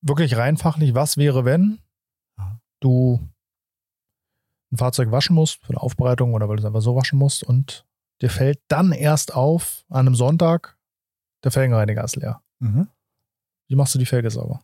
wirklich 0.00 0.36
rein 0.36 0.56
fachlich. 0.56 0.94
Was 0.94 1.16
wäre, 1.16 1.44
wenn 1.44 1.78
du 2.80 3.20
ein 4.72 4.76
Fahrzeug 4.76 5.10
waschen 5.10 5.34
musst 5.34 5.64
für 5.64 5.70
eine 5.70 5.80
Aufbereitung 5.80 6.34
oder 6.34 6.48
weil 6.48 6.56
du 6.56 6.62
es 6.62 6.66
einfach 6.66 6.80
so 6.80 6.94
waschen 6.94 7.18
musst 7.18 7.42
und 7.42 7.84
dir 8.22 8.30
fällt 8.30 8.60
dann 8.68 8.92
erst 8.92 9.34
auf 9.34 9.84
an 9.88 10.06
einem 10.06 10.14
Sonntag, 10.14 10.76
der 11.42 11.50
Felgenreiniger 11.50 12.04
ist 12.04 12.16
leer. 12.16 12.42
mhm. 12.60 12.88
Wie 13.68 13.76
machst 13.76 13.94
du 13.94 14.00
die 14.00 14.06
Felge 14.06 14.30
sauber? 14.30 14.62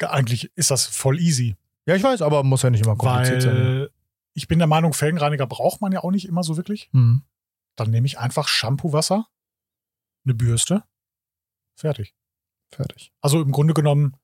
Eigentlich 0.00 0.50
ist 0.56 0.70
das 0.70 0.86
voll 0.86 1.18
easy, 1.20 1.56
Ja, 1.86 1.94
ich 1.94 2.02
weiß, 2.02 2.20
aber 2.22 2.42
muss 2.42 2.62
ja 2.62 2.70
nicht 2.70 2.84
immer 2.84 2.96
kompliziert 2.96 3.42
sein. 3.42 3.54
weil 3.56 3.90
ich 4.34 4.48
bin 4.48 4.58
der 4.58 4.68
Meinung, 4.68 4.92
Felgenreiniger 4.92 5.46
braucht 5.46 5.80
man 5.80 5.92
ja 5.92 6.00
auch 6.04 6.10
nicht 6.10 6.26
immer 6.28 6.42
so 6.42 6.56
wirklich. 6.58 6.90
Hm. 6.92 7.22
Dann 7.76 7.90
nehme 7.90 8.06
ich 8.06 8.18
einfach 8.18 8.48
Shampoo-Wasser, 8.48 9.26
eine 10.24 10.34
Bürste, 10.34 10.82
fertig. 11.74 12.14
Fertig. 12.70 13.12
Also 13.20 13.40
im 13.40 13.52
Grunde 13.52 13.72
genommen 13.74 14.16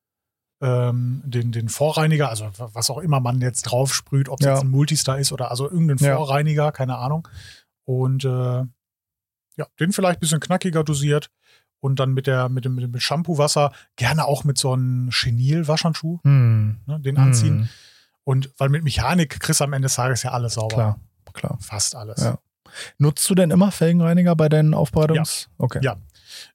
ähm, 0.60 1.22
den, 1.24 1.52
den 1.52 1.68
Vorreiniger, 1.68 2.28
also 2.28 2.50
was 2.56 2.90
auch 2.90 2.98
immer 2.98 3.20
man 3.20 3.40
jetzt 3.40 3.62
drauf 3.62 3.94
sprüht, 3.94 4.28
ob 4.28 4.40
es 4.40 4.46
Ja. 4.46 4.52
jetzt 4.54 4.62
ein 4.64 4.70
Multistar 4.70 5.18
ist 5.18 5.32
oder 5.32 5.50
also 5.50 5.70
irgendein 5.70 5.98
Ja. 5.98 6.16
Vorreiniger, 6.16 6.72
keine 6.72 6.98
Ahnung. 6.98 7.26
Und 7.84 8.24
äh, 8.24 8.28
ja, 9.56 9.66
den 9.80 9.92
vielleicht 9.92 10.18
ein 10.18 10.20
bisschen 10.20 10.40
knackiger 10.40 10.82
dosiert 10.84 11.30
und 11.82 11.98
dann 11.98 12.12
mit, 12.14 12.26
der, 12.28 12.48
mit 12.48 12.64
dem, 12.64 12.76
mit 12.76 12.84
dem 12.84 12.98
Shampoo-Wasser, 12.98 13.72
gerne 13.96 14.24
auch 14.24 14.44
mit 14.44 14.56
so 14.56 14.72
einem 14.72 15.10
Chenil-Waschhandschuh, 15.10 16.20
Hm. 16.22 16.76
ne, 16.86 17.00
den 17.00 17.18
anziehen. 17.18 17.58
Hm. 17.62 17.68
Und 18.24 18.50
weil 18.56 18.68
mit 18.68 18.84
Mechanik 18.84 19.40
kriegst 19.40 19.60
du 19.60 19.64
am 19.64 19.72
Ende 19.72 19.86
des 19.86 19.96
Tages 19.96 20.22
ja 20.22 20.30
alles 20.30 20.54
sauber. 20.54 20.74
Klar, 20.76 21.00
klar. 21.34 21.58
Fast 21.60 21.96
alles. 21.96 22.22
Ja. 22.22 22.38
Nutzt 22.98 23.28
du 23.28 23.34
denn 23.34 23.50
immer 23.50 23.72
Felgenreiniger 23.72 24.36
bei 24.36 24.48
deinen 24.48 24.74
Aufbereitungs? 24.74 25.50
Okay. 25.58 25.80
Ja. 25.82 25.96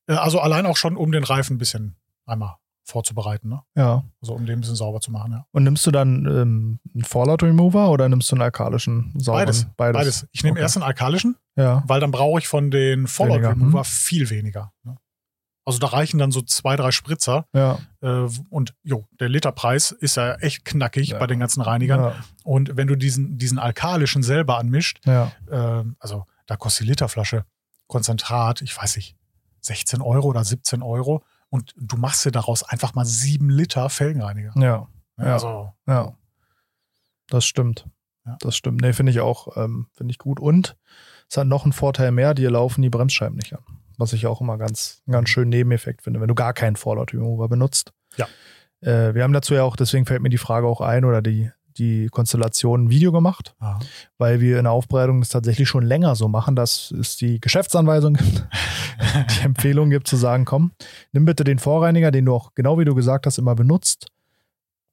Äh, 0.08 0.14
Also 0.14 0.40
allein 0.40 0.66
auch 0.66 0.78
schon, 0.78 0.96
um 0.96 1.12
den 1.12 1.24
Reifen 1.26 1.56
ein 1.56 1.60
bisschen 1.60 1.96
einmal 2.26 2.56
vorzubereiten, 2.86 3.50
ne? 3.50 3.62
ja. 3.76 4.06
Also 4.22 4.34
um 4.34 4.46
den 4.46 4.60
ein 4.60 4.62
bisschen 4.62 4.78
sauber 4.78 5.02
zu 5.02 5.12
machen, 5.12 5.34
ja. 5.34 5.46
Und 5.52 5.66
nimmst 5.66 5.86
du 5.86 5.92
dann 5.92 6.26
ähm, 6.26 6.80
einen 6.94 7.04
Fallout 7.04 7.44
Remover 7.44 7.90
oder 7.92 8.08
nimmst 8.08 8.32
du 8.32 8.36
einen 8.38 8.44
alkalischen 8.44 9.14
sauberen? 9.18 9.46
Beides. 9.48 9.68
Beides. 9.76 9.94
Beides. 10.00 10.28
Ich 10.32 10.44
nehme 10.44 10.54
Okay. 10.54 10.62
erst 10.62 10.78
einen 10.78 10.84
alkalischen, 10.86 11.36
Ja. 11.58 11.84
weil 11.86 12.00
dann 12.00 12.12
brauche 12.12 12.40
ich 12.40 12.48
von 12.48 12.72
den 12.72 13.08
Fallout 13.08 13.34
Weniger, 13.42 13.50
Remover 13.52 13.80
hm. 13.80 13.84
viel 13.84 14.30
weniger. 14.30 14.72
Ne? 14.84 14.96
Also 15.68 15.80
da 15.80 15.88
reichen 15.88 16.18
dann 16.18 16.32
so 16.32 16.42
zwei, 16.42 16.76
drei 16.78 16.92
Spritzer 16.92 17.46
Ja. 17.54 17.78
äh, 18.02 18.28
und 18.50 18.74
jo, 18.84 19.06
der 19.20 19.28
Literpreis 19.30 19.92
ist 19.92 20.16
ja 20.16 20.36
echt 20.36 20.64
knackig 20.66 21.10
Ja. 21.10 21.20
bei 21.20 21.28
den 21.28 21.40
ganzen 21.40 21.62
Reinigern. 21.62 22.00
Ja. 22.00 22.16
Und 22.44 22.78
wenn 22.78 22.88
du 22.88 22.96
diesen, 22.96 23.38
diesen 23.38 23.60
alkalischen 23.60 24.24
selber 24.24 24.58
anmischt, 24.58 25.00
ja. 25.06 25.32
äh, 25.52 25.84
also 26.00 26.26
da 26.46 26.56
kostet 26.56 26.86
die 26.86 26.90
Literflasche 26.92 27.44
Konzentrat, 27.88 28.62
ich 28.62 28.76
weiß 28.78 28.96
nicht, 28.96 29.16
16 29.62 30.02
Euro 30.02 30.28
oder 30.30 30.44
17 30.44 30.82
Euro 30.82 31.24
und 31.50 31.74
du 31.78 31.98
machst 31.98 32.24
dir 32.26 32.32
daraus 32.32 32.64
einfach 32.64 32.96
mal 32.96 33.06
sieben 33.06 33.50
Liter 33.50 33.90
Felgenreiniger. 33.90 34.54
Ja. 34.56 34.88
Ja. 35.18 35.34
Also 35.34 35.74
Ja. 35.86 36.14
Das 37.30 37.46
stimmt. 37.46 37.86
Ja. 38.26 38.38
Das 38.40 38.56
stimmt. 38.56 38.82
Nee, 38.82 38.94
finde 38.94 39.12
ich 39.12 39.20
auch, 39.20 39.58
ähm, 39.58 39.88
finde 39.94 40.12
ich 40.12 40.18
gut. 40.18 40.40
Und 40.40 40.78
es 41.30 41.36
hat 41.38 41.48
noch 41.48 41.64
einen 41.64 41.74
Vorteil 41.74 42.12
mehr, 42.12 42.34
dir 42.34 42.52
laufen 42.52 42.82
die 42.82 42.90
Bremsscheiben 42.90 43.36
nicht 43.36 43.54
an. 43.54 43.64
Was 43.98 44.14
ich 44.14 44.28
auch 44.28 44.42
immer 44.42 44.58
ganz, 44.58 45.02
ganz 45.10 45.30
schön 45.30 45.50
Nebeneffekt 45.50 46.04
finde, 46.04 46.22
wenn 46.22 46.28
du 46.28 46.36
gar 46.36 46.54
keinen 46.54 46.76
Fallout 46.76 47.14
Remover 47.14 47.50
benutzt. 47.50 47.94
Ja. 48.16 48.28
Äh, 48.82 49.16
wir 49.16 49.24
haben 49.24 49.34
dazu 49.34 49.54
ja 49.54 49.64
auch, 49.64 49.76
deswegen 49.76 50.06
fällt 50.06 50.22
mir 50.22 50.30
die 50.30 50.38
Frage 50.38 50.68
auch 50.68 50.82
ein 50.82 51.04
oder 51.04 51.22
die, 51.22 51.52
die 51.78 52.08
Konstellation 52.10 52.86
ein 52.86 52.90
Video 52.90 53.12
gemacht, 53.12 53.56
aha. 53.60 53.80
weil 54.18 54.42
wir 54.42 54.58
in 54.58 54.64
der 54.64 54.74
Aufbereitung 54.74 55.22
das 55.22 55.30
tatsächlich 55.30 55.68
schon 55.68 55.84
länger 55.84 56.16
so 56.16 56.28
machen, 56.28 56.56
dass 56.56 56.92
es 56.92 57.18
die 57.18 57.40
Geschäftsanweisung 57.40 58.16
gibt, 58.16 58.48
die 59.40 59.46
Empfehlung 59.46 59.90
gibt 59.90 60.08
zu 60.08 60.16
sagen, 60.16 60.46
komm, 60.46 60.72
nimm 61.12 61.26
bitte 61.26 61.44
den 61.44 61.60
Vorreiniger, 61.60 62.12
den 62.12 62.26
du 62.26 62.34
auch 62.34 62.54
genau 62.56 62.80
wie 62.80 62.86
du 62.86 62.96
gesagt 62.96 63.26
hast 63.26 63.38
immer 63.38 63.56
benutzt, 63.56 64.08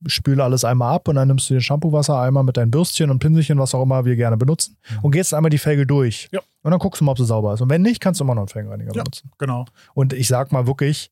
spüle 0.06 0.42
alles 0.44 0.64
einmal 0.64 0.94
ab 0.94 1.08
und 1.08 1.16
dann 1.16 1.28
nimmst 1.28 1.48
du 1.50 1.54
den 1.54 1.60
Shampoo-Wasser 1.60 2.18
einmal 2.20 2.42
mit 2.44 2.56
deinen 2.56 2.70
Bürstchen 2.70 3.10
und 3.10 3.18
Pinselchen, 3.18 3.58
was 3.58 3.74
auch 3.74 3.82
immer 3.82 4.04
wir 4.04 4.16
gerne 4.16 4.36
benutzen 4.36 4.76
Mhm. 4.90 4.98
und 5.02 5.10
gehst 5.12 5.32
einmal 5.34 5.50
die 5.50 5.58
Felge 5.58 5.86
durch. 5.86 6.28
Ja. 6.32 6.40
Und 6.62 6.70
dann 6.70 6.78
guckst 6.80 7.00
du 7.00 7.04
mal, 7.04 7.12
ob 7.12 7.18
sie 7.18 7.24
sauber 7.26 7.54
ist. 7.54 7.60
Und 7.60 7.70
wenn 7.70 7.82
nicht, 7.82 8.00
kannst 8.00 8.20
du 8.20 8.24
immer 8.24 8.34
noch 8.34 8.42
einen 8.42 8.48
Felgenreiniger 8.48 8.92
Ja. 8.94 9.02
benutzen. 9.02 9.30
genau. 9.38 9.66
Und 9.94 10.12
ich 10.12 10.28
sag 10.28 10.52
mal 10.52 10.66
wirklich, 10.66 11.10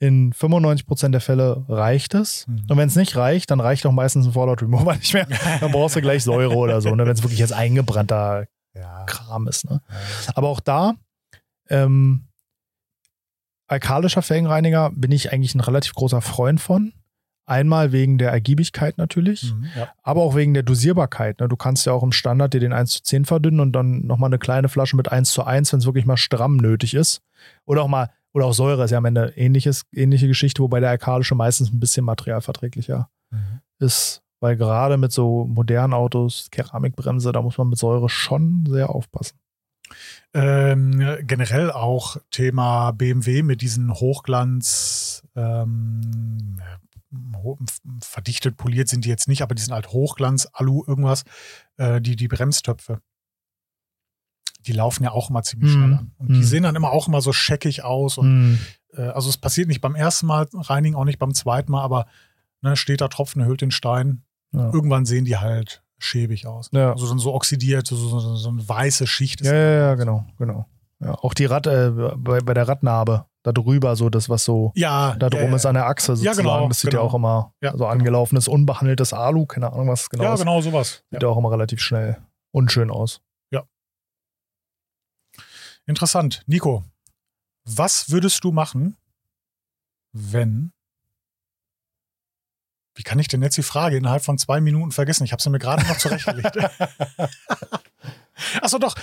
in 0.00 0.32
95% 0.32 1.12
der 1.12 1.20
Fälle 1.20 1.64
reicht 1.68 2.14
es. 2.14 2.46
Mhm. 2.46 2.66
Und 2.68 2.76
wenn 2.76 2.88
es 2.88 2.96
nicht 2.96 3.16
reicht, 3.16 3.50
dann 3.50 3.60
reicht 3.60 3.86
auch 3.86 3.92
meistens 3.92 4.26
ein 4.26 4.32
Fallout 4.32 4.60
Remover 4.60 4.94
nicht 4.96 5.14
mehr. 5.14 5.26
Dann 5.60 5.70
brauchst 5.72 5.96
du 5.96 6.00
gleich 6.02 6.24
Säure 6.24 6.56
oder 6.56 6.80
so, 6.82 6.94
ne? 6.94 7.06
wenn 7.06 7.12
es 7.12 7.22
wirklich 7.22 7.38
jetzt 7.38 7.52
eingebrannter 7.52 8.46
Ja. 8.74 9.04
Kram 9.06 9.46
ist. 9.48 9.70
Ne? 9.70 9.80
Aber 10.34 10.48
auch 10.48 10.60
da, 10.60 10.94
ähm, 11.70 12.24
alkalischer 13.66 14.20
Felgenreiniger 14.22 14.90
bin 14.94 15.12
ich 15.12 15.32
eigentlich 15.32 15.54
ein 15.54 15.60
relativ 15.60 15.94
großer 15.94 16.20
Freund 16.20 16.60
von. 16.60 16.92
Einmal 17.46 17.92
wegen 17.92 18.16
der 18.18 18.30
Ergiebigkeit 18.30 18.96
natürlich, 18.96 19.52
Mhm. 19.52 19.66
ja. 19.76 19.88
aber 20.02 20.22
auch 20.22 20.34
wegen 20.34 20.54
der 20.54 20.62
Dosierbarkeit. 20.62 21.40
Ne? 21.40 21.48
Du 21.48 21.56
kannst 21.56 21.84
ja 21.86 21.92
auch 21.92 22.02
im 22.02 22.12
Standard 22.12 22.54
dir 22.54 22.60
den 22.60 22.72
1 22.72 22.90
zu 22.92 23.02
10 23.02 23.24
verdünnen 23.26 23.60
und 23.60 23.72
dann 23.72 24.06
nochmal 24.06 24.28
eine 24.28 24.38
kleine 24.38 24.68
Flasche 24.68 24.96
mit 24.96 25.12
1 25.12 25.30
zu 25.32 25.44
1, 25.44 25.72
wenn 25.72 25.80
es 25.80 25.86
wirklich 25.86 26.06
mal 26.06 26.16
stramm 26.16 26.56
nötig 26.56 26.94
ist. 26.94 27.20
Oder 27.66 27.82
auch 27.82 27.88
mal, 27.88 28.10
oder 28.32 28.46
auch 28.46 28.54
Säure 28.54 28.84
ist 28.84 28.90
ja 28.92 28.98
am 28.98 29.04
Ende 29.04 29.34
ähnliches, 29.36 29.84
ähnliche 29.92 30.26
Geschichte, 30.26 30.62
wobei 30.62 30.80
der 30.80 30.90
alkalische 30.90 31.34
meistens 31.34 31.70
ein 31.72 31.80
bisschen 31.80 32.04
materialverträglicher 32.06 33.08
Mhm. 33.30 33.60
ist. 33.78 34.22
Weil 34.40 34.56
gerade 34.56 34.96
mit 34.96 35.12
so 35.12 35.44
modernen 35.46 35.92
Autos, 35.94 36.48
Keramikbremse, 36.50 37.32
da 37.32 37.40
muss 37.42 37.56
man 37.58 37.68
mit 37.68 37.78
Säure 37.78 38.08
schon 38.08 38.64
sehr 38.68 38.90
aufpassen. 38.90 39.38
Ähm, 40.32 40.98
generell 41.26 41.70
auch 41.70 42.16
Thema 42.30 42.90
BMW 42.92 43.42
mit 43.42 43.60
diesen 43.60 43.92
Hochglanz, 43.94 45.22
ähm, 45.36 46.60
verdichtet, 48.00 48.56
poliert 48.56 48.88
sind 48.88 49.04
die 49.04 49.08
jetzt 49.08 49.28
nicht, 49.28 49.42
aber 49.42 49.54
die 49.54 49.62
sind 49.62 49.72
halt 49.74 49.88
Hochglanz, 49.92 50.48
Alu, 50.52 50.82
irgendwas, 50.86 51.24
äh, 51.76 52.00
die, 52.00 52.16
die 52.16 52.28
Bremstöpfe. 52.28 53.00
Die 54.66 54.72
laufen 54.72 55.04
ja 55.04 55.10
auch 55.10 55.30
immer 55.30 55.42
ziemlich 55.42 55.70
Mhm. 55.70 55.74
schnell 55.74 55.92
an. 55.98 56.10
Und 56.18 56.28
die 56.28 56.38
Mhm. 56.38 56.42
sehen 56.44 56.62
dann 56.62 56.76
immer 56.76 56.90
auch 56.92 57.06
immer 57.08 57.20
so 57.20 57.32
scheckig 57.32 57.84
aus. 57.84 58.16
Und 58.18 58.26
Hm. 58.26 58.58
äh, 58.96 59.08
also 59.08 59.28
es 59.28 59.36
passiert 59.36 59.68
nicht 59.68 59.80
beim 59.80 59.94
ersten 59.94 60.26
Mal 60.26 60.46
reinigen, 60.54 60.96
auch 60.96 61.04
nicht 61.04 61.18
beim 61.18 61.34
zweiten 61.34 61.70
Mal, 61.72 61.82
aber 61.82 62.06
ne, 62.62 62.76
steht 62.76 63.00
da 63.02 63.08
Tropfen, 63.08 63.44
hüllt 63.44 63.60
den 63.60 63.70
Stein. 63.70 64.22
Ja. 64.52 64.72
Irgendwann 64.72 65.04
sehen 65.04 65.24
die 65.26 65.36
halt 65.36 65.82
schäbig 65.98 66.46
aus. 66.46 66.70
Ja. 66.72 66.92
Also 66.92 67.08
dann 67.08 67.18
so 67.18 67.34
oxidiert, 67.34 67.86
so, 67.86 67.96
so, 67.96 68.18
so, 68.20 68.36
so 68.36 68.48
eine 68.48 68.66
weiße 68.66 69.06
Schicht. 69.06 69.40
ist 69.42 69.48
Ja, 69.48 69.54
ja, 69.54 69.78
ja, 69.78 69.94
genau, 69.96 70.26
genau. 70.38 70.66
Ja, 71.00 71.12
auch 71.14 71.34
die 71.34 71.44
Rad, 71.44 71.66
äh, 71.66 71.90
bei, 71.90 72.40
bei 72.40 72.54
der 72.54 72.66
Radnarbe, 72.68 73.26
da 73.44 73.52
drüber, 73.52 73.94
so 73.94 74.10
das, 74.10 74.28
was 74.28 74.44
so 74.44 74.72
Ja, 74.74 75.14
da 75.16 75.30
drum 75.30 75.42
ja, 75.42 75.48
ja. 75.50 75.54
ist 75.56 75.66
an 75.66 75.74
der 75.74 75.86
Achse 75.86 76.12
Ja, 76.12 76.16
sozusagen. 76.16 76.36
genau, 76.38 76.68
das 76.68 76.80
sieht 76.80 76.90
genau. 76.90 77.02
ja 77.04 77.08
auch 77.08 77.14
immer 77.14 77.54
Ja, 77.60 77.76
so 77.76 77.86
angelaufenes, 77.86 78.48
unbehandeltes 78.48 79.12
Alu, 79.12 79.46
keine 79.46 79.72
Ahnung, 79.72 79.88
was 79.88 80.02
es 80.02 80.10
genau 80.10 80.24
ja, 80.24 80.34
ist. 80.34 80.40
genau 80.40 80.60
sowas. 80.60 81.04
Sieht 81.10 81.22
Ja. 81.22 81.28
ja 81.28 81.32
auch 81.32 81.38
immer 81.38 81.52
relativ 81.52 81.80
schnell 81.80 82.18
unschön 82.50 82.90
aus. 82.90 83.20
Interessant. 85.86 86.42
Nico, 86.46 86.82
was 87.66 88.08
würdest 88.08 88.42
du 88.42 88.52
machen, 88.52 88.96
wenn. 90.12 90.72
Wie 92.94 93.02
kann 93.02 93.18
ich 93.18 93.28
denn 93.28 93.42
jetzt 93.42 93.58
die 93.58 93.62
Frage 93.62 93.98
innerhalb 93.98 94.24
von 94.24 94.38
zwei 94.38 94.62
Minuten 94.62 94.92
vergessen? 94.92 95.24
Ich 95.24 95.32
habe 95.32 95.42
sie 95.42 95.50
mir 95.50 95.58
gerade 95.58 95.86
noch 95.86 95.98
zurechtgelegt. 95.98 96.56
Achso, 98.62 98.78
doch. 98.78 98.94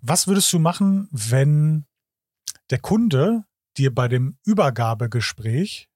Was 0.00 0.26
würdest 0.26 0.50
du 0.54 0.58
machen, 0.58 1.06
wenn 1.10 1.84
der 2.70 2.78
Kunde 2.78 3.44
dir 3.78 3.94
bei 3.94 4.08
dem 4.08 4.36
Übergabegespräch 4.44 5.88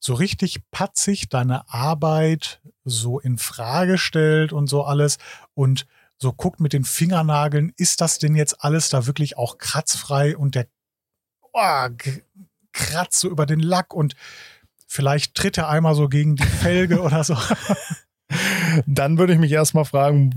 so 0.00 0.14
richtig 0.14 0.70
patzig 0.70 1.30
deine 1.30 1.68
Arbeit 1.72 2.60
so 2.84 3.18
in 3.18 3.38
Frage 3.38 3.96
stellt 3.96 4.52
und 4.52 4.66
so 4.66 4.84
alles 4.84 5.16
und 5.54 5.86
so 6.18 6.32
guckt 6.32 6.60
mit 6.60 6.72
den 6.72 6.84
Fingernageln, 6.84 7.72
ist 7.76 8.00
das 8.00 8.18
denn 8.18 8.34
jetzt 8.34 8.62
alles 8.62 8.88
da 8.90 9.06
wirklich 9.06 9.36
auch 9.38 9.58
kratzfrei 9.58 10.36
und 10.36 10.54
der 10.54 10.66
oh, 11.52 11.88
kratzt 12.72 13.20
so 13.20 13.30
über 13.30 13.46
den 13.46 13.60
Lack 13.60 13.94
und 13.94 14.14
vielleicht 14.86 15.34
tritt 15.34 15.58
er 15.58 15.68
einmal 15.68 15.94
so 15.94 16.08
gegen 16.08 16.36
die 16.36 16.44
Felge 16.44 17.00
oder 17.02 17.24
so. 17.24 17.36
Dann 18.86 19.18
würde 19.18 19.32
ich 19.32 19.38
mich 19.38 19.52
erstmal 19.52 19.84
fragen, 19.84 20.34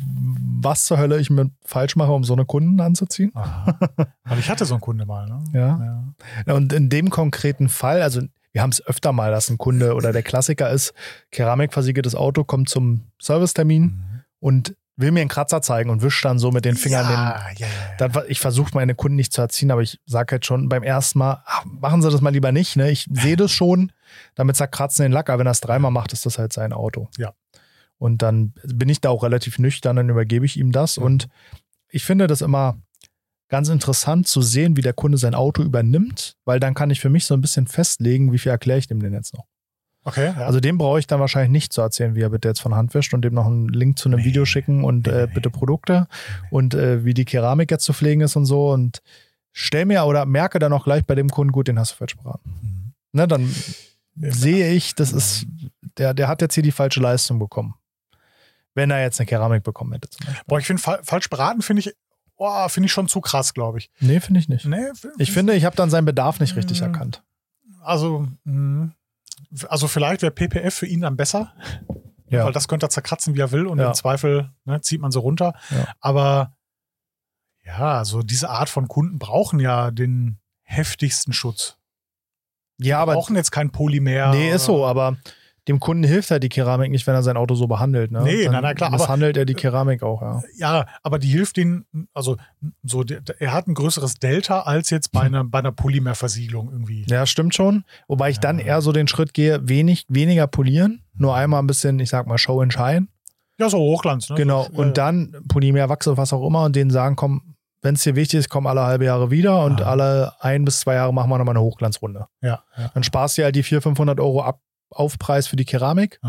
was 0.61 0.85
zur 0.85 0.97
Hölle 0.97 1.19
ich 1.19 1.29
mit 1.29 1.51
falsch 1.63 1.95
mache, 1.95 2.11
um 2.11 2.23
so 2.23 2.33
eine 2.33 2.45
Kunden 2.45 2.79
anzuziehen. 2.81 3.31
Aha. 3.35 3.77
Weil 4.25 4.39
ich 4.39 4.49
hatte 4.49 4.65
so 4.65 4.73
einen 4.75 4.81
Kunde 4.81 5.05
mal. 5.05 5.27
Ne? 5.27 5.43
Ja. 5.53 6.13
Ja. 6.45 6.53
Und 6.53 6.73
in 6.73 6.89
dem 6.89 7.09
konkreten 7.09 7.69
Fall, 7.69 8.01
also 8.01 8.21
wir 8.51 8.61
haben 8.61 8.71
es 8.71 8.85
öfter 8.85 9.11
mal, 9.11 9.31
dass 9.31 9.49
ein 9.49 9.57
Kunde 9.57 9.93
oder 9.93 10.11
der 10.13 10.23
Klassiker 10.23 10.69
ist, 10.71 10.93
keramikversiegeltes 11.31 12.15
Auto 12.15 12.43
kommt 12.43 12.69
zum 12.69 13.11
Servicetermin 13.21 13.83
Mhm. 13.83 14.21
und 14.39 14.75
will 14.99 15.11
mir 15.11 15.19
einen 15.21 15.29
Kratzer 15.29 15.61
zeigen 15.61 15.91
und 15.91 16.01
wischt 16.01 16.25
dann 16.25 16.39
so 16.39 16.49
mit 16.51 16.65
den 16.65 16.75
Fingern 16.75 17.05
den, 17.05 17.13
ja, 17.13 17.39
ja, 17.57 17.67
ja. 17.67 17.67
dann, 17.99 18.23
ich 18.29 18.39
versuche 18.39 18.71
meine 18.73 18.95
Kunden 18.95 19.15
nicht 19.15 19.31
zu 19.31 19.41
erziehen, 19.41 19.69
aber 19.69 19.83
ich 19.83 19.99
sage 20.07 20.31
halt 20.31 20.45
schon 20.47 20.69
beim 20.69 20.81
ersten 20.81 21.19
Mal, 21.19 21.43
ach, 21.45 21.65
machen 21.65 22.01
Sie 22.01 22.09
das 22.09 22.21
mal 22.21 22.31
lieber 22.31 22.51
nicht. 22.51 22.77
Ne? 22.77 22.89
Ich 22.89 23.07
sehe 23.11 23.35
das 23.35 23.51
schon, 23.51 23.91
damit 24.33 24.55
zerkratzen 24.55 25.03
den 25.03 25.11
Lack, 25.11 25.29
aber 25.29 25.39
wenn 25.41 25.47
er 25.47 25.51
es 25.51 25.61
dreimal 25.61 25.91
macht, 25.91 26.13
ist 26.13 26.25
das 26.25 26.39
halt 26.39 26.51
sein 26.51 26.73
Auto. 26.73 27.09
Ja. 27.19 27.33
Und 27.99 28.21
dann 28.21 28.53
bin 28.63 28.89
ich 28.89 29.01
da 29.01 29.09
auch 29.09 29.23
relativ 29.23 29.57
nüchtern, 29.59 29.95
dann 29.95 30.09
übergebe 30.09 30.45
ich 30.45 30.57
ihm 30.57 30.71
das. 30.71 30.97
Und 30.97 31.27
ich 31.89 32.03
finde 32.03 32.27
das 32.27 32.41
immer 32.41 32.77
ganz 33.49 33.69
interessant 33.69 34.27
zu 34.27 34.41
sehen, 34.41 34.75
wie 34.77 34.81
der 34.81 34.93
Kunde 34.93 35.17
sein 35.17 35.33
Auto 35.33 35.63
übernimmt, 35.63 36.35
weil 36.45 36.59
dann 36.59 36.73
kann 36.73 36.89
ich 36.89 36.99
für 36.99 37.09
mich 37.09 37.25
so 37.25 37.33
ein 37.33 37.41
bisschen 37.41 37.65
festlegen, 37.65 38.31
wie 38.33 38.37
viel 38.37 38.51
erkläre 38.51 38.77
ich 38.79 38.87
dem 38.87 39.01
denn 39.01 39.13
jetzt 39.13 39.33
noch. 39.33 39.45
Okay, 40.03 40.27
ja. 40.37 40.45
Also 40.45 40.59
dem 40.59 40.77
brauche 40.77 40.99
ich 40.99 41.07
dann 41.07 41.19
wahrscheinlich 41.19 41.51
nicht 41.51 41.73
zu 41.73 41.81
erzählen, 41.81 42.15
wie 42.15 42.21
er 42.21 42.29
bitte 42.29 42.47
jetzt 42.47 42.61
von 42.61 42.75
Hand 42.75 42.93
wäscht 42.93 43.13
und 43.13 43.23
dem 43.23 43.33
noch 43.33 43.45
einen 43.45 43.67
Link 43.69 43.97
zu 43.99 44.07
einem 44.09 44.19
Nee. 44.19 44.25
Video 44.25 44.45
schicken 44.45 44.83
und 44.83 45.07
äh, 45.07 45.27
bitte 45.33 45.49
Produkte 45.49 46.07
und 46.51 46.73
äh, 46.75 47.03
wie 47.03 47.13
die 47.13 47.25
Keramik 47.25 47.71
jetzt 47.71 47.83
zu 47.83 47.93
pflegen 47.93 48.21
ist 48.21 48.35
und 48.35 48.45
so 48.45 48.69
und 48.71 48.99
stell 49.53 49.85
mir 49.85 50.03
oder 50.05 50.25
merke 50.25 50.59
dann 50.59 50.71
auch 50.71 50.83
gleich 50.85 51.05
bei 51.05 51.15
dem 51.15 51.29
Kunden, 51.29 51.51
gut, 51.51 51.67
den 51.67 51.79
hast 51.79 51.91
du 51.93 51.95
falsch 51.95 52.15
beraten. 52.15 52.49
Mhm. 52.61 52.93
Ne, 53.13 53.27
dann 53.27 53.53
Ja. 54.15 54.31
sehe 54.31 54.71
ich, 54.73 54.95
das 54.95 55.11
ist, 55.11 55.45
der, 55.97 56.13
der 56.13 56.27
hat 56.27 56.41
jetzt 56.41 56.53
hier 56.53 56.63
die 56.63 56.71
falsche 56.71 56.99
Leistung 57.01 57.39
bekommen. 57.39 57.75
Wenn 58.77 58.91
er 58.91 59.01
jetzt 59.01 59.19
eine 59.19 59.27
Keramik 59.27 59.63
bekommen 59.63 59.91
hätte. 59.93 60.07
Boah, 60.45 60.59
ich 60.59 60.65
finde 60.67 60.81
fa 60.81 60.99
falsch 61.03 61.29
beraten, 61.29 61.61
finde 61.61 61.81
ich, 61.81 61.93
oh, 62.35 62.69
finde 62.69 62.85
ich 62.85 62.93
schon 62.93 63.07
zu 63.07 63.19
krass, 63.21 63.53
glaube 63.53 63.79
ich. 63.79 63.89
Nee, 63.99 64.19
finde 64.19 64.39
ich 64.39 64.47
nicht. 64.47 64.65
Nee, 64.65 64.85
Ich 65.17 65.31
finde, 65.31 65.53
ich 65.55 65.65
habe 65.65 65.75
dann 65.75 65.89
seinen 65.89 66.05
Bedarf 66.05 66.39
nicht 66.39 66.55
richtig 66.55 66.79
Mhm. 66.81 66.87
erkannt. 66.87 67.23
Also, 67.81 68.27
mh, 68.45 68.91
Also 69.69 69.87
vielleicht 69.87 70.21
wäre 70.21 70.31
PPF 70.31 70.73
für 70.75 70.85
ihn 70.87 71.01
dann 71.01 71.15
besser, 71.17 71.53
Ja. 72.29 72.45
weil 72.45 72.51
das 72.53 72.67
könnte 72.67 72.85
er 72.85 72.89
zerkratzen, 72.89 73.33
wie 73.35 73.39
er 73.39 73.51
will 73.51 73.65
und 73.67 73.79
Ja. 73.79 73.87
im 73.87 73.93
Zweifel 73.93 74.51
ne, 74.65 74.79
zieht 74.81 74.99
man 75.01 75.11
so 75.11 75.21
runter. 75.21 75.53
Ja. 75.71 75.87
Aber 75.99 76.53
ja, 77.65 77.97
also 77.97 78.21
diese 78.21 78.49
Art 78.49 78.69
von 78.69 78.87
Kunden 78.87 79.19
brauchen 79.19 79.59
ja 79.59 79.91
den 79.91 80.37
heftigsten 80.63 81.33
Schutz. 81.33 81.77
ja, 82.79 82.99
aber 82.99 83.13
brauchen 83.13 83.35
jetzt 83.35 83.51
kein 83.51 83.71
Polymer. 83.71 84.31
nee, 84.31 84.51
ist 84.51 84.65
so, 84.65 84.85
aber 84.85 85.17
dem 85.67 85.79
Kunden 85.79 86.03
hilft 86.03 86.31
halt 86.31 86.43
die 86.43 86.49
Keramik 86.49 86.91
nicht, 86.91 87.05
wenn 87.07 87.15
er 87.15 87.23
sein 87.23 87.35
Auto 87.37 87.55
so 87.55 87.67
behandelt. 87.67 88.11
Ne? 88.11 88.21
Nee, 88.23 88.43
Dann 88.45 88.53
nein, 88.53 88.63
nein, 88.63 88.75
klar, 88.75 88.89
aber- 88.89 88.97
misshandelt 88.97 89.35
er 89.37 89.45
die 89.45 89.53
Keramik 89.53 90.01
auch, 90.03 90.21
ja. 90.21 90.41
Ja, 90.57 90.85
aber 91.03 91.19
die 91.19 91.27
hilft 91.27 91.57
ihm, 91.57 91.85
also 92.13 92.37
so, 92.83 93.03
er 93.39 93.53
hat 93.53 93.67
ein 93.67 93.73
größeres 93.73 94.15
Delta 94.15 94.61
als 94.61 94.89
jetzt 94.89 95.11
bei 95.11 95.21
einer, 95.21 95.43
bei 95.43 95.59
einer 95.59 95.71
Polymerversiegelung 95.73 96.71
irgendwie. 96.71 97.05
Ja, 97.09 97.25
stimmt 97.25 97.53
schon. 97.55 97.83
Wobei 98.07 98.29
ich 98.29 98.39
dann 98.39 98.59
Ja. 98.59 98.65
eher 98.65 98.81
so 98.81 98.91
den 98.91 99.07
Schritt 99.07 99.33
gehe, 99.33 99.67
wenig, 99.67 100.05
weniger 100.07 100.47
polieren, 100.47 101.03
nur 101.15 101.35
einmal 101.35 101.61
ein 101.61 101.67
bisschen, 101.67 101.99
ich 101.99 102.09
sag 102.09 102.27
mal, 102.27 102.37
Show 102.37 102.61
and 102.61 102.71
Shine. 102.73 103.07
Ja, 103.59 103.69
so 103.69 103.77
Hochglanz, 103.77 104.29
ne? 104.29 104.35
Genau. 104.35 104.63
Ja, 104.63 104.69
Und 104.79 104.97
dann 104.97 105.35
Polymer, 105.49 105.89
Wachs 105.89 106.07
oder 106.07 106.17
was 106.17 106.31
auch 106.31 106.45
immer 106.45 106.63
und 106.63 106.75
denen 106.75 106.91
sagen, 106.91 107.15
komm, 107.15 107.55
wenn 107.81 107.95
es 107.95 108.03
dir 108.03 108.15
wichtig 108.15 108.39
ist, 108.39 108.49
komm 108.49 108.67
alle 108.67 108.81
halbe 108.83 109.05
Jahre 109.05 109.31
wieder 109.31 109.63
und 109.63 109.81
Ah. 109.81 109.91
alle 109.91 110.33
ein 110.39 110.63
bis 110.65 110.79
zwei 110.81 110.95
Jahre 110.95 111.13
machen 111.13 111.29
wir 111.29 111.37
nochmal 111.37 111.55
eine 111.55 111.63
Hochglanzrunde. 111.63 112.27
Ja, 112.41 112.63
ja. 112.77 112.91
Dann 112.93 113.03
sparst 113.03 113.37
du 113.37 113.43
halt 113.43 113.55
die 113.55 113.63
400, 113.63 113.83
500 113.83 114.19
Euro 114.19 114.41
Ab 114.41 114.59
Aufpreis 114.89 115.47
für 115.47 115.55
die 115.55 115.65
Keramik 115.65 116.19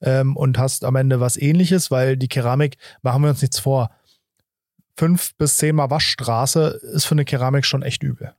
ähm, 0.00 0.36
und 0.36 0.58
hast 0.58 0.84
am 0.84 0.96
Ende 0.96 1.20
was 1.20 1.36
ähnliches, 1.36 1.90
weil 1.90 2.16
die 2.16 2.28
Keramik, 2.28 2.76
machen 3.02 3.22
wir 3.22 3.30
uns 3.30 3.42
nichts 3.42 3.58
vor, 3.58 3.90
fünf 4.96 5.34
bis 5.36 5.56
zehnmal 5.58 5.90
Waschstraße 5.90 6.80
ist 6.94 7.04
für 7.04 7.12
eine 7.12 7.24
Keramik 7.24 7.64
schon 7.64 7.82
echt 7.82 8.02
übel. 8.02 8.34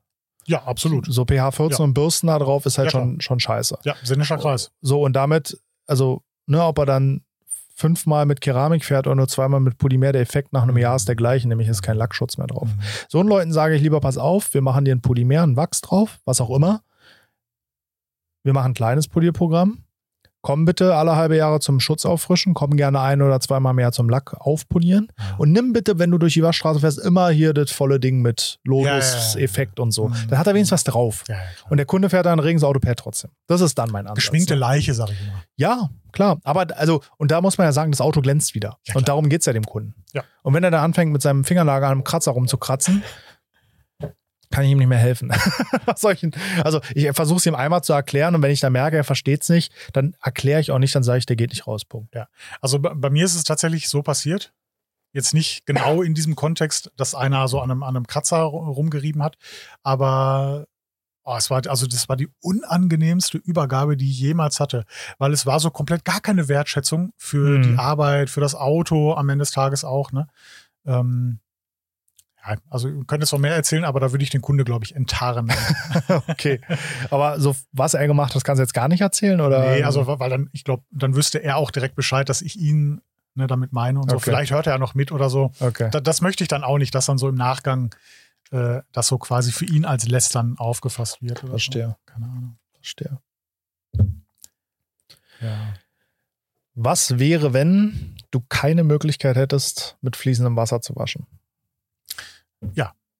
ja 0.45 0.63
absolut. 0.63 1.06
So 1.10 1.26
pH 1.26 1.52
14 1.52 1.78
Ja. 1.78 1.84
und 1.86 1.93
Bürsten 1.93 2.28
da 2.28 2.39
drauf 2.39 2.65
ist 2.65 2.78
halt 2.78 2.88
Ja, 2.88 3.00
schon, 3.00 3.22
schon 3.22 3.39
scheiße. 3.39 3.78
Ja, 3.84 3.95
sinnischer 4.04 4.38
Kreis. 4.38 4.72
So, 4.82 5.02
und 5.04 5.13
damit, 5.13 5.58
also, 5.88 6.22
ne, 6.48 6.63
ob 6.63 6.78
er 6.80 6.86
dann 6.86 7.22
fünfmal 7.76 8.26
mit 8.26 8.41
Keramik 8.41 8.84
fährt 8.84 9.08
oder 9.08 9.15
nur 9.15 9.30
zweimal 9.30 9.62
mit 9.62 9.78
Polymer, 9.78 10.12
der 10.12 10.22
Effekt 10.22 10.52
nach 10.52 10.63
einem 10.63 10.78
Jahr 10.78 10.98
ist 10.98 11.08
der 11.08 11.15
gleiche, 11.15 11.48
nämlich 11.48 11.69
ist 11.69 11.82
kein 11.82 11.95
Lackschutz 11.95 12.38
mehr 12.38 12.48
drauf. 12.48 12.67
Mhm. 12.67 12.80
So 13.08 13.19
einen 13.22 13.30
Leuten 13.30 13.54
sage 13.54 13.76
ich 13.76 13.82
lieber, 13.82 14.02
pass 14.02 14.17
auf, 14.17 14.54
wir 14.54 14.62
machen 14.62 14.84
dir 14.84 14.93
ein 14.93 15.02
Polymer, 15.02 15.43
ein 15.43 15.56
Wachs 15.56 15.80
drauf, 15.80 16.19
was 16.26 16.41
auch 16.41 16.50
immer. 16.54 16.82
Wir 18.43 18.54
machen 18.54 18.71
ein 18.71 18.73
kleines 18.73 19.08
Polierprogramm. 19.08 19.84
Komm 20.41 20.63
bitte 20.63 20.95
alle 20.95 21.17
halbe 21.17 21.36
Jahre 21.36 21.60
zum 21.60 21.82
Schutz 21.82 22.06
auffrischen, 22.06 22.54
komm 22.54 22.78
gerne 22.78 23.02
ein 23.02 23.21
oder 23.21 23.41
zweimal 23.41 23.73
mehr 23.73 23.91
zum 23.91 24.08
Lack 24.08 24.36
aufpolieren. 24.39 25.10
Und 25.38 25.52
nimm 25.52 25.73
bitte, 25.73 25.99
wenn 25.99 26.12
du 26.12 26.17
durch 26.17 26.34
die 26.34 26.43
Waschstraße 26.43 26.80
fährst, 26.80 26.97
immer 26.97 27.30
hier 27.30 27.54
das 27.54 27.71
volle 27.71 27.99
Ding 27.99 28.21
mit 28.21 28.58
Ja, 28.63 28.80
ja, 28.80 28.99
ja, 29.41 29.63
ja. 29.78 29.84
Und 29.84 29.91
so. 29.91 30.08
Mhm. 30.08 30.13
Dann 30.30 30.39
hat 30.39 30.47
er 30.47 30.54
wenigstens 30.54 30.78
was 30.78 30.84
drauf. 30.86 31.25
Und 31.69 31.75
der 31.75 31.86
Kunde 31.86 32.10
fährt 32.10 32.25
dann 32.25 32.39
ein 32.39 32.43
reges 32.43 32.63
Auto 32.63 32.80
per 32.80 32.95
trotzdem. 32.95 33.32
Das 33.47 33.60
ist 33.60 33.78
dann 33.78 33.91
mein 33.91 34.06
Ansatz. 34.06 34.15
Geschminkte 34.15 34.54
ne? 34.54 34.62
Leiche, 34.62 34.93
sag 34.93 35.10
ich 35.12 35.19
immer. 35.19 35.43
Ja, 35.58 35.89
klar. 36.13 36.39
Aber 36.45 36.67
also, 36.78 37.02
und 37.17 37.32
da 37.32 37.41
muss 37.41 37.58
man 37.58 37.67
ja 37.67 37.73
sagen, 37.73 37.91
das 37.91 37.99
Auto 37.99 38.21
glänzt 38.21 38.56
wieder. 38.56 38.78
Und 38.93 39.10
darum 39.10 39.28
geht 39.28 39.41
es 39.41 39.45
ja 39.45 39.52
dem 39.52 39.65
Kunden. 39.65 39.93
Und 40.41 40.54
wenn 40.54 40.63
er 40.63 40.71
da 40.71 40.84
anfängt, 40.84 41.12
mit 41.12 41.21
seinem 41.21 41.43
Fingernagel 41.43 41.86
an 41.86 41.91
einem 41.91 42.04
Kratzer 42.06 42.32
rumzukratzen, 42.32 43.04
kann 44.52 44.64
ich 44.66 44.72
ihm 44.72 44.78
nicht 44.80 44.88
mehr 44.88 44.98
helfen. 44.98 45.32
Denn- 46.22 46.34
also 46.64 46.82
ich 46.96 47.10
versuche 47.14 47.38
es 47.38 47.46
ihm 47.46 47.56
einmal 47.56 47.84
zu 47.84 47.94
erklären 47.94 48.36
und 48.36 48.42
wenn 48.42 48.52
ich 48.52 48.60
dann 48.60 48.74
merke, 48.74 48.98
er 48.98 49.04
versteht 49.04 49.44
es 49.44 49.50
nicht, 49.50 49.72
dann 49.94 50.16
erkläre 50.22 50.60
ich 50.62 50.72
auch 50.72 50.80
nicht, 50.80 50.94
dann 50.96 51.04
sage 51.04 51.20
ich, 51.20 51.26
der 51.26 51.36
geht 51.36 51.52
nicht 51.52 51.68
raus. 51.68 51.86
Punkt. 51.86 52.14
Also 52.62 52.80
bei, 52.80 53.10
mir 53.10 53.26
ist 53.26 53.36
es 53.36 53.44
tatsächlich 53.44 53.90
so 53.90 54.02
passiert. 54.02 54.54
Jetzt 55.12 55.34
nicht 55.34 55.66
genau 55.66 56.04
in 56.04 56.14
diesem 56.14 56.36
Kontext, 56.36 56.92
dass 56.96 57.16
einer 57.16 57.48
so 57.48 57.60
an 57.62 57.72
einem, 57.72 57.82
an 57.84 57.96
einem 57.96 58.06
Kratzer 58.06 58.42
ru- 58.44 58.72
rumgerieben 58.72 59.24
hat, 59.24 59.38
aber 59.82 60.68
oh, 61.24 61.36
es 61.36 61.50
war, 61.50 61.66
also 61.68 61.88
das 61.88 62.08
war 62.10 62.16
die 62.16 62.30
unangenehmste 62.42 63.38
Übergabe, 63.40 63.98
die 63.98 64.10
ich 64.10 64.20
jemals 64.20 64.60
hatte, 64.60 64.86
weil 65.18 65.34
es 65.34 65.46
war 65.46 65.60
so 65.60 65.72
komplett 65.72 66.06
gar 66.06 66.22
keine 66.22 66.48
Wertschätzung 66.48 67.12
für 67.18 67.58
Mhm. 67.58 67.62
die 67.64 67.78
Arbeit, 67.78 68.30
für 68.30 68.42
das 68.42 68.54
Auto 68.56 69.14
am 69.14 69.30
Ende 69.30 69.44
des 69.44 69.52
Tages 69.52 69.84
auch. 69.84 70.12
Ne? 70.12 70.28
Ähm, 70.86 71.40
ja, 71.40 71.49
also 72.70 72.90
könnt 73.06 73.24
jetzt 73.24 73.32
noch 73.32 73.40
mehr 73.40 73.56
erzählen, 73.56 73.84
aber 73.84 74.00
da 74.00 74.12
würde 74.12 74.24
ich 74.24 74.30
den 74.30 74.42
Kunde, 74.42 74.64
glaube 74.64 74.86
ich, 74.86 74.96
enttarren. 74.96 75.52
okay. 76.28 76.62
Aber 77.10 77.40
so, 77.40 77.56
was 77.72 77.94
er 77.94 78.08
gemacht 78.08 78.36
hat, 78.36 78.44
kannst 78.44 78.60
du 78.60 78.64
jetzt 78.64 78.74
gar 78.74 78.88
nicht 78.88 79.02
erzählen? 79.02 79.42
Oder? 79.42 79.72
Nee, 79.72 79.84
also 79.84 80.06
weil 80.08 80.30
dann, 80.30 80.50
ich 80.54 80.64
glaube, 80.64 80.84
dann 80.92 81.16
wüsste 81.16 81.40
er 81.40 81.58
auch 81.58 81.72
direkt 81.72 81.96
Bescheid, 81.96 82.30
dass 82.30 82.42
ich 82.42 82.58
ihn 82.58 83.02
ne, 83.36 83.48
damit 83.48 83.74
meine 83.74 84.00
und 84.00 84.10
so. 84.10 84.18
Okay. 84.18 84.26
Vielleicht 84.26 84.52
hört 84.52 84.68
er 84.68 84.74
ja 84.74 84.80
noch 84.80 84.96
mit 84.96 85.12
oder 85.12 85.30
so. 85.30 85.52
Okay. 85.60 85.90
Da, 85.92 86.00
das 86.00 86.22
möchte 86.22 86.44
ich 86.44 86.48
dann 86.48 86.64
auch 86.64 86.78
nicht, 86.78 86.94
dass 86.94 87.06
dann 87.06 87.18
so 87.18 87.30
im 87.30 87.36
Nachgang 87.36 87.96
äh, 88.52 88.82
das 88.92 89.08
so 89.08 89.18
quasi 89.18 89.52
für 89.52 89.66
ihn 89.66 89.86
als 89.86 90.08
Lästern 90.08 90.58
aufgefasst 90.58 91.22
wird. 91.22 91.40
Verstehe. 91.40 91.88
So. 91.88 91.96
Keine 92.06 92.26
Ahnung. 92.26 92.58
Verstehe. 92.74 93.20
Ja. 95.42 95.74
Was 96.76 97.20
wäre, 97.20 97.54
wenn 97.54 98.16
du 98.32 98.42
keine 98.48 98.84
Möglichkeit 98.84 99.36
hättest, 99.36 99.98
mit 100.02 100.16
fließendem 100.16 100.56
Wasser 100.56 100.82
zu 100.82 100.96
waschen? 100.96 101.28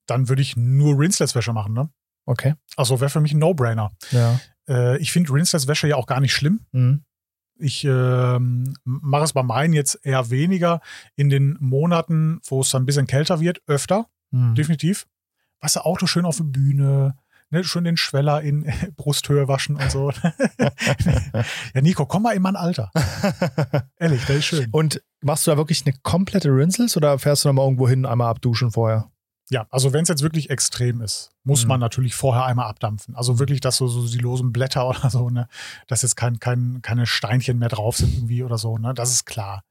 Dann 0.06 0.28
würde 0.28 0.42
ich 0.42 0.56
nur 0.56 0.98
Rinseless-Wäsche 0.98 1.54
machen, 1.54 1.74
ne? 1.74 1.90
Okay. 2.26 2.56
Also 2.76 3.00
wäre 3.00 3.10
für 3.10 3.22
mich 3.22 3.34
ein 3.34 3.40
No-Brainer. 3.40 3.92
Ja. 4.12 4.40
Äh, 4.68 4.98
ich 4.98 5.12
finde 5.12 5.32
Rinseless-Wäsche 5.34 5.88
ja 5.88 5.96
auch 5.96 6.08
gar 6.08 6.20
nicht 6.20 6.34
schlimm. 6.34 6.62
Mhm. 6.72 7.04
Ich 7.60 7.84
ähm, 7.84 8.74
mache 8.86 9.26
es 9.26 9.34
bei 9.34 9.44
meinen 9.44 9.74
jetzt 9.74 10.00
eher 10.04 10.30
weniger. 10.30 10.80
In 11.16 11.30
den 11.30 11.58
Monaten, 11.60 12.40
wo 12.48 12.62
es 12.62 12.70
dann 12.72 12.84
ein 12.84 12.86
bisschen 12.86 13.08
kälter 13.08 13.40
wird, 13.40 13.62
öfter. 13.68 14.08
Mhm. 14.32 14.56
definitiv. 14.56 15.08
Weißt 15.62 15.78
du, 15.78 15.80
Auto 15.82 16.08
schön 16.08 16.26
auf 16.26 16.38
der 16.38 16.46
Bühne, 16.46 17.18
ne, 17.50 17.64
schön 17.64 17.84
den 17.84 17.98
Schweller 17.98 18.42
in 18.42 18.72
Brusthöhe 18.96 19.48
waschen 19.48 19.76
und 19.76 19.92
so. 19.92 20.12
ja, 21.74 21.82
Nico, 21.82 22.06
komm 22.06 22.24
mal 22.24 22.36
in 22.36 22.42
mein 22.42 22.56
Alter. 22.56 22.92
Ehrlich, 23.98 24.26
das 24.26 24.38
ist 24.38 24.46
schön. 24.46 24.70
Und 24.72 25.02
machst 25.22 25.48
du 25.48 25.52
da 25.52 25.58
wirklich 25.58 25.86
eine 25.86 25.96
komplette 26.04 26.50
Rinseless 26.50 26.96
oder 26.96 27.20
fährst 27.20 27.44
du 27.44 27.50
noch 27.50 27.56
mal 27.56 27.64
irgendwo 27.64 27.90
hin, 27.90 28.06
einmal 28.06 28.30
abduschen 28.30 28.72
vorher? 28.72 29.12
Ja, 29.52 29.66
also 29.72 29.94
wenn 29.94 30.04
es 30.04 30.10
jetzt 30.10 30.22
wirklich 30.22 30.50
extrem 30.52 31.02
ist, 31.02 31.32
muss 31.44 31.64
Mhm. 31.64 31.70
man 31.70 31.80
natürlich 31.80 32.14
vorher 32.14 32.46
einmal 32.46 32.68
abdampfen. 32.68 33.16
Also 33.16 33.40
wirklich, 33.40 33.62
dass 33.62 33.78
so, 33.78 33.88
so 33.88 34.08
die 34.08 34.20
losen 34.20 34.52
Blätter 34.54 34.88
oder 34.90 35.10
so, 35.10 35.30
ne, 35.30 35.48
dass 35.88 36.04
jetzt 36.04 36.16
kein, 36.16 36.40
kein, 36.40 36.82
keine 36.84 37.06
Steinchen 37.08 37.58
mehr 37.58 37.70
drauf 37.70 37.98
sind 37.98 38.14
irgendwie 38.14 38.44
oder 38.44 38.58
so, 38.60 38.78
ne, 38.78 38.94
das 38.94 39.12
ist 39.12 39.26
klar. 39.26 39.64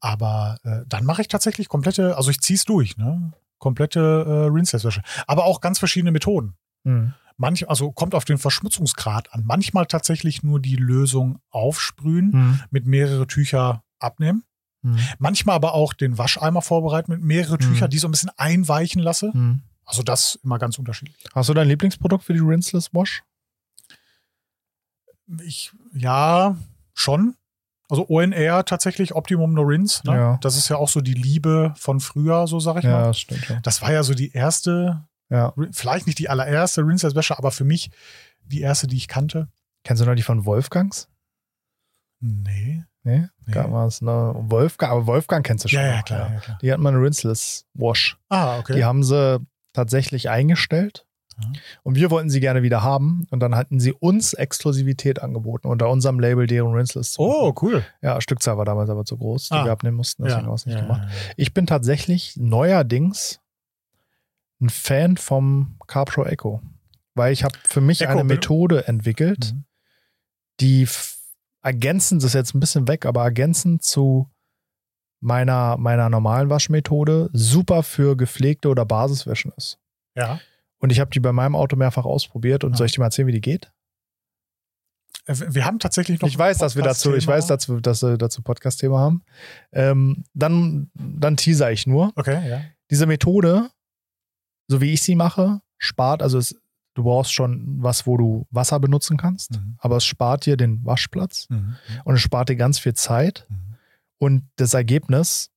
Aber 0.00 0.58
äh, 0.64 0.80
dann 0.88 1.04
mache 1.04 1.20
ich 1.22 1.28
tatsächlich 1.28 1.68
komplette, 1.68 2.16
also 2.16 2.30
ich 2.30 2.40
ziehe 2.40 2.56
es 2.56 2.64
durch, 2.64 2.96
ne, 2.96 3.32
komplette 3.58 4.00
äh, 4.00 4.46
Rinseless-Wäsche. 4.50 5.02
Aber 5.26 5.44
auch 5.44 5.60
ganz 5.60 5.78
verschiedene 5.78 6.12
Methoden. 6.12 6.54
Mhm. 6.84 7.12
Manch, 7.36 7.68
also 7.68 7.90
kommt 7.92 8.14
auf 8.14 8.24
den 8.24 8.38
Verschmutzungsgrad 8.38 9.32
an. 9.34 9.42
Manchmal 9.44 9.86
tatsächlich 9.86 10.42
nur 10.42 10.60
die 10.60 10.76
Lösung 10.76 11.38
aufsprühen, 11.50 12.30
Mhm. 12.32 12.60
mit 12.70 12.86
mehrere 12.86 13.26
Tücher 13.26 13.82
abnehmen. 13.98 14.44
Mhm. 14.82 14.98
Manchmal 15.18 15.56
aber 15.56 15.74
auch 15.74 15.92
den 15.92 16.16
Wascheimer 16.18 16.62
vorbereiten 16.62 17.12
mit 17.12 17.20
mehrere 17.22 17.54
Mhm. 17.54 17.60
Tücher, 17.60 17.88
die 17.88 17.98
so 17.98 18.08
ein 18.08 18.10
bisschen 18.12 18.30
einweichen 18.36 19.00
lasse. 19.02 19.30
Mhm. 19.34 19.62
Also 19.84 20.02
das 20.02 20.38
immer 20.44 20.58
ganz 20.58 20.78
unterschiedlich. 20.78 21.16
Hast 21.34 21.48
du 21.48 21.54
dein 21.54 21.68
Lieblingsprodukt 21.68 22.24
für 22.24 22.32
die 22.32 22.38
Rinseless 22.40 22.94
Wash? 22.94 23.22
Ich, 25.42 25.72
ja, 25.94 26.56
schon. 26.94 27.36
Also 27.88 28.08
ONR 28.08 28.64
tatsächlich, 28.64 29.14
Optimum 29.14 29.52
No 29.52 29.62
Rinse. 29.62 30.02
Ne? 30.06 30.14
Ja. 30.14 30.38
Das 30.42 30.56
ist 30.56 30.68
ja 30.68 30.76
auch 30.76 30.88
so 30.88 31.00
die 31.00 31.14
Liebe 31.14 31.74
von 31.76 31.98
früher, 32.00 32.46
so 32.46 32.60
sag 32.60 32.76
ich 32.78 32.84
Ja, 32.84 32.90
mal. 32.92 33.02
das 33.08 33.18
stimmt. 33.18 33.48
Ja. 33.48 33.60
Das 33.62 33.82
war 33.82 33.92
ja 33.92 34.02
so 34.04 34.14
die 34.14 34.30
erste, 34.32 35.04
ja. 35.28 35.52
vielleicht 35.72 36.06
nicht 36.06 36.18
die 36.20 36.28
allererste 36.28 36.82
Rinseless-Wäsche, 36.82 37.36
aber 37.36 37.50
für 37.50 37.64
mich 37.64 37.90
die 38.44 38.60
erste, 38.60 38.86
die 38.86 38.96
ich 38.96 39.08
kannte. 39.08 39.48
Kennst 39.82 40.02
du 40.02 40.06
noch 40.06 40.14
die 40.14 40.22
von 40.22 40.44
Wolfgangs? 40.44 41.08
Nee. 42.20 42.84
Nee? 43.02 43.26
Nee. 43.46 43.52
Gab 43.52 43.72
es 43.86 44.02
eine 44.02 44.34
Wolfgang, 44.36 44.92
aber 44.92 45.06
Wolfgang 45.06 45.44
kennst 45.44 45.64
du 45.64 45.68
schon. 45.68 45.80
Ja, 45.80 45.86
ja, 45.86 46.02
klar, 46.02 46.32
ja, 46.34 46.40
klar. 46.40 46.58
Die 46.60 46.72
hat 46.72 46.78
mal 46.80 46.90
eine 46.94 47.02
Rinseless 47.02 47.64
Wash. 47.74 48.18
Ah, 48.28 48.58
okay. 48.58 48.74
Die 48.76 48.84
haben 48.84 49.02
sie 49.02 49.40
tatsächlich 49.72 50.28
eingestellt. 50.28 51.06
Ja. 51.42 51.48
Und 51.82 51.94
wir 51.94 52.10
wollten 52.10 52.28
sie 52.28 52.40
gerne 52.40 52.62
wieder 52.62 52.82
haben. 52.82 53.26
Und 53.30 53.40
dann 53.40 53.56
hatten 53.56 53.80
sie 53.80 53.94
uns 53.94 54.34
Exklusivität 54.34 55.22
angeboten, 55.22 55.68
unter 55.68 55.88
unserem 55.88 56.20
Label 56.20 56.46
deren 56.46 56.72
Rinseless. 56.74 57.18
Oh, 57.18 57.54
cool. 57.62 57.82
Ja, 58.02 58.20
Stückzahl 58.20 58.58
war 58.58 58.66
damals 58.66 58.90
aber 58.90 59.06
zu 59.06 59.16
groß, 59.16 59.48
die 59.48 59.54
Ah. 59.54 59.64
wir 59.64 59.72
abnehmen 59.72 59.96
mussten. 59.96 60.22
Deswegen 60.24 60.42
haben 60.42 60.50
wir 60.50 60.54
es 60.54 60.66
nicht 60.66 60.74
ja, 60.74 60.82
gemacht. 60.82 61.00
ja, 61.04 61.08
ja. 61.08 61.14
Ich 61.38 61.54
bin 61.54 61.66
tatsächlich 61.66 62.36
neuerdings 62.36 63.40
ein 64.60 64.68
Fan 64.68 65.16
vom 65.16 65.76
CarPro 65.86 66.26
Echo. 66.26 66.60
Weil 67.14 67.32
ich 67.32 67.42
habe 67.44 67.56
für 67.66 67.80
mich 67.80 68.02
Echo, 68.02 68.10
eine? 68.12 68.24
Methode 68.24 68.86
entwickelt, 68.86 69.54
Mhm. 69.54 69.64
die 70.60 70.86
ergänzend, 71.62 72.22
das 72.22 72.30
ist 72.30 72.34
jetzt 72.34 72.54
ein 72.54 72.60
bisschen 72.60 72.88
weg, 72.88 73.06
aber 73.06 73.22
ergänzend 73.22 73.82
zu 73.82 74.30
meiner, 75.20 75.76
meiner 75.76 76.08
normalen 76.08 76.48
Waschmethode 76.50 77.28
super 77.32 77.82
für 77.82 78.16
gepflegte 78.16 78.68
oder 78.68 78.84
Basiswäschen 78.86 79.52
ist. 79.56 79.78
Ja. 80.16 80.40
Und 80.78 80.90
ich 80.90 81.00
habe 81.00 81.10
die 81.10 81.20
bei 81.20 81.32
meinem 81.32 81.54
Auto 81.54 81.76
mehrfach 81.76 82.04
ausprobiert 82.06 82.64
und 82.64 82.72
Ah. 82.72 82.76
soll 82.76 82.86
ich 82.86 82.92
dir 82.92 83.00
mal 83.00 83.06
erzählen, 83.08 83.28
wie 83.28 83.32
die 83.32 83.40
geht? 83.42 83.70
Äh, 85.26 85.34
Wir 85.50 85.66
haben 85.66 85.78
tatsächlich 85.78 86.20
noch. 86.22 86.28
Ich 86.28 86.38
weiß, 86.38 86.56
dass 86.58 86.74
wir 86.76 86.82
dazu, 86.82 87.14
ich 87.14 87.26
weiß, 87.26 87.46
dass 87.48 87.68
wir 87.68 88.16
dazu 88.16 88.42
Podcast-Thema 88.42 88.98
haben. 88.98 89.22
Ähm, 89.72 90.24
dann, 90.32 90.90
dann 90.94 91.36
teaser 91.36 91.70
ich 91.70 91.86
nur. 91.86 92.12
Okay, 92.16 92.48
ja. 92.48 92.62
Diese 92.90 93.04
Methode, 93.06 93.70
so 94.68 94.80
wie 94.80 94.92
ich 94.94 95.02
sie 95.02 95.14
mache, 95.16 95.60
spart, 95.78 96.22
also 96.22 96.38
es, 96.38 96.58
du 97.00 97.04
brauchst 97.04 97.32
schon 97.32 97.78
was, 97.82 98.06
wo 98.06 98.16
du 98.16 98.46
Wasser 98.50 98.78
benutzen 98.80 99.16
kannst, 99.16 99.52
Mhm. 99.52 99.76
aber 99.78 99.96
es 99.96 100.04
spart 100.04 100.46
dir 100.46 100.56
den 100.56 100.84
Waschplatz 100.84 101.46
Mhm. 101.50 101.76
und 102.04 102.14
es 102.14 102.20
spart 102.20 102.48
dir 102.48 102.56
ganz 102.56 102.78
viel 102.78 102.94
Zeit. 102.94 103.46
Mhm. 103.48 103.56
Und 104.18 104.42
das 104.56 104.74
Ergebnis, 104.74 105.50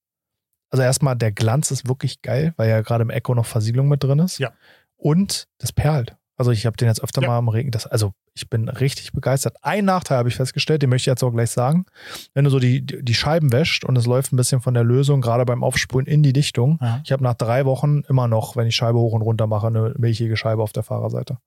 also 0.69 0.83
erstmal 0.83 1.15
der 1.15 1.31
Glanz 1.31 1.69
ist 1.71 1.87
wirklich 1.87 2.21
geil, 2.21 2.53
weil 2.57 2.69
ja 2.69 2.81
gerade 2.81 3.01
im 3.03 3.09
Echo 3.09 3.35
noch 3.35 3.45
Versiegelung 3.45 3.87
mit 3.87 4.03
drin 4.03 4.19
ist. 4.19 4.39
Ja. 4.39 4.51
Und 4.95 5.47
das 5.59 5.71
perlt. 5.73 6.15
Also 6.35 6.51
ich 6.51 6.65
habe 6.65 6.75
den 6.77 6.87
jetzt 6.87 7.03
öfter 7.03 7.21
Ja. 7.21 7.27
mal 7.27 7.39
im 7.39 7.47
Regen. 7.47 7.69
Das, 7.71 7.85
also 7.85 8.13
ich 8.33 8.49
bin 8.49 8.67
richtig 8.67 9.13
begeistert. 9.13 9.55
Ein 9.61 9.85
Nachteil 9.85 10.17
habe 10.17 10.29
ich 10.29 10.35
festgestellt, 10.35 10.81
den 10.81 10.89
möchte 10.89 11.03
ich 11.03 11.11
jetzt 11.11 11.23
auch 11.23 11.31
gleich 11.31 11.51
sagen. 11.51 11.85
Wenn 12.33 12.43
du 12.45 12.49
so 12.49 12.57
die, 12.59 12.83
die 12.85 13.13
Scheiben 13.13 13.51
wäscht 13.51 13.83
und 13.85 13.95
es 13.97 14.05
läuft 14.07 14.33
ein 14.33 14.37
bisschen 14.37 14.59
von 14.59 14.73
der 14.73 14.83
Lösung, 14.83 15.21
gerade 15.21 15.45
beim 15.45 15.63
Aufsprühen 15.63 16.07
in 16.07 16.23
die 16.23 16.33
Dichtung. 16.33 16.79
Ja. 16.81 17.01
Ich 17.05 17.11
habe 17.11 17.23
nach 17.23 17.35
drei 17.35 17.65
Wochen 17.65 18.01
immer 18.09 18.27
noch, 18.27 18.55
wenn 18.55 18.65
ich 18.67 18.75
Scheibe 18.75 18.97
hoch 18.97 19.13
und 19.13 19.21
runter 19.21 19.45
mache, 19.47 19.67
eine 19.67 19.93
milchige 19.97 20.35
Scheibe 20.35 20.63
auf 20.63 20.73
der 20.73 20.81
Fahrerseite. 20.83 21.37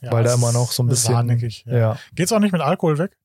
Ja, 0.00 0.10
weil 0.10 0.24
da 0.24 0.34
immer 0.34 0.52
noch 0.52 0.72
so 0.72 0.82
ein 0.82 0.88
bisschen. 0.88 1.14
Sahnig, 1.14 1.64
ja. 1.66 1.76
ja. 1.78 1.96
Geht's 2.14 2.32
auch 2.32 2.40
nicht 2.40 2.52
mit 2.52 2.60
Alkohol 2.62 2.98
weg? 2.98 3.16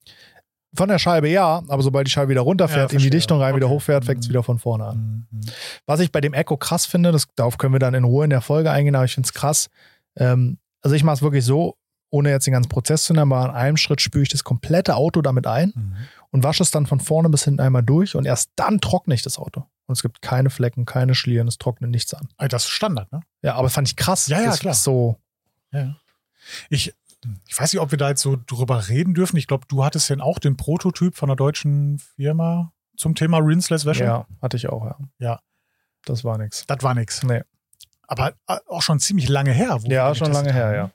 Von 0.76 0.90
der 0.90 1.00
Scheibe 1.00 1.30
ja, 1.30 1.64
aber 1.70 1.82
sobald 1.82 2.06
die 2.06 2.12
Scheibe 2.12 2.30
wieder 2.30 2.42
runterfährt, 2.42 2.92
Ja, 2.92 2.98
in 3.00 3.04
die. 3.04 3.10
Dichtung 3.10 3.40
rein, 3.40 3.56
wieder 3.56 3.66
Okay. 3.68 3.76
hochfährt, 3.76 4.06
fängt 4.06 4.20
es 4.20 4.28
Mhm. 4.28 4.32
wieder 4.32 4.44
von 4.44 4.60
vorne 4.60 4.86
an. 4.86 5.28
Mhm. 5.32 5.42
Was 5.88 6.02
ich 6.02 6.12
bei 6.12 6.20
dem 6.22 6.34
Echo 6.34 6.58
krass 6.58 6.86
finde, 6.86 7.12
das, 7.14 7.26
darauf 7.36 7.58
können 7.58 7.74
wir 7.74 7.80
dann 7.80 7.94
in 7.94 8.04
Ruhe 8.04 8.26
in 8.26 8.30
der 8.30 8.42
Folge 8.42 8.70
eingehen, 8.70 8.94
aber 8.96 9.06
ich 9.06 9.14
finde 9.14 9.26
es 9.28 9.34
krass. 9.34 9.70
Ähm, 10.18 10.58
also 10.82 10.96
ich 10.96 11.04
mache 11.04 11.16
es 11.16 11.22
wirklich 11.22 11.46
so, 11.46 11.78
ohne 12.10 12.30
jetzt 12.30 12.46
den 12.48 12.54
ganzen 12.54 12.70
Prozess 12.70 13.04
zu 13.04 13.14
nennen, 13.14 13.32
aber 13.32 13.50
an 13.50 13.56
einem 13.56 13.78
Schritt 13.78 14.02
spüre 14.02 14.24
ich 14.24 14.30
das 14.30 14.44
komplette 14.44 14.96
Auto 14.96 15.22
damit 15.22 15.46
ein 15.48 15.74
Mhm. 15.76 15.96
und 16.32 16.44
wasche 16.44 16.64
es 16.64 16.72
dann 16.72 16.86
von 16.86 17.00
vorne 17.00 17.30
bis 17.30 17.44
hinten 17.44 17.60
einmal 17.60 17.84
durch 17.84 18.16
und 18.16 18.26
erst 18.26 18.52
dann 18.56 18.80
trockne 18.80 19.14
ich 19.14 19.22
das 19.24 19.38
Auto. 19.38 19.66
Und 19.88 19.94
es 19.94 20.02
gibt 20.02 20.22
keine 20.22 20.50
Flecken, 20.50 20.86
keine 20.86 21.16
Schlieren, 21.16 21.48
es 21.48 21.58
trocknet 21.58 21.90
nichts 21.92 22.14
an. 22.14 22.28
Ey, 22.38 22.48
Das 22.50 22.64
ist 22.64 22.70
Standard, 22.70 23.12
ne? 23.12 23.22
Ja, 23.42 23.56
aber 23.56 23.64
das 23.64 23.74
fand 23.74 23.88
ich 23.88 23.96
krass. 23.96 24.28
Ja, 24.28 24.40
ja, 24.42 24.46
das 24.48 24.60
klar. 24.60 24.74
So, 24.74 25.18
Ja. 25.72 25.96
Ich, 26.70 26.94
ich 27.48 27.60
weiß 27.60 27.74
nicht, 27.74 27.82
ob 27.82 27.92
wir 27.92 27.98
da 27.98 28.10
jetzt 28.10 28.22
so 28.22 28.38
drüber 28.48 28.88
reden 28.88 29.14
dürfen. 29.14 29.36
Ich 29.38 29.48
glaube, 29.48 29.66
du 29.68 29.84
hattest 29.84 30.10
ja 30.10 30.18
auch 30.20 30.40
den 30.40 30.56
Prototyp 30.56 31.16
von 31.16 31.30
einer 31.30 31.36
deutschen 31.36 32.00
Firma 32.00 32.72
zum 32.96 33.16
Thema 33.16 33.40
Rinseless 33.40 33.86
Wäsche. 33.86 34.06
ja, 34.06 34.26
hatte 34.42 34.56
ich 34.58 34.70
auch, 34.70 34.86
ja. 34.86 34.98
Ja. 35.20 35.40
Das 36.06 36.24
war 36.24 36.38
nix. 36.38 36.66
Das 36.68 36.82
war 36.84 36.94
nix. 36.94 37.24
Nee. 37.24 37.42
Aber 38.08 38.34
äh, 38.48 38.58
auch 38.68 38.82
schon 38.82 39.00
ziemlich 39.00 39.28
lange 39.30 39.52
her. 39.52 39.78
Ja, 39.84 40.16
schon 40.16 40.32
lange 40.32 40.52
her, 40.54 40.74
ja. 40.76 40.92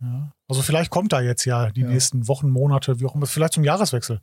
ja. 0.00 0.32
Also 0.48 0.62
vielleicht 0.62 0.90
kommt 0.90 1.12
da 1.12 1.20
jetzt 1.20 1.44
ja 1.44 1.70
die 1.70 1.82
Ja. 1.82 1.88
nächsten 1.88 2.26
Wochen, 2.28 2.50
Monate, 2.50 2.98
wie 3.00 3.06
auch 3.06 3.14
immer, 3.14 3.26
vielleicht 3.26 3.52
zum 3.54 3.64
Jahreswechsel. 3.64 4.20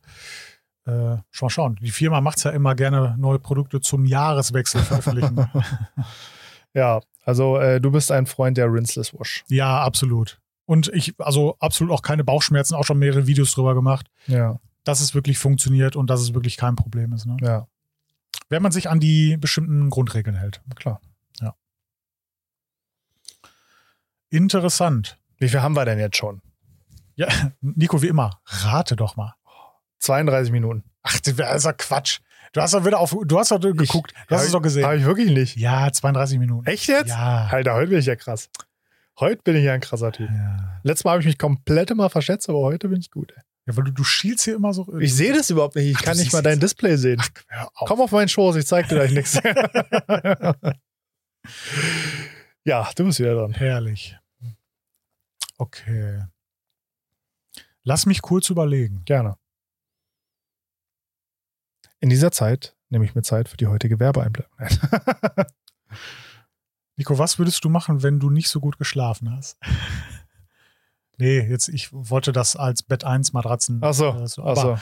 Äh, 0.85 1.17
schon 1.29 1.45
mal 1.45 1.49
schauen. 1.49 1.75
Die 1.81 1.91
Firma 1.91 2.21
macht 2.21 2.37
es 2.37 2.43
ja 2.45 2.51
immer 2.51 2.73
gerne, 2.75 3.15
neue 3.17 3.39
Produkte 3.39 3.79
zum 3.81 4.05
Jahreswechsel 4.05 4.81
veröffentlichen. 4.81 5.47
Ja, 6.75 7.01
also 7.25 7.57
äh, 7.57 7.81
du 7.81 7.89
bist 7.89 8.11
ein 8.11 8.27
Freund 8.27 8.55
der 8.57 8.71
Rinseless 8.71 9.11
Wash. 9.13 9.43
ja, 9.49 9.81
absolut. 9.81 10.39
Und 10.65 10.87
ich, 10.93 11.15
also 11.19 11.55
absolut 11.59 11.91
auch 11.91 12.03
keine 12.03 12.23
Bauchschmerzen, 12.23 12.75
auch 12.75 12.83
schon 12.85 12.99
mehrere 12.99 13.25
Videos 13.25 13.53
drüber 13.53 13.73
gemacht, 13.73 14.05
Ja, 14.27 14.59
dass 14.83 15.01
es 15.01 15.15
wirklich 15.15 15.39
funktioniert 15.39 15.95
und 15.95 16.11
dass 16.11 16.21
es 16.21 16.35
wirklich 16.35 16.57
kein 16.57 16.75
Problem 16.75 17.11
ist. 17.13 17.25
Ne? 17.25 17.37
ja, 17.41 17.67
Wenn 18.49 18.61
man 18.61 18.71
sich 18.71 18.87
an 18.87 18.99
die 18.99 19.35
bestimmten 19.37 19.89
Grundregeln 19.89 20.35
hält. 20.35 20.61
klar. 20.75 21.01
Interessant. 24.29 25.17
Wie 25.37 25.49
viel 25.49 25.61
haben 25.61 25.75
wir 25.75 25.85
denn 25.85 25.99
jetzt 25.99 26.17
schon? 26.17 26.41
Ja, 27.15 27.27
Nico, 27.61 28.01
wie 28.01 28.07
immer, 28.07 28.39
rate 28.45 28.95
doch 28.95 29.15
mal. 29.15 29.33
32 29.99 30.51
Minuten. 30.51 30.83
Ach, 31.03 31.19
das 31.19 31.33
ist 31.57 31.65
ja 31.65 31.73
Quatsch. 31.73 32.19
Du 32.53 32.61
hast 32.61 32.73
doch 32.73 32.85
wieder 32.85 32.99
auf, 32.99 33.15
du 33.25 33.37
hast 33.39 33.51
doch 33.51 33.59
geguckt, 33.59 34.13
du 34.27 34.35
hast 34.35 34.45
es 34.45 34.51
doch 34.51 34.61
gesehen. 34.61 34.85
Habe 34.85 34.97
ich 34.97 35.05
wirklich 35.05 35.29
nicht. 35.31 35.55
Ja, 35.57 35.91
32 35.91 36.39
Minuten. 36.39 36.65
Echt 36.65 36.87
jetzt? 36.87 37.09
Ja. 37.09 37.47
Alter, 37.51 37.73
heute 37.75 37.89
bin 37.89 37.99
ich 37.99 38.05
ja 38.05 38.15
krass. 38.15 38.49
Heute 39.19 39.41
bin 39.43 39.55
ich 39.57 39.65
ja 39.65 39.73
ein 39.73 39.81
krasser 39.81 40.11
Typ. 40.11 40.29
Ja, 40.29 40.79
Letztes 40.83 41.03
Mal 41.03 41.11
habe 41.11 41.21
ich 41.21 41.27
mich 41.27 41.37
komplett 41.37 41.91
immer 41.91 42.09
verschätzt, 42.09 42.47
aber 42.49 42.59
heute 42.59 42.87
bin 42.87 42.99
ich 42.99 43.11
gut. 43.11 43.33
ey. 43.35 43.43
ja 43.67 43.75
weil 43.77 43.83
du, 43.83 43.91
du 43.91 44.03
schielst 44.03 44.45
hier 44.45 44.55
immer 44.55 44.73
so. 44.73 44.87
Ich 44.99 45.13
sehe 45.13 45.33
das 45.33 45.49
überhaupt 45.49 45.75
nicht. 45.75 45.87
Ich 45.89 45.97
Ach, 45.97 46.03
kann 46.03 46.17
nicht 46.17 46.31
mal 46.31 46.41
dein. 46.41 46.59
Display 46.59 46.95
sehen. 46.95 47.21
Hör 47.47 47.69
auf. 47.75 47.87
Komm 47.87 48.01
auf 48.01 48.11
meinen 48.11 48.29
Schoß, 48.29 48.55
ich 48.55 48.65
zeig 48.65 48.87
dir 48.87 48.95
gleich 48.95 49.11
nichts. 49.19 49.39
Ja, 52.65 52.89
du 52.95 53.05
bist 53.05 53.19
wieder 53.19 53.35
dran. 53.35 53.53
Herrlich. 53.53 54.18
Okay. 55.59 56.23
Lass 57.83 58.05
mich 58.05 58.21
kurz 58.21 58.49
überlegen. 58.49 59.03
Gerne. 59.05 59.37
In 61.99 62.09
dieser 62.09 62.31
Zeit 62.31 62.77
nehme 62.87 63.03
ich 63.03 63.13
mir 63.13 63.23
Zeit 63.23 63.49
für 63.49 63.57
die 63.57 63.67
heutige 63.67 63.99
Werbeeinblendung. 63.99 64.51
Nico, 66.95 67.17
was 67.17 67.39
würdest 67.39 67.63
du 67.63 67.69
machen, 67.69 68.03
wenn 68.03 68.19
du 68.19 68.29
nicht 68.29 68.47
so 68.49 68.61
gut 68.61 68.77
geschlafen 68.77 69.35
hast? 69.35 69.57
nee, 71.17 71.41
jetzt, 71.41 71.67
ich 71.67 71.91
wollte 71.91 72.31
das 72.31 72.55
als 72.55 72.81
Bett 72.81 73.03
1 73.03 73.33
Matratzen. 73.33 73.79
Ach 73.83 73.93
so, 73.93 74.11
äh, 74.11 74.27
so, 74.27 74.43
ach 74.45 74.55
so. 74.55 74.79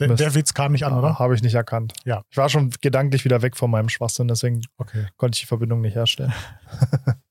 der, 0.00 0.08
Mist. 0.08 0.20
der 0.20 0.34
Witz 0.34 0.52
kam 0.52 0.72
nicht 0.72 0.84
an, 0.84 0.94
oder? 0.94 1.20
Habe 1.20 1.36
ich 1.36 1.42
nicht 1.42 1.54
erkannt. 1.54 1.92
Ja. 2.04 2.24
Ich 2.30 2.36
war 2.36 2.48
schon 2.48 2.70
gedanklich 2.80 3.24
wieder 3.24 3.40
weg 3.42 3.56
von 3.56 3.70
meinem 3.70 3.88
Schwachsinn, 3.88 4.26
deswegen 4.26 4.62
Okay. 4.78 5.06
konnte 5.16 5.36
ich 5.36 5.40
die 5.42 5.46
Verbindung 5.46 5.80
nicht 5.80 5.94
herstellen. 5.94 6.32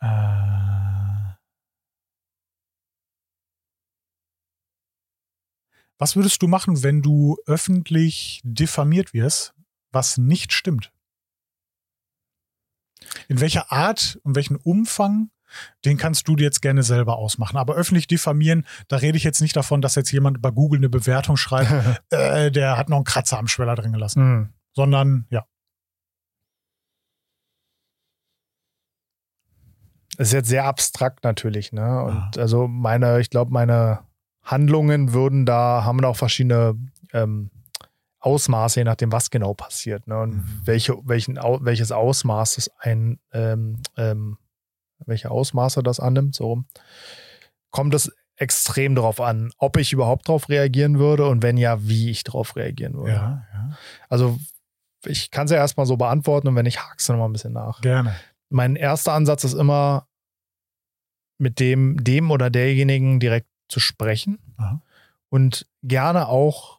Äh, 0.00 0.47
was 5.98 6.16
würdest 6.16 6.40
du 6.42 6.46
machen, 6.46 6.82
wenn 6.82 7.02
du 7.02 7.36
öffentlich 7.46 8.40
diffamiert 8.44 9.12
wirst, 9.12 9.54
was 9.90 10.16
nicht 10.16 10.52
stimmt? 10.52 10.92
In 13.28 13.40
welcher 13.40 13.72
Art, 13.72 14.20
in 14.24 14.34
welchem 14.34 14.56
Umfang, 14.56 15.30
den 15.84 15.96
kannst 15.96 16.28
du 16.28 16.36
dir 16.36 16.44
jetzt 16.44 16.62
gerne 16.62 16.82
selber 16.82 17.16
ausmachen. 17.16 17.56
Aber 17.56 17.74
öffentlich 17.74 18.06
diffamieren, 18.06 18.66
da 18.88 18.96
rede 18.96 19.16
ich 19.16 19.24
jetzt 19.24 19.40
nicht 19.40 19.56
davon, 19.56 19.80
dass 19.80 19.94
jetzt 19.94 20.10
jemand 20.12 20.42
bei 20.42 20.50
Google 20.50 20.78
eine 20.78 20.90
Bewertung 20.90 21.36
schreibt, 21.36 22.02
äh, 22.10 22.50
der 22.50 22.76
hat 22.76 22.88
noch 22.88 22.96
einen 22.96 23.04
Kratzer 23.04 23.38
am 23.38 23.48
Schweller 23.48 23.74
drin 23.74 23.92
gelassen. 23.92 24.22
Hm. 24.22 24.48
Sondern, 24.74 25.26
ja, 25.30 25.46
ist 30.18 30.32
jetzt 30.32 30.48
sehr 30.48 30.64
abstrakt 30.64 31.22
natürlich, 31.22 31.72
ne? 31.72 32.02
Und 32.02 32.38
also 32.38 32.66
meine, 32.66 33.20
ich 33.20 33.30
glaube, 33.30 33.52
meine 33.52 34.00
Handlungen 34.50 35.12
würden 35.12 35.46
da, 35.46 35.84
haben 35.84 36.00
da 36.00 36.08
auch 36.08 36.16
verschiedene 36.16 36.74
ähm, 37.12 37.50
Ausmaße, 38.20 38.80
je 38.80 38.84
nachdem, 38.84 39.12
was 39.12 39.30
genau 39.30 39.54
passiert, 39.54 40.06
ne? 40.08 40.18
Und 40.20 40.36
Mhm. 40.36 40.60
welche, 40.64 40.96
welchen, 41.04 41.36
welches 41.36 41.92
Ausmaß 41.92 42.56
das 42.56 42.70
ein, 42.80 43.20
ähm, 43.32 43.80
ähm, 43.96 44.38
welche 45.06 45.30
Ausmaße 45.30 45.82
das 45.82 46.00
annimmt, 46.00 46.34
so 46.34 46.64
kommt 47.70 47.94
es 47.94 48.12
extrem 48.36 48.94
darauf 48.94 49.20
an, 49.20 49.52
ob 49.58 49.76
ich 49.76 49.92
überhaupt 49.92 50.28
darauf 50.28 50.48
reagieren 50.48 50.98
würde 50.98 51.28
und 51.28 51.42
wenn 51.42 51.56
ja, 51.56 51.86
wie 51.86 52.10
ich 52.10 52.24
darauf 52.24 52.56
reagieren 52.56 52.94
würde. 52.94 53.12
ja, 53.12 53.46
ja, 53.52 53.78
Also 54.08 54.38
ich 55.04 55.30
kann 55.30 55.44
es 55.44 55.50
ja 55.50 55.58
erstmal 55.58 55.86
so 55.86 55.96
beantworten 55.96 56.48
und 56.48 56.56
wenn 56.56 56.64
nicht, 56.64 56.80
hakst 56.80 57.08
du 57.08 57.12
nochmal 57.12 57.28
ein 57.28 57.32
bisschen 57.32 57.52
nach 57.52 57.80
gerne. 57.80 58.14
mein 58.48 58.74
erster 58.76 59.12
Ansatz 59.12 59.44
ist 59.44 59.54
immer, 59.54 60.08
mit 61.38 61.60
dem, 61.60 62.02
dem 62.02 62.30
oder 62.30 62.50
derjenigen 62.50 63.20
direkt 63.20 63.48
zu 63.68 63.80
sprechen 63.80 64.38
Aha. 64.56 64.80
und 65.28 65.66
gerne 65.82 66.28
auch 66.28 66.78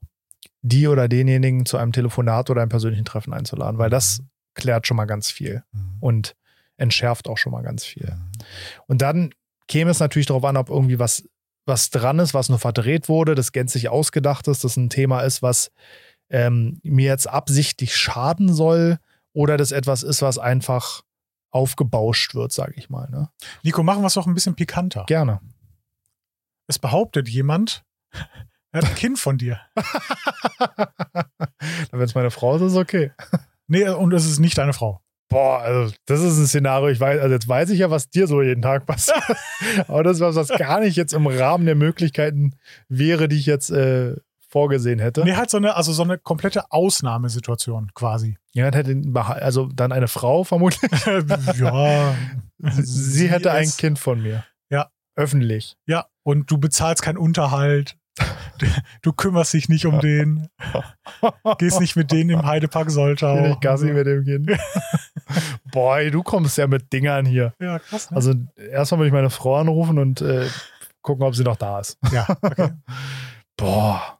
die 0.62 0.88
oder 0.88 1.08
denjenigen 1.08 1.66
zu 1.66 1.78
einem 1.78 1.92
Telefonat 1.94 2.50
oder 2.50 2.62
einem 2.62 2.70
persönlichen 2.70 3.06
Treffen 3.06 3.34
einzuladen, 3.34 3.78
weil 3.78 3.90
das 3.90 4.22
klärt 4.56 4.88
schon 4.88 4.98
mal 4.98 5.06
ganz 5.06 5.32
viel 5.32 5.64
Mhm. 5.72 5.98
und 6.00 6.36
entschärft 6.78 7.28
auch 7.30 7.38
schon 7.38 7.52
mal 7.52 7.62
ganz 7.62 7.84
viel. 7.86 8.16
Und 8.88 9.02
dann 9.02 9.32
käme 9.68 9.92
es 9.92 10.00
natürlich 10.00 10.26
darauf 10.28 10.44
an, 10.46 10.58
ob 10.58 10.70
irgendwie 10.70 11.00
was, 11.00 11.24
was 11.66 11.90
dran 11.90 12.20
ist, 12.20 12.34
was 12.34 12.50
nur 12.50 12.60
verdreht 12.60 13.08
wurde, 13.10 13.36
das 13.36 13.52
gänzlich 13.52 13.90
ausgedacht 13.90 14.48
ist, 14.48 14.64
das 14.64 14.76
ein 14.78 14.90
Thema 14.90 15.22
ist, 15.22 15.42
was 15.42 15.72
ähm, 16.30 16.80
mir 16.84 17.06
jetzt 17.08 17.28
absichtlich 17.30 17.96
schaden 17.96 18.54
soll 18.54 18.98
oder 19.34 19.58
das 19.58 19.72
etwas 19.72 20.04
ist, 20.04 20.22
was 20.22 20.38
einfach 20.38 21.04
aufgebauscht 21.52 22.36
wird, 22.36 22.52
sage 22.52 22.74
ich 22.76 22.90
mal. 22.90 23.10
Ne? 23.10 23.30
Nico, 23.64 23.84
machen 23.84 24.02
wir 24.02 24.08
es 24.08 24.14
doch 24.14 24.28
ein 24.28 24.34
bisschen 24.34 24.56
pikanter. 24.56 25.06
Gerne. 25.08 25.40
Es 26.70 26.78
behauptet 26.78 27.28
jemand, 27.28 27.84
er 28.72 28.84
hat 28.84 28.90
ein 28.90 28.96
Kind 28.96 29.18
von 29.18 29.40
dir. 29.40 29.60
Wenn 31.92 32.02
es 32.02 32.14
meine 32.14 32.30
Frau 32.30 32.56
ist, 32.56 32.62
ist 32.62 32.74
es 32.74 32.78
okay. 32.78 33.12
Nee, 33.68 33.90
und 33.90 34.14
es 34.14 34.28
ist 34.28 34.38
nicht 34.38 34.56
deine 34.56 34.74
Frau. 34.74 35.02
Boah, 35.30 35.62
also 35.62 35.96
das 36.06 36.22
ist 36.22 36.38
ein 36.38 36.46
Szenario, 36.46 36.90
ich 36.90 37.00
weiß, 37.00 37.22
also 37.22 37.34
jetzt 37.34 37.48
weiß 37.48 37.72
ich 37.72 37.80
ja, 37.80 37.90
was 37.90 38.12
dir 38.12 38.28
so 38.28 38.44
jeden 38.44 38.62
Tag 38.62 38.86
passiert. 38.86 39.18
Aber 39.88 40.04
das 40.04 40.18
ist 40.18 40.22
was, 40.22 40.36
was 40.36 40.50
gar 40.50 40.80
nicht 40.80 40.96
jetzt 40.96 41.14
im 41.14 41.26
Rahmen 41.26 41.66
der 41.66 41.74
Möglichkeiten 41.74 42.56
wäre, 42.88 43.28
die 43.28 43.38
ich 43.38 43.48
jetzt 43.48 43.72
äh, 43.72 44.16
vorgesehen 44.48 45.00
hätte. 45.00 45.24
Nee, 45.24 45.38
halt 45.38 45.50
so 45.50 45.58
eine, 45.58 45.76
also 45.76 45.92
so 45.92 46.04
eine 46.04 46.20
komplette 46.20 46.72
Ausnahmesituation 46.72 47.92
quasi. 47.96 48.38
Jemand 48.52 48.76
hätte 48.76 48.96
also 49.16 49.66
dann 49.74 49.92
eine 49.92 50.08
Frau 50.08 50.44
vermutlich. 50.44 50.92
ja. 51.60 52.14
Sie 52.60 53.28
hätte 53.28 53.52
ein 53.54 53.70
Kind 53.70 53.98
von 53.98 54.22
mir. 54.22 54.46
Ja. 54.70 54.92
Öffentlich. 55.16 55.76
Ja, 55.88 56.06
und 56.30 56.52
du 56.52 56.60
bezahlst 56.60 57.02
keinen 57.02 57.18
Unterhalt. 57.18 57.98
Du, 59.02 59.14
kümmerst 59.14 59.54
dich 59.54 59.70
nicht 59.70 59.86
um 59.86 60.02
den. 60.02 60.50
Gehst 61.58 61.80
nicht 61.80 61.96
mit 61.96 62.12
denen 62.12 62.30
im 62.32 62.46
Heidepark 62.46 62.92
Soltau. 62.92 63.36
Bin 63.36 63.52
ich 63.54 63.60
Gassi 63.62 63.94
mit 63.94 64.06
dem 64.06 64.26
Kind. 64.26 64.52
Boy, 65.72 66.12
du 66.12 66.22
kommst 66.22 66.58
ja 66.58 66.68
mit 66.68 66.92
Dingern 66.92 67.26
hier. 67.26 67.54
Ja, 67.62 67.80
krass. 67.80 68.12
Ne? 68.12 68.18
Also 68.18 68.34
erstmal 68.58 69.00
würde 69.00 69.08
ich 69.08 69.14
meine 69.14 69.30
Frau 69.30 69.56
anrufen 69.56 69.98
und 69.98 70.20
äh, 70.20 70.50
gucken, 71.02 71.24
ob 71.24 71.36
sie 71.36 71.44
noch 71.44 71.56
da 71.56 71.80
ist. 71.80 71.98
ja, 72.12 72.28
okay. 72.42 72.72
Boah. 73.56 74.20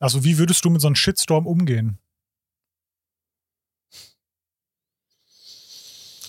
Also, 0.00 0.24
wie 0.24 0.38
würdest 0.38 0.64
du 0.64 0.70
mit 0.70 0.80
so 0.80 0.88
einem 0.88 0.96
Shitstorm 0.96 1.46
umgehen? 1.46 1.98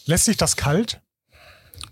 Lässt 0.05 0.25
sich 0.25 0.37
das 0.37 0.55
kalt? 0.55 1.01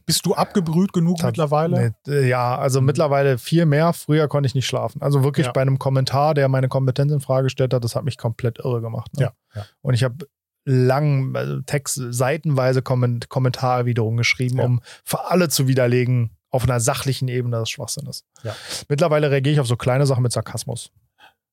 Bist 0.05 0.25
du 0.25 0.33
abgebrüht 0.33 0.93
genug 0.93 1.17
Tat- 1.17 1.27
mittlerweile? 1.27 1.95
Äh, 2.07 2.27
ja, 2.27 2.57
also 2.57 2.79
Mhm. 2.81 2.87
mittlerweile 2.87 3.37
viel 3.37 3.65
mehr. 3.65 3.93
Früher 3.93 4.27
konnte 4.27 4.47
ich 4.47 4.55
nicht 4.55 4.67
schlafen. 4.67 5.01
Also 5.01 5.23
wirklich 5.23 5.47
Ja. 5.47 5.51
bei 5.51 5.61
einem 5.61 5.79
Kommentar, 5.79 6.33
der 6.33 6.47
meine 6.49 6.67
Kompetenz 6.67 7.11
in 7.11 7.21
Frage 7.21 7.43
gestellt 7.45 7.73
hat, 7.73 7.83
das 7.83 7.95
hat 7.95 8.03
mich 8.03 8.17
komplett 8.17 8.59
irre 8.59 8.81
gemacht. 8.81 9.11
Ne? 9.17 9.23
Ja, 9.25 9.31
ja. 9.55 9.65
Und 9.81 9.93
ich 9.93 10.03
habe 10.03 10.27
lang 10.65 11.35
also 11.35 11.61
Text, 11.61 11.99
seitenweise 12.09 12.81
Komment 12.81 13.29
Kommentarerwiderungen 13.29 14.17
geschrieben, 14.17 14.57
Ja. 14.59 14.65
um 14.65 14.81
für 15.03 15.25
alle 15.31 15.49
zu 15.49 15.67
widerlegen, 15.67 16.31
auf 16.49 16.63
einer 16.65 16.79
sachlichen 16.79 17.29
Ebene, 17.29 17.55
dass 17.57 17.63
es 17.63 17.69
Schwachsinn 17.69 18.07
ist. 18.07 18.25
Ja. 18.43 18.55
Mittlerweile 18.89 19.31
reagiere 19.31 19.53
ich 19.53 19.59
auf 19.61 19.67
so 19.67 19.77
kleine 19.77 20.05
Sachen 20.05 20.21
mit 20.23 20.31
Sarkasmus. 20.33 20.91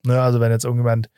Ne, 0.04 0.20
also 0.20 0.40
wenn 0.40 0.50
jetzt 0.52 0.64
irgendjemand 0.64 1.08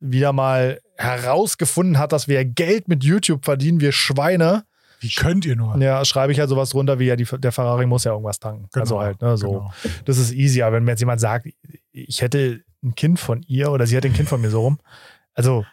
wieder 0.00 0.32
mal 0.32 0.80
herausgefunden 0.96 1.98
hat, 1.98 2.12
dass 2.12 2.26
wir 2.28 2.44
Geld 2.44 2.88
mit 2.88 3.04
YouTube 3.04 3.44
verdienen, 3.44 3.80
wir 3.80 3.92
Schweine, 3.92 4.64
Wie 5.00 5.10
könnt 5.12 5.44
ihr 5.44 5.56
nur? 5.56 5.76
ja, 5.78 6.04
schreibe 6.04 6.32
ich 6.32 6.38
halt 6.38 6.48
sowas 6.48 6.70
drunter 6.70 6.98
wie, 6.98 7.06
ja, 7.06 7.16
die, 7.16 7.24
der 7.24 7.52
Ferrari 7.52 7.86
muss 7.86 8.04
ja 8.04 8.12
irgendwas 8.12 8.38
tanken. 8.38 8.68
Genau, 8.72 8.82
also 8.82 9.00
halt, 9.00 9.20
ne, 9.22 9.36
so. 9.36 9.48
genau. 9.50 9.72
Das 10.04 10.18
ist 10.18 10.32
easy, 10.32 10.62
aber 10.62 10.76
wenn 10.76 10.84
mir 10.84 10.92
jetzt 10.92 11.00
jemand 11.00 11.20
sagt, 11.20 11.48
ich 11.92 12.20
hätte 12.22 12.62
ein 12.82 12.94
Kind 12.94 13.18
von 13.18 13.42
ihr 13.42 13.70
oder 13.72 13.86
sie 13.86 13.96
hätte 13.96 14.08
ein 14.08 14.14
Kind 14.14 14.28
von 14.28 14.40
mir 14.40 14.50
so 14.50 14.60
rum, 14.60 14.78
also 15.34 15.64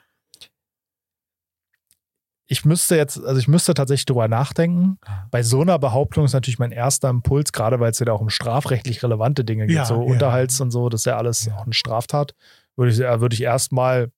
ich 2.49 2.63
müsste 2.63 2.95
jetzt, 2.95 3.21
also 3.21 3.37
ich 3.39 3.49
müsste 3.49 3.73
tatsächlich 3.73 4.05
drüber 4.05 4.29
nachdenken. 4.29 4.99
Bei 5.31 5.43
so 5.43 5.61
einer 5.61 5.77
Behauptung 5.79 6.23
ist 6.23 6.31
natürlich 6.33 6.59
mein 6.59 6.71
erster 6.71 7.09
Impuls, 7.09 7.51
gerade 7.51 7.81
weil 7.81 7.91
es 7.91 7.99
ja 7.99 8.05
da 8.05 8.13
auch 8.13 8.21
um 8.21 8.29
strafrechtlich 8.29 9.03
relevante 9.03 9.43
Dinge 9.43 9.67
geht, 9.67 9.75
Ja, 9.75 9.83
so 9.85 9.95
ja. 9.95 9.99
Unterhalts 10.13 10.61
und 10.61 10.71
so, 10.71 10.87
das 10.87 11.01
ist 11.01 11.05
ja 11.05 11.17
alles 11.17 11.45
Ja. 11.45 11.57
auch 11.57 11.65
eine 11.65 11.73
Straftat, 11.73 12.35
würde 12.77 12.91
ich, 12.93 12.99
äh, 13.01 13.19
würde 13.19 13.33
ich 13.33 13.41
erstmal, 13.43 14.11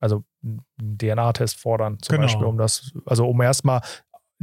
also 0.00 0.24
einen 0.42 0.64
DNA-Test 0.98 1.60
fordern, 1.60 1.98
zum 2.00 2.14
Genau. 2.14 2.26
Beispiel, 2.26 2.46
um 2.46 2.56
das, 2.56 2.90
also 3.04 3.28
um 3.28 3.38
erstmal 3.42 3.82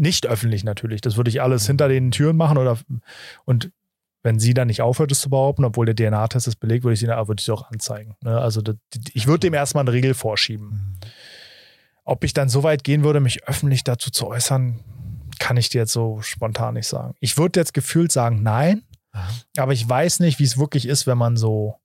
nicht 0.02 0.28
öffentlich 0.28 0.64
natürlich, 0.64 1.02
das 1.02 1.16
würde 1.16 1.30
ich 1.30 1.42
alles 1.42 1.66
hinter 1.68 1.88
den 1.88 2.12
Türen 2.12 2.36
machen 2.38 2.58
oder 2.58 2.78
und 3.46 3.72
wenn 4.24 4.40
sie 4.40 4.54
dann 4.54 4.68
nicht 4.68 4.82
aufhört, 4.82 5.12
es 5.12 5.22
zu 5.22 5.30
behaupten, 5.30 5.66
obwohl 5.66 5.92
der 5.92 5.96
DNA-Test 5.96 6.48
es 6.48 6.56
belegt, 6.56 6.84
würde 6.84 6.94
ich 6.94 7.00
sie, 7.00 7.08
würde 7.08 7.40
ich 7.40 7.46
sie 7.46 7.52
auch 7.52 7.70
anzeigen. 7.72 8.16
Ne? 8.22 8.38
Also 8.40 8.62
ich 9.14 9.26
würde 9.26 9.40
dem 9.40 9.54
erstmal 9.54 9.84
eine 9.84 9.94
Regel 9.94 10.14
vorschieben. 10.14 10.68
Mhm. 10.68 10.94
Ob 12.04 12.24
ich 12.24 12.34
dann 12.34 12.50
so 12.50 12.62
weit 12.64 12.84
gehen 12.84 13.04
würde, 13.04 13.20
mich 13.20 13.48
öffentlich 13.48 13.84
dazu 13.84 14.12
zu 14.12 14.28
äußern, 14.28 14.80
kann 15.40 15.58
ich 15.58 15.70
dir 15.70 15.82
jetzt 15.82 15.94
so 15.94 16.22
spontan 16.22 16.76
nicht 16.76 16.88
sagen. 16.88 17.16
Ich 17.20 17.38
würde 17.38 17.60
jetzt 17.60 17.74
gefühlt 17.74 18.12
sagen, 18.12 18.44
nein, 18.44 18.84
aber 19.58 19.74
ich 19.74 19.88
weiß 19.88 20.20
nicht, 20.20 20.40
wie 20.40 20.44
es 20.44 20.58
wirklich 20.58 20.88
ist, 20.88 21.08
wenn 21.08 21.18
man 21.18 21.36
so. 21.38 21.81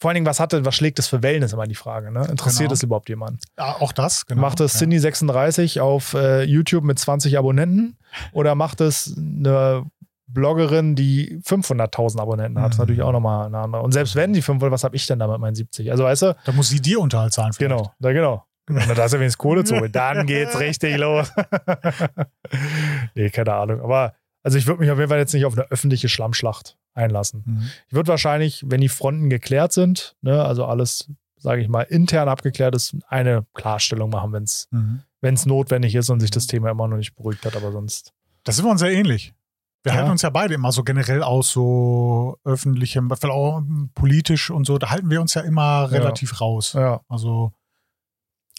Vor 0.00 0.10
allen 0.10 0.14
Dingen, 0.16 0.26
was 0.26 0.40
hatte, 0.40 0.64
was 0.64 0.74
schlägt 0.74 0.98
es 0.98 1.06
für 1.06 1.22
Wellen, 1.22 1.42
ist 1.42 1.52
immer 1.52 1.66
die 1.66 1.74
Frage. 1.74 2.10
Ne? 2.12 2.26
Interessiert 2.28 2.68
Genau. 2.68 2.72
es 2.74 2.82
überhaupt 2.82 3.08
jemand? 3.08 3.42
Ah, 3.56 3.72
auch 3.80 3.92
das, 3.92 4.26
genau. 4.26 4.40
macht 4.40 4.60
es 4.60 4.74
ja. 4.74 4.80
Cindy 4.80 4.98
36 4.98 5.80
auf 5.80 6.14
äh, 6.14 6.42
YouTube 6.42 6.84
mit 6.84 6.98
20 6.98 7.38
Abonnenten 7.38 7.96
oder 8.32 8.54
macht 8.54 8.80
es 8.80 9.14
eine 9.16 9.84
Bloggerin, 10.26 10.94
die 10.96 11.38
500.000 11.46 12.18
Abonnenten 12.20 12.60
hat? 12.60 12.70
Das 12.72 12.78
Mhm. 12.78 12.82
natürlich 12.82 13.02
auch 13.02 13.12
nochmal 13.12 13.46
eine 13.46 13.58
andere. 13.58 13.82
Und 13.82 13.92
selbst 13.92 14.16
wenn 14.16 14.32
die 14.32 14.42
500, 14.42 14.72
was 14.72 14.82
habe 14.84 14.96
ich 14.96 15.06
denn 15.06 15.18
da 15.20 15.28
mit 15.28 15.38
meinen 15.38 15.54
70? 15.54 15.90
Also 15.90 16.04
weißt 16.04 16.22
du, 16.22 16.36
Da 16.44 16.52
muss 16.52 16.68
sie 16.70 16.80
dir 16.80 16.98
Unterhalt 17.00 17.32
zahlen. 17.32 17.52
vielleicht. 17.52 17.70
Genau, 17.72 17.92
da 18.00 18.12
genau. 18.12 18.44
Wenn 18.66 18.88
du 18.88 18.94
da 18.94 19.04
ist 19.04 19.12
wenigstens 19.12 19.38
Kohle 19.38 19.62
zu 19.64 19.76
holen, 19.78 19.92
dann 19.92 20.26
geht's 20.26 20.58
richtig 20.58 20.96
los. 20.96 21.30
nee, 23.14 23.30
keine 23.30 23.52
Ahnung. 23.54 23.80
Aber 23.80 24.14
also 24.42 24.58
ich 24.58 24.66
würde 24.66 24.80
mich 24.80 24.90
auf 24.90 24.98
jeden 24.98 25.08
Fall 25.10 25.18
jetzt 25.18 25.34
nicht 25.34 25.44
auf 25.44 25.54
eine 25.54 25.70
öffentliche 25.70 26.08
Schlammschlacht 26.08 26.76
einlassen. 26.94 27.42
Mhm. 27.44 27.70
Ich 27.88 27.92
würde 27.94 28.08
wahrscheinlich, 28.08 28.64
wenn 28.66 28.80
die 28.80 28.88
Fronten 28.88 29.28
geklärt 29.30 29.72
sind, 29.72 30.16
ne, 30.22 30.44
also 30.44 30.64
alles, 30.64 31.10
sage 31.36 31.60
ich 31.62 31.68
mal, 31.68 31.82
intern 31.82 32.28
abgeklärt 32.28 32.74
ist, 32.74 32.96
eine 33.08 33.44
Klarstellung 33.54 34.10
machen, 34.10 34.32
wenn 34.32 34.44
es 34.44 34.68
Mhm. 34.70 35.02
notwendig 35.46 35.94
ist 35.94 36.10
und 36.10 36.20
sich 36.20 36.30
das 36.30 36.46
Thema 36.46 36.70
immer 36.70 36.88
noch 36.88 36.96
nicht 36.96 37.14
beruhigt 37.16 37.44
hat, 37.46 37.56
aber 37.56 37.72
sonst. 37.72 38.12
Da 38.44 38.52
sind 38.52 38.64
wir 38.64 38.70
uns 38.70 38.80
sehr 38.80 38.92
ähnlich. 38.92 39.34
Wir 39.82 39.92
Ja. 39.92 39.98
halten 39.98 40.12
uns 40.12 40.22
ja 40.22 40.30
beide 40.30 40.54
immer 40.54 40.72
so 40.72 40.82
generell 40.82 41.22
aus 41.22 41.50
so 41.50 42.38
öffentlichem, 42.44 43.08
vielleicht 43.08 43.24
auch 43.24 43.62
politisch 43.94 44.50
und 44.50 44.66
so, 44.66 44.78
da 44.78 44.90
halten 44.90 45.10
wir 45.10 45.20
uns 45.20 45.34
ja 45.34 45.42
immer 45.42 45.90
relativ 45.90 46.40
raus. 46.40 46.72
Ja, 46.72 47.00
Also 47.08 47.52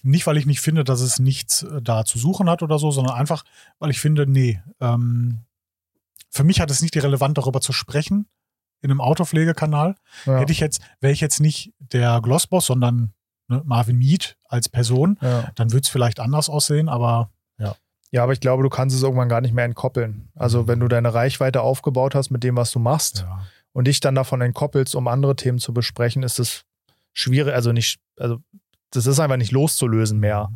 nicht, 0.04 0.28
weil 0.28 0.38
ich 0.38 0.46
nicht 0.46 0.62
finde, 0.62 0.84
dass 0.84 1.02
es 1.02 1.18
nichts 1.18 1.64
äh, 1.64 1.82
da 1.82 2.06
zu 2.06 2.20
suchen 2.20 2.48
hat 2.48 2.62
oder 2.62 2.78
so, 2.78 2.92
sondern 2.92 3.16
einfach, 3.16 3.44
weil 3.80 3.90
ich 3.90 4.00
finde, 4.00 4.28
nee, 4.28 4.62
ähm, 4.80 5.40
für 6.36 6.44
mich 6.44 6.60
hat 6.60 6.70
es 6.72 6.82
nicht 6.82 6.94
die 6.94 7.00
Relevanz, 7.00 7.36
darüber 7.36 7.62
zu 7.62 7.74
sprechen 7.74 8.28
in 8.82 8.92
einem 8.92 9.02
Autopflegekanal. 9.02 9.96
ja, 10.26 10.38
Hätte 10.38 10.52
ich 10.52 10.60
jetzt, 10.60 10.82
wäre 11.00 11.14
ich 11.14 11.22
jetzt 11.22 11.40
nicht 11.40 11.74
der 11.80 12.20
Glossboss, 12.22 12.66
sondern 12.66 13.14
ne, 13.48 13.62
Marvin 13.66 13.98
Mead 13.98 14.38
als 14.44 14.70
Person, 14.70 15.18
ja. 15.22 15.50
dann 15.56 15.72
würde 15.72 15.84
es 15.84 15.90
vielleicht 15.90 16.20
anders 16.20 16.50
aussehen, 16.50 16.90
aber 16.90 17.32
ja, 18.12 18.24
aber 18.24 18.32
ich 18.32 18.40
glaube, 18.40 18.64
du 18.64 18.70
kannst 18.70 18.96
es 18.96 19.04
irgendwann 19.04 19.28
gar 19.28 19.42
nicht 19.42 19.54
mehr 19.54 19.66
entkoppeln. 19.66 20.30
Also 20.36 20.70
wenn 20.70 20.80
du 20.80 20.88
deine 20.88 21.14
Reichweite 21.14 21.62
aufgebaut 21.62 22.16
hast 22.16 22.30
mit 22.30 22.46
dem, 22.46 22.56
was 22.56 22.72
du 22.72 22.80
machst, 22.80 23.26
ja. 23.28 23.46
und 23.74 23.88
dich 23.88 24.00
dann 24.00 24.16
davon 24.16 24.40
entkoppelst, 24.40 24.96
um 24.96 25.10
andere 25.10 25.36
Themen 25.36 25.60
zu 25.60 25.74
besprechen, 25.74 26.24
ist 26.24 26.40
es 26.40 26.64
schwierig, 27.12 27.54
also 27.54 27.74
nicht, 27.74 28.00
also 28.18 28.38
das 28.92 29.06
ist 29.06 29.20
einfach 29.20 29.36
nicht 29.36 29.52
loszulösen 29.52 30.20
mehr. 30.20 30.50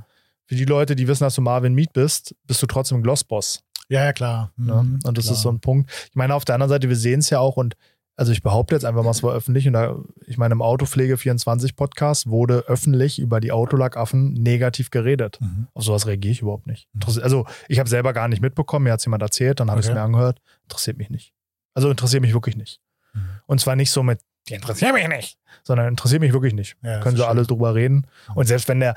Für 0.46 0.56
die 0.56 0.64
Leute, 0.64 0.96
die 0.96 1.10
wissen, 1.10 1.26
dass 1.26 1.36
du 1.36 1.42
Marvin 1.42 1.74
Mead 1.74 1.92
bist, 1.92 2.34
bist 2.46 2.62
du 2.64 2.66
trotzdem 2.66 3.04
Glossboss. 3.04 3.62
Ja, 3.90 4.06
ja, 4.06 4.14
klar. 4.14 4.52
Ne? 4.56 4.74
Mhm, 4.74 5.00
und 5.04 5.18
das 5.18 5.26
klar. 5.26 5.36
ist 5.36 5.42
so 5.42 5.50
ein 5.52 5.60
Punkt. 5.60 5.92
Ich 6.10 6.16
meine, 6.16 6.36
auf 6.36 6.46
der 6.46 6.56
anderen 6.56 6.70
Seite, 6.70 6.90
wir 6.90 6.96
sehen 6.96 7.20
es 7.20 7.30
ja 7.30 7.40
auch 7.40 7.58
und 7.58 7.76
also 8.16 8.34
ich 8.34 8.44
behaupte 8.44 8.76
jetzt 8.76 8.84
einfach 8.84 9.02
mal, 9.02 9.12
es 9.12 9.24
war 9.24 9.34
öffentlich 9.34 9.66
und 9.66 9.74
da, 9.74 9.96
ich 10.28 10.38
meine, 10.38 10.52
im 10.52 10.62
Autopflege 10.62 11.16
24 11.18 11.78
Podcast 11.78 12.28
wurde 12.30 12.66
öffentlich 12.68 13.18
über 13.18 13.40
die 13.40 13.54
Autolackaffen 13.54 14.34
negativ 14.34 14.92
geredet. 14.92 15.40
Mhm. 15.40 15.68
Auf 15.74 15.86
sowas 15.86 16.06
reagiere 16.06 16.34
ich 16.34 16.42
überhaupt 16.42 16.68
nicht. 16.68 16.90
Mhm. 16.94 17.02
Also 17.24 17.46
ich 17.70 17.80
habe 17.80 17.88
selber 17.90 18.12
gar 18.12 18.28
nicht 18.28 18.42
mitbekommen, 18.42 18.84
mir 18.84 18.92
hat 18.92 19.00
es 19.00 19.06
jemand 19.06 19.24
erzählt, 19.24 19.62
dann 19.62 19.72
habe 19.72 19.80
ich 19.80 19.86
es 19.86 19.90
Okay. 19.92 20.00
mir 20.00 20.04
angehört. 20.04 20.42
Interessiert 20.64 20.98
mich 20.98 21.10
nicht. 21.10 21.34
Also 21.74 21.90
interessiert 21.90 22.22
mich 22.22 22.34
wirklich 22.34 22.58
nicht. 22.58 22.82
Mhm. 23.14 23.22
Und 23.46 23.62
zwar 23.62 23.78
nicht 23.78 23.90
so 23.90 24.04
mit, 24.04 24.20
die 24.50 24.56
interessiert 24.56 24.94
mich 24.94 25.08
nicht, 25.08 25.38
sondern 25.64 25.88
interessiert 25.88 26.22
mich 26.22 26.34
wirklich 26.34 26.54
nicht. 26.54 26.76
Ja, 26.82 27.00
Können 27.02 27.16
sie 27.18 27.26
alle 27.28 27.44
drüber 27.46 27.76
reden. 27.76 28.08
Und 28.36 28.48
selbst 28.48 28.68
wenn 28.68 28.80
der, 28.80 28.96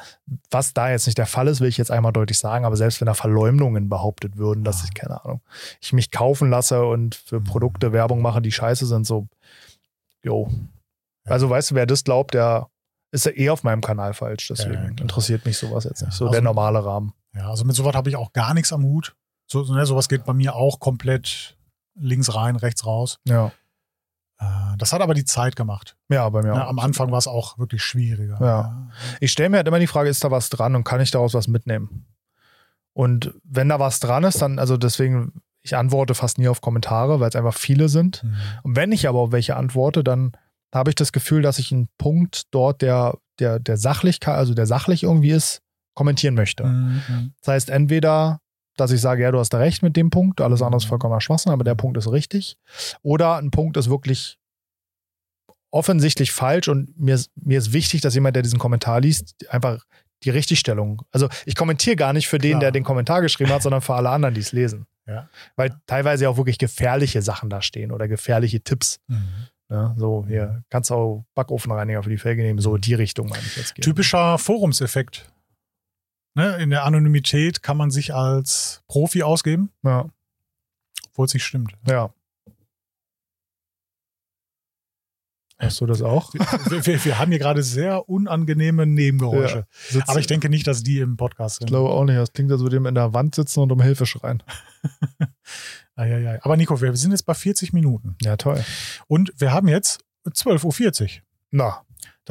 was 0.50 0.72
da 0.74 0.90
jetzt 0.90 1.06
nicht 1.06 1.18
der 1.18 1.26
Fall 1.26 1.46
ist, 1.48 1.60
will 1.60 1.68
ich 1.68 1.76
jetzt 1.78 1.90
einmal 1.90 2.12
deutlich 2.12 2.38
sagen, 2.38 2.64
aber 2.64 2.76
selbst 2.76 3.00
wenn 3.00 3.06
da 3.06 3.14
Verleumdungen 3.14 3.88
behauptet 3.88 4.36
würden, 4.36 4.64
dass 4.64 4.80
Ja. 4.80 4.84
ich, 4.86 4.94
keine 4.94 5.24
Ahnung, 5.24 5.40
ich 5.80 5.92
mich 5.92 6.10
kaufen 6.10 6.50
lasse 6.50 6.84
und 6.84 7.14
für 7.14 7.40
Mhm. 7.40 7.44
Produkte 7.44 7.92
Werbung 7.92 8.22
mache, 8.22 8.40
die 8.42 8.52
scheiße 8.52 8.86
sind, 8.86 9.06
so, 9.06 9.28
jo. 10.22 10.48
Ja. 11.26 11.32
Also 11.32 11.48
weißt 11.50 11.70
du, 11.70 11.74
wer 11.74 11.86
das 11.86 12.04
glaubt, 12.04 12.34
der 12.34 12.68
ist 13.12 13.26
ja 13.26 13.32
eh 13.36 13.50
auf 13.50 13.62
meinem 13.62 13.80
Kanal 13.82 14.14
falsch. 14.14 14.48
Deswegen 14.48 14.74
Ja, 14.96 15.02
interessiert 15.02 15.44
mich 15.44 15.58
sowas 15.58 15.84
jetzt 15.84 16.00
nicht. 16.02 16.14
So 16.14 16.24
also- 16.24 16.32
der 16.32 16.42
normale 16.42 16.84
Rahmen. 16.84 17.12
Ja, 17.34 17.48
also 17.50 17.64
mit 17.64 17.76
sowas 17.76 17.94
habe 17.94 18.08
ich 18.10 18.16
auch 18.16 18.32
gar 18.32 18.54
nichts 18.54 18.72
am 18.72 18.82
Hut. 18.84 19.14
So, 19.46 19.62
so, 19.64 19.74
ne, 19.74 19.84
sowas 19.86 20.08
geht 20.08 20.24
bei 20.24 20.32
mir 20.32 20.54
auch 20.54 20.80
komplett 20.80 21.56
links 21.94 22.34
rein, 22.34 22.56
rechts 22.56 22.86
raus. 22.86 23.18
Ja. 23.26 23.52
Äh, 24.42 24.76
das 24.78 24.92
hat 24.92 25.00
aber 25.00 25.14
die 25.14 25.24
Zeit 25.24 25.54
gemacht. 25.56 25.96
Ja, 26.08 26.28
bei 26.28 26.42
mir 26.42 26.52
Ne, 26.54 26.64
auch. 26.64 26.68
am 26.70 26.78
Anfang 26.78 27.10
war 27.10 27.18
es 27.18 27.26
auch 27.28 27.58
wirklich 27.58 27.82
schwieriger. 27.82 28.38
Ja. 28.40 28.88
Ich 29.20 29.30
stelle 29.32 29.50
mir 29.50 29.58
halt 29.58 29.68
immer 29.68 29.78
die 29.78 29.86
Frage, 29.86 30.08
ist 30.08 30.24
da 30.24 30.30
was 30.30 30.50
dran 30.50 30.74
und 30.74 30.84
kann 30.84 31.00
ich 31.00 31.10
daraus 31.10 31.34
was 31.34 31.48
mitnehmen? 31.48 32.06
Und 32.92 33.32
wenn 33.44 33.68
da 33.68 33.78
was 33.78 34.00
dran 34.00 34.24
ist, 34.24 34.42
dann, 34.42 34.58
also 34.58 34.76
deswegen, 34.76 35.40
ich 35.62 35.76
antworte 35.76 36.14
fast 36.14 36.38
nie 36.38 36.48
auf 36.48 36.60
Kommentare, 36.60 37.20
weil 37.20 37.28
es 37.28 37.36
einfach 37.36 37.54
viele 37.54 37.88
sind. 37.88 38.22
Mhm. 38.22 38.36
Und 38.64 38.76
wenn 38.76 38.92
ich 38.92 39.08
aber 39.08 39.20
auf 39.20 39.32
welche 39.32 39.56
antworte, 39.56 40.02
dann 40.04 40.32
habe 40.74 40.90
ich 40.90 40.96
das 40.96 41.12
Gefühl, 41.12 41.42
dass 41.42 41.58
ich 41.58 41.72
einen 41.72 41.88
Punkt 41.98 42.42
dort, 42.50 42.82
der, 42.82 43.16
der, 43.38 43.58
der 43.60 43.76
Sachlichkeit, 43.76 44.34
also 44.36 44.54
der 44.54 44.66
sachlich 44.66 45.04
irgendwie 45.04 45.30
ist, 45.30 45.60
kommentieren 45.94 46.34
möchte. 46.34 46.64
Mhm. 46.64 47.32
Das 47.40 47.48
heißt, 47.54 47.70
entweder, 47.70 48.40
dass 48.76 48.90
ich 48.90 49.00
sage, 49.00 49.22
ja, 49.22 49.30
du 49.30 49.38
hast 49.38 49.54
recht 49.54 49.82
mit 49.82 49.96
dem 49.96 50.10
Punkt, 50.10 50.40
alles 50.40 50.62
andere 50.62 50.78
ist 50.78 50.84
vollkommener 50.84 51.20
Schwachsinn, 51.20 51.52
aber 51.52 51.64
der 51.64 51.74
Punkt 51.74 51.96
ist 51.96 52.10
richtig. 52.10 52.56
Oder 53.02 53.36
ein 53.36 53.50
Punkt 53.50 53.76
ist 53.76 53.90
wirklich 53.90 54.38
offensichtlich 55.70 56.32
falsch 56.32 56.68
und 56.68 56.98
mir 56.98 57.14
ist, 57.14 57.30
mir 57.34 57.58
ist 57.58 57.72
wichtig, 57.72 58.02
dass 58.02 58.14
jemand, 58.14 58.36
der 58.36 58.42
diesen 58.42 58.58
Kommentar 58.58 59.00
liest, 59.00 59.34
einfach 59.50 59.84
die 60.24 60.30
Richtigstellung. 60.30 61.02
Also 61.10 61.28
ich 61.46 61.56
kommentiere 61.56 61.96
gar 61.96 62.12
nicht 62.12 62.28
für 62.28 62.38
den, 62.38 62.52
Klar. 62.52 62.60
der 62.60 62.70
den 62.72 62.84
Kommentar 62.84 63.22
geschrieben 63.22 63.50
hat, 63.50 63.62
sondern 63.62 63.80
für 63.80 63.94
alle 63.94 64.10
anderen, 64.10 64.34
die 64.34 64.40
es 64.40 64.52
lesen. 64.52 64.86
Ja. 65.06 65.28
Weil 65.56 65.74
teilweise 65.86 66.28
auch 66.28 66.36
wirklich 66.36 66.58
gefährliche 66.58 67.22
Sachen 67.22 67.50
da 67.50 67.60
stehen 67.60 67.90
oder 67.90 68.06
gefährliche 68.06 68.60
Tipps. 68.60 69.00
Mhm. 69.08 69.48
Ne? 69.68 69.94
So, 69.96 70.24
hier 70.28 70.62
kannst 70.68 70.90
du 70.90 70.94
auch 70.94 71.24
Backofenreiniger 71.34 72.02
für 72.02 72.10
die 72.10 72.18
Felge 72.18 72.42
nehmen. 72.42 72.60
So 72.60 72.76
die 72.76 72.94
Richtung 72.94 73.28
meine 73.28 73.42
ich 73.42 73.56
jetzt. 73.56 73.74
gehen. 73.74 73.82
Typischer 73.82 74.38
Forumseffekt. 74.38 75.32
Ne, 76.34 76.56
in 76.56 76.70
der 76.70 76.84
Anonymität 76.84 77.62
kann 77.62 77.76
man 77.76 77.90
sich 77.90 78.14
als 78.14 78.82
Profi 78.88 79.22
ausgeben, 79.22 79.70
Ja, 79.82 80.08
obwohl 81.10 81.26
es 81.26 81.34
nicht 81.34 81.44
stimmt. 81.44 81.74
ja. 81.86 82.12
Hast 85.58 85.80
du 85.80 85.86
das 85.86 86.02
auch? 86.02 86.34
Wir, 86.34 86.84
wir, 86.86 87.04
wir 87.04 87.18
haben 87.20 87.30
hier 87.30 87.38
gerade 87.38 87.62
sehr 87.62 88.08
unangenehme 88.08 88.84
Nebengeräusche. 88.84 89.64
Sitzt- 89.70 90.08
Aber 90.08 90.18
ich 90.18 90.26
denke 90.26 90.48
nicht, 90.48 90.66
dass 90.66 90.82
die 90.82 90.98
im 90.98 91.16
Podcast 91.16 91.56
Ich 91.56 91.58
sind. 91.60 91.68
glaube 91.68 91.90
auch 91.90 92.04
nicht. 92.04 92.16
Das 92.18 92.32
klingt, 92.32 92.50
als 92.50 92.62
würde 92.62 92.74
jemand 92.76 92.88
in 92.88 92.94
der 92.96 93.14
Wand 93.14 93.36
sitzen 93.36 93.60
und 93.60 93.70
um 93.70 93.80
Hilfe 93.80 94.04
schreien. 94.04 94.42
Eieiei. 95.94 96.42
Aber 96.42 96.56
Nico, 96.56 96.80
wir 96.80 96.96
sind 96.96 97.12
jetzt 97.12 97.26
bei 97.26 97.34
40 97.34 97.72
Minuten. 97.72 98.16
Ja, 98.22 98.36
toll. 98.36 98.64
Und 99.06 99.32
wir 99.36 99.52
haben 99.52 99.68
jetzt 99.68 100.00
12.40 100.26 101.18
Uhr. 101.18 101.22
Na, 101.52 101.82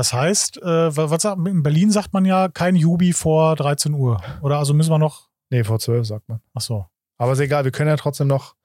Das 0.02 0.14
heißt, 0.14 0.58
äh, 0.64 0.98
was, 0.98 1.22
sagt, 1.22 1.48
in 1.48 1.62
Berlin 1.62 1.92
sagt 1.92 2.12
man 2.12 2.26
ja 2.26 2.50
kein 2.50 2.76
Jubi 2.76 3.14
vor 3.14 3.56
13 3.56 3.94
Uhr. 3.94 4.20
Oder 4.42 4.58
also 4.58 4.74
müssen 4.74 4.90
wir 4.90 4.98
noch. 4.98 5.30
nee, 5.52 5.64
vor 5.64 5.78
zwölf 5.78 6.08
sagt 6.08 6.28
man. 6.28 6.42
Ach 6.56 6.62
so. 6.62 6.88
Aber 7.20 7.34
ist 7.34 7.40
egal, 7.40 7.66
wir 7.66 7.72
können 7.72 7.90
ja 7.90 7.98
trotzdem 7.98 8.26
noch. 8.26 8.56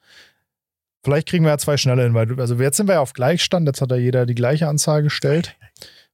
Vielleicht 1.04 1.28
kriegen 1.28 1.44
wir 1.44 1.50
ja 1.50 1.58
zwei 1.58 1.76
schnelle 1.76 2.04
hin, 2.04 2.14
weil 2.14 2.24
du, 2.24 2.36
also 2.40 2.54
jetzt 2.54 2.78
sind 2.78 2.86
wir 2.88 2.94
ja 2.94 3.00
auf 3.02 3.12
Gleichstand, 3.12 3.66
jetzt 3.66 3.82
hat 3.82 3.90
ja 3.90 3.98
jeder 3.98 4.24
die 4.24 4.34
gleiche 4.34 4.66
Anzahl 4.66 5.02
gestellt. 5.02 5.58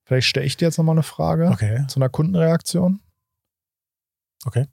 Vielleicht 0.02 0.26
stelle 0.26 0.44
ich 0.44 0.56
dir 0.56 0.64
jetzt 0.64 0.76
nochmal 0.78 0.96
eine 0.96 1.04
Frage 1.04 1.50
Okay. 1.52 1.84
zu 1.86 2.00
einer 2.00 2.08
Kundenreaktion. 2.08 2.98
Okay. 4.44 4.66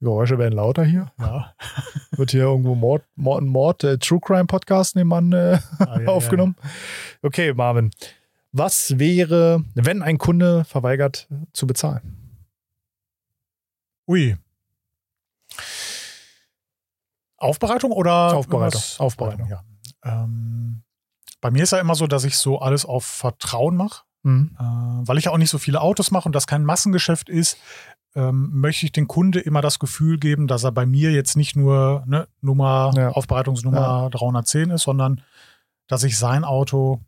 Die 0.00 0.04
Geräusche 0.04 0.38
werden 0.38 0.54
lauter 0.54 0.84
hier. 0.84 1.10
Ja. 1.18 1.52
Wird 2.12 2.30
hier 2.30 2.42
irgendwo 2.42 2.76
Mord, 2.76 3.02
Mord, 3.16 3.42
Mord 3.42 3.82
äh, 3.82 3.98
True 3.98 4.20
Crime 4.20 4.44
Podcast 4.46 4.94
nebenan 4.94 5.32
äh, 5.32 5.58
Ah, 5.80 5.98
ja, 6.00 6.06
aufgenommen. 6.10 6.54
Okay, 7.22 7.52
Marvin. 7.52 7.90
Was 8.52 8.98
wäre, 8.98 9.62
wenn 9.74 10.02
ein 10.02 10.18
Kunde 10.18 10.64
verweigert 10.64 11.28
zu 11.52 11.66
bezahlen? 11.66 12.00
Ja. 12.04 13.34
Ui. 14.08 14.36
Aufbereitung 17.36 17.92
oder? 17.92 18.34
Aufbereitung. 18.36 18.80
irgendwas- 18.80 19.00
Aufbereitung. 19.00 19.48
Ja. 19.48 19.62
Ähm, 20.04 20.82
bei 21.40 21.50
mir 21.50 21.62
ist 21.62 21.72
ja 21.72 21.78
immer 21.78 21.94
so, 21.94 22.06
dass 22.06 22.24
ich 22.24 22.36
so 22.36 22.58
alles 22.58 22.84
auf 22.84 23.04
Vertrauen 23.04 23.76
mache. 23.76 24.02
Hm. 24.24 24.56
Äh, 24.58 24.62
weil 25.08 25.18
ich 25.18 25.26
ja 25.26 25.30
auch 25.30 25.38
nicht 25.38 25.50
so 25.50 25.58
viele 25.58 25.80
Autos 25.80 26.10
mache 26.10 26.28
und 26.28 26.34
das 26.34 26.46
kein 26.48 26.64
Massengeschäft 26.64 27.28
ist, 27.28 27.58
ähm, 28.16 28.50
möchte 28.52 28.84
ich 28.86 28.90
den 28.92 29.06
Kunde 29.06 29.38
immer 29.38 29.60
das 29.60 29.78
Gefühl 29.78 30.18
geben, 30.18 30.48
dass 30.48 30.64
er 30.64 30.72
bei 30.72 30.86
mir 30.86 31.12
jetzt 31.12 31.36
nicht 31.36 31.54
nur 31.54 32.02
ne, 32.06 32.26
Nummer, 32.40 32.92
Ja. 32.96 33.10
Aufbereitungsnummer 33.10 34.10
310 34.10 34.70
ist, 34.70 34.82
sondern 34.82 35.22
dass 35.86 36.02
ich 36.02 36.18
sein 36.18 36.42
Auto 36.44 37.00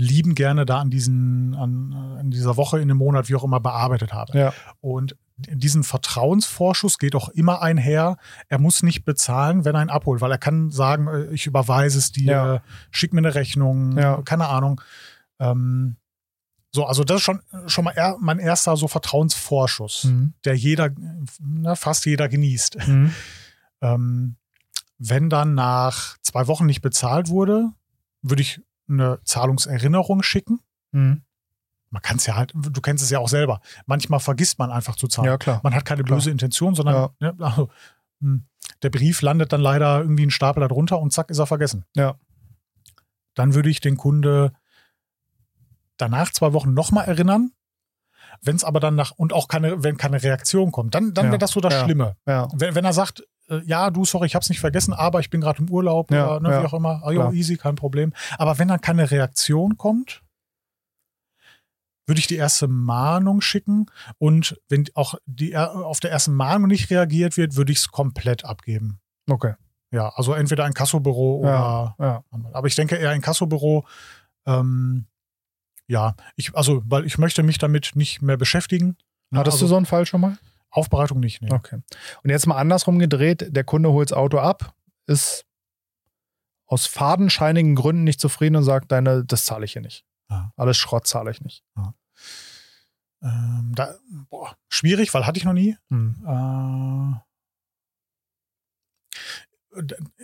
lieben 0.00 0.34
gerne 0.34 0.66
da 0.66 0.80
an 0.80 0.90
diesen, 0.90 1.54
an, 1.54 2.18
in 2.20 2.30
dieser 2.30 2.56
Woche, 2.56 2.80
in 2.80 2.88
dem 2.88 2.96
Monat, 2.96 3.28
wie 3.28 3.34
auch 3.36 3.44
immer, 3.44 3.60
bearbeitet 3.60 4.12
habe. 4.12 4.36
Ja. 4.38 4.52
Und 4.80 5.16
diesen 5.38 5.84
Vertrauensvorschuss 5.84 6.98
geht 6.98 7.14
auch 7.14 7.28
immer 7.30 7.62
einher. 7.62 8.18
Er 8.48 8.58
muss 8.58 8.82
nicht 8.82 9.04
bezahlen, 9.04 9.64
wenn 9.64 9.74
er 9.74 9.82
ihn 9.82 9.88
abholt, 9.90 10.20
weil 10.20 10.30
er 10.32 10.38
kann 10.38 10.70
sagen, 10.70 11.06
äh, 11.08 11.26
ich 11.32 11.46
überweise 11.46 11.98
es 11.98 12.12
dir, 12.12 12.24
Ja. 12.32 12.62
schick 12.90 13.12
mir 13.12 13.20
eine 13.20 13.34
Rechnung, 13.34 13.96
Ja. 13.96 14.20
keine 14.22 14.48
Ahnung. 14.48 14.80
Ähm, 15.38 15.96
so, 16.72 16.84
also 16.86 17.02
das 17.04 17.16
ist 17.16 17.22
schon, 17.22 17.40
schon 17.66 17.84
mal 17.84 17.92
er, 17.96 18.16
mein 18.20 18.38
erster 18.38 18.76
so 18.76 18.86
Vertrauensvorschuss, 18.86 20.04
Hm. 20.04 20.34
der 20.44 20.54
jeder, 20.56 20.90
na, 21.40 21.74
fast 21.74 22.04
jeder 22.06 22.28
genießt. 22.28 22.84
Hm. 22.84 23.12
Ähm, 23.82 24.36
wenn 24.98 25.30
dann 25.30 25.54
nach 25.54 26.18
zwei 26.20 26.46
Wochen 26.48 26.66
nicht 26.66 26.82
bezahlt 26.82 27.30
wurde, 27.30 27.70
würde 28.20 28.42
ich 28.42 28.60
eine 28.90 29.20
Zahlungserinnerung 29.24 30.22
schicken. 30.22 30.60
Hm. 30.92 31.22
Man 31.90 32.02
kann 32.02 32.18
es 32.18 32.26
ja 32.26 32.36
halt, 32.36 32.52
du 32.54 32.80
kennst 32.80 33.02
es 33.02 33.10
ja 33.10 33.18
auch 33.18 33.28
selber. 33.28 33.60
Manchmal 33.86 34.20
vergisst 34.20 34.58
man 34.58 34.70
einfach 34.70 34.94
zu 34.96 35.08
zahlen. 35.08 35.26
Ja, 35.28 35.38
klar. 35.38 35.60
Man 35.64 35.74
hat 35.74 35.84
keine 35.84 36.04
Klar. 36.04 36.18
böse 36.18 36.30
Intention, 36.30 36.74
sondern 36.74 37.10
ne, 37.18 37.34
also, 37.40 37.68
mh, 38.20 38.40
der 38.82 38.90
Brief 38.90 39.22
landet 39.22 39.52
dann 39.52 39.60
leider 39.60 40.00
irgendwie 40.00 40.24
ein 40.26 40.30
Stapel 40.30 40.60
darunter 40.60 41.00
und 41.00 41.12
zack 41.12 41.30
ist 41.30 41.38
er 41.38 41.46
vergessen. 41.46 41.84
Ja. 41.96 42.14
Dann 43.34 43.54
würde 43.54 43.70
ich 43.70 43.80
den 43.80 43.96
Kunde 43.96 44.52
danach 45.96 46.30
zwei 46.30 46.52
Wochen 46.52 46.74
nochmal 46.74 47.06
erinnern. 47.06 47.52
Wenn 48.42 48.56
es 48.56 48.64
aber 48.64 48.78
dann 48.80 48.94
nach 48.94 49.10
und 49.12 49.32
auch 49.32 49.48
keine, 49.48 49.82
wenn 49.82 49.96
keine 49.96 50.22
Reaktion 50.22 50.70
kommt, 50.72 50.94
dann, 50.94 51.12
dann 51.14 51.26
Ja. 51.26 51.30
wäre 51.32 51.38
das 51.38 51.50
so 51.50 51.60
das 51.60 51.74
Ja. 51.74 51.84
Schlimme. 51.84 52.16
Ja. 52.26 52.48
Wenn, 52.54 52.74
wenn 52.74 52.84
er 52.84 52.92
sagt, 52.92 53.24
äh, 53.50 53.60
ja, 53.64 53.90
du, 53.90 54.04
sorry, 54.04 54.26
ich 54.26 54.34
hab's 54.34 54.48
nicht 54.48 54.60
vergessen, 54.60 54.94
aber 54.94 55.20
ich 55.20 55.28
bin 55.30 55.40
gerade 55.40 55.60
im 55.60 55.70
Urlaub 55.70 56.10
Ja, 56.10 56.36
oder 56.36 56.40
ne, 56.40 56.54
ja, 56.54 56.62
wie 56.62 56.66
auch 56.66 56.74
immer, 56.74 57.02
ah, 57.04 57.10
jo, 57.10 57.30
easy, 57.32 57.56
kein 57.56 57.74
Problem. 57.74 58.12
Aber 58.38 58.58
wenn 58.58 58.68
dann 58.68 58.80
keine 58.80 59.10
Reaktion 59.10 59.76
kommt, 59.76 60.22
würde 62.06 62.18
ich 62.18 62.26
die 62.26 62.36
erste 62.36 62.66
Mahnung 62.66 63.40
schicken 63.40 63.86
und 64.18 64.60
wenn 64.68 64.86
auch 64.94 65.14
die 65.26 65.52
er- 65.52 65.74
auf 65.74 66.00
der 66.00 66.10
ersten 66.10 66.34
Mahnung 66.34 66.68
nicht 66.68 66.90
reagiert 66.90 67.36
wird, 67.36 67.56
würde 67.56 67.72
ich 67.72 67.78
es 67.78 67.88
komplett 67.90 68.44
abgeben. 68.44 69.00
Okay. 69.28 69.54
Ja, 69.92 70.08
also 70.14 70.34
entweder 70.34 70.64
ein 70.64 70.74
Kassobüro 70.74 71.40
oder 71.40 71.96
Ja. 71.98 72.24
aber 72.52 72.66
ich 72.66 72.74
denke 72.74 72.96
eher 72.96 73.10
ein 73.10 73.20
Kassobüro. 73.20 73.86
Ähm, 74.46 75.06
ja, 75.88 76.14
ich, 76.36 76.54
also, 76.54 76.82
weil 76.84 77.04
ich 77.04 77.18
möchte 77.18 77.42
mich 77.42 77.58
damit 77.58 77.92
nicht 77.94 78.22
mehr 78.22 78.36
beschäftigen. 78.36 78.96
Hattest 79.34 79.54
also, 79.56 79.66
du 79.66 79.68
so 79.70 79.76
einen 79.76 79.86
Fall 79.86 80.06
schon 80.06 80.20
mal? 80.20 80.38
Aufbereitung 80.70 81.20
nicht, 81.20 81.42
nee. 81.42 81.52
Okay. 81.52 81.80
Und 82.22 82.30
jetzt 82.30 82.46
mal 82.46 82.56
andersrum 82.56 82.98
gedreht, 82.98 83.46
der 83.50 83.64
Kunde 83.64 83.90
holt 83.90 84.10
das 84.10 84.16
Auto 84.16 84.38
ab, 84.38 84.74
ist 85.06 85.44
aus 86.66 86.86
fadenscheinigen 86.86 87.74
Gründen 87.74 88.04
nicht 88.04 88.20
zufrieden 88.20 88.56
und 88.56 88.62
sagt, 88.62 88.92
deine, 88.92 89.24
das 89.24 89.44
zahle 89.44 89.64
ich 89.64 89.72
hier 89.72 89.82
nicht. 89.82 90.04
Ja. 90.30 90.52
Alles 90.56 90.76
Schrott 90.76 91.06
zahle 91.08 91.30
ich 91.32 91.40
nicht. 91.40 91.64
Ähm, 93.22 93.72
da, 93.74 93.96
boah, 94.30 94.56
schwierig, 94.68 95.12
weil 95.12 95.26
hatte 95.26 95.38
ich 95.38 95.44
noch 95.44 95.52
nie. 95.52 95.76
Hm. 95.90 96.16
Äh, 96.24 97.20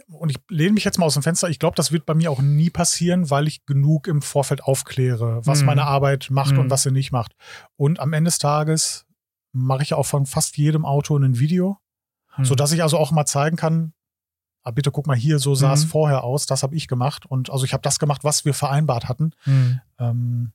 und 0.09 0.31
ich 0.31 0.39
lehne 0.49 0.73
mich 0.73 0.85
jetzt 0.85 0.99
mal 0.99 1.07
aus 1.07 1.15
dem 1.15 1.23
Fenster. 1.23 1.49
Ich 1.49 1.59
glaube, 1.61 1.77
das 1.77 1.93
wird 1.93 2.05
bei 2.05 2.15
mir 2.15 2.31
auch 2.33 2.41
nie 2.41 2.69
passieren, 2.71 3.31
weil 3.31 3.47
ich 3.47 3.65
genug 3.65 4.09
im 4.09 4.21
Vorfeld 4.21 4.63
aufkläre, 4.65 5.47
was 5.47 5.61
Mhm. 5.61 5.67
meine 5.67 5.85
Arbeit 5.85 6.29
macht 6.31 6.53
Mhm. 6.55 6.59
und 6.61 6.71
was 6.71 6.83
sie 6.83 6.91
nicht 6.91 7.13
macht. 7.13 7.33
Und 7.77 8.01
am 8.01 8.13
Ende 8.13 8.29
des 8.29 8.39
Tages 8.39 9.06
mache 9.57 9.83
ich 9.83 9.95
auch 9.95 10.07
von 10.07 10.27
fast 10.27 10.57
jedem 10.57 10.85
Auto 10.85 11.17
ein 11.17 11.39
Video, 11.39 11.79
Hm. 12.35 12.45
sodass 12.45 12.73
ich 12.73 12.83
also 12.83 12.99
auch 12.99 13.11
mal 13.13 13.25
zeigen 13.27 13.57
kann, 13.57 13.93
ah, 14.63 14.71
bitte 14.71 14.91
guck 14.91 15.07
mal 15.07 15.17
hier, 15.17 15.39
so 15.39 15.55
sah 15.55 15.73
es 15.73 15.85
Mhm. 15.85 15.89
vorher 15.89 16.25
aus, 16.25 16.47
das 16.47 16.63
habe 16.63 16.75
ich 16.75 16.89
gemacht. 16.89 17.25
Und 17.27 17.51
also 17.51 17.65
ich 17.65 17.73
habe 17.73 17.83
das 17.83 17.99
gemacht, 17.99 18.25
was 18.25 18.45
wir 18.45 18.53
vereinbart 18.55 19.09
hatten. 19.09 19.31
Hm. 19.45 19.81
Ähm, 19.99 20.53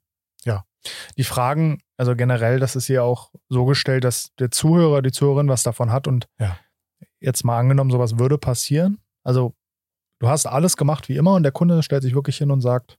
Die 1.17 1.23
Fragen, 1.23 1.77
also 1.97 2.15
generell, 2.15 2.59
das 2.59 2.75
ist 2.75 2.87
hier 2.87 3.03
auch 3.03 3.31
so 3.49 3.65
gestellt, 3.65 4.03
dass 4.03 4.31
der 4.39 4.49
Zuhörer, 4.49 5.03
die 5.03 5.11
Zuhörerin 5.11 5.47
was 5.47 5.61
davon 5.61 5.91
hat 5.91 6.07
und 6.07 6.27
Ja. 6.39 6.57
jetzt 7.19 7.43
mal 7.45 7.59
angenommen, 7.59 7.91
sowas 7.91 8.17
würde 8.17 8.39
passieren. 8.39 8.97
Also 9.23 9.53
du 10.17 10.27
hast 10.27 10.47
alles 10.47 10.77
gemacht 10.77 11.07
wie 11.07 11.17
immer 11.17 11.35
und 11.35 11.43
der 11.43 11.51
Kunde 11.51 11.83
stellt 11.83 12.01
sich 12.01 12.15
wirklich 12.15 12.37
hin 12.39 12.49
und 12.49 12.61
sagt, 12.61 12.97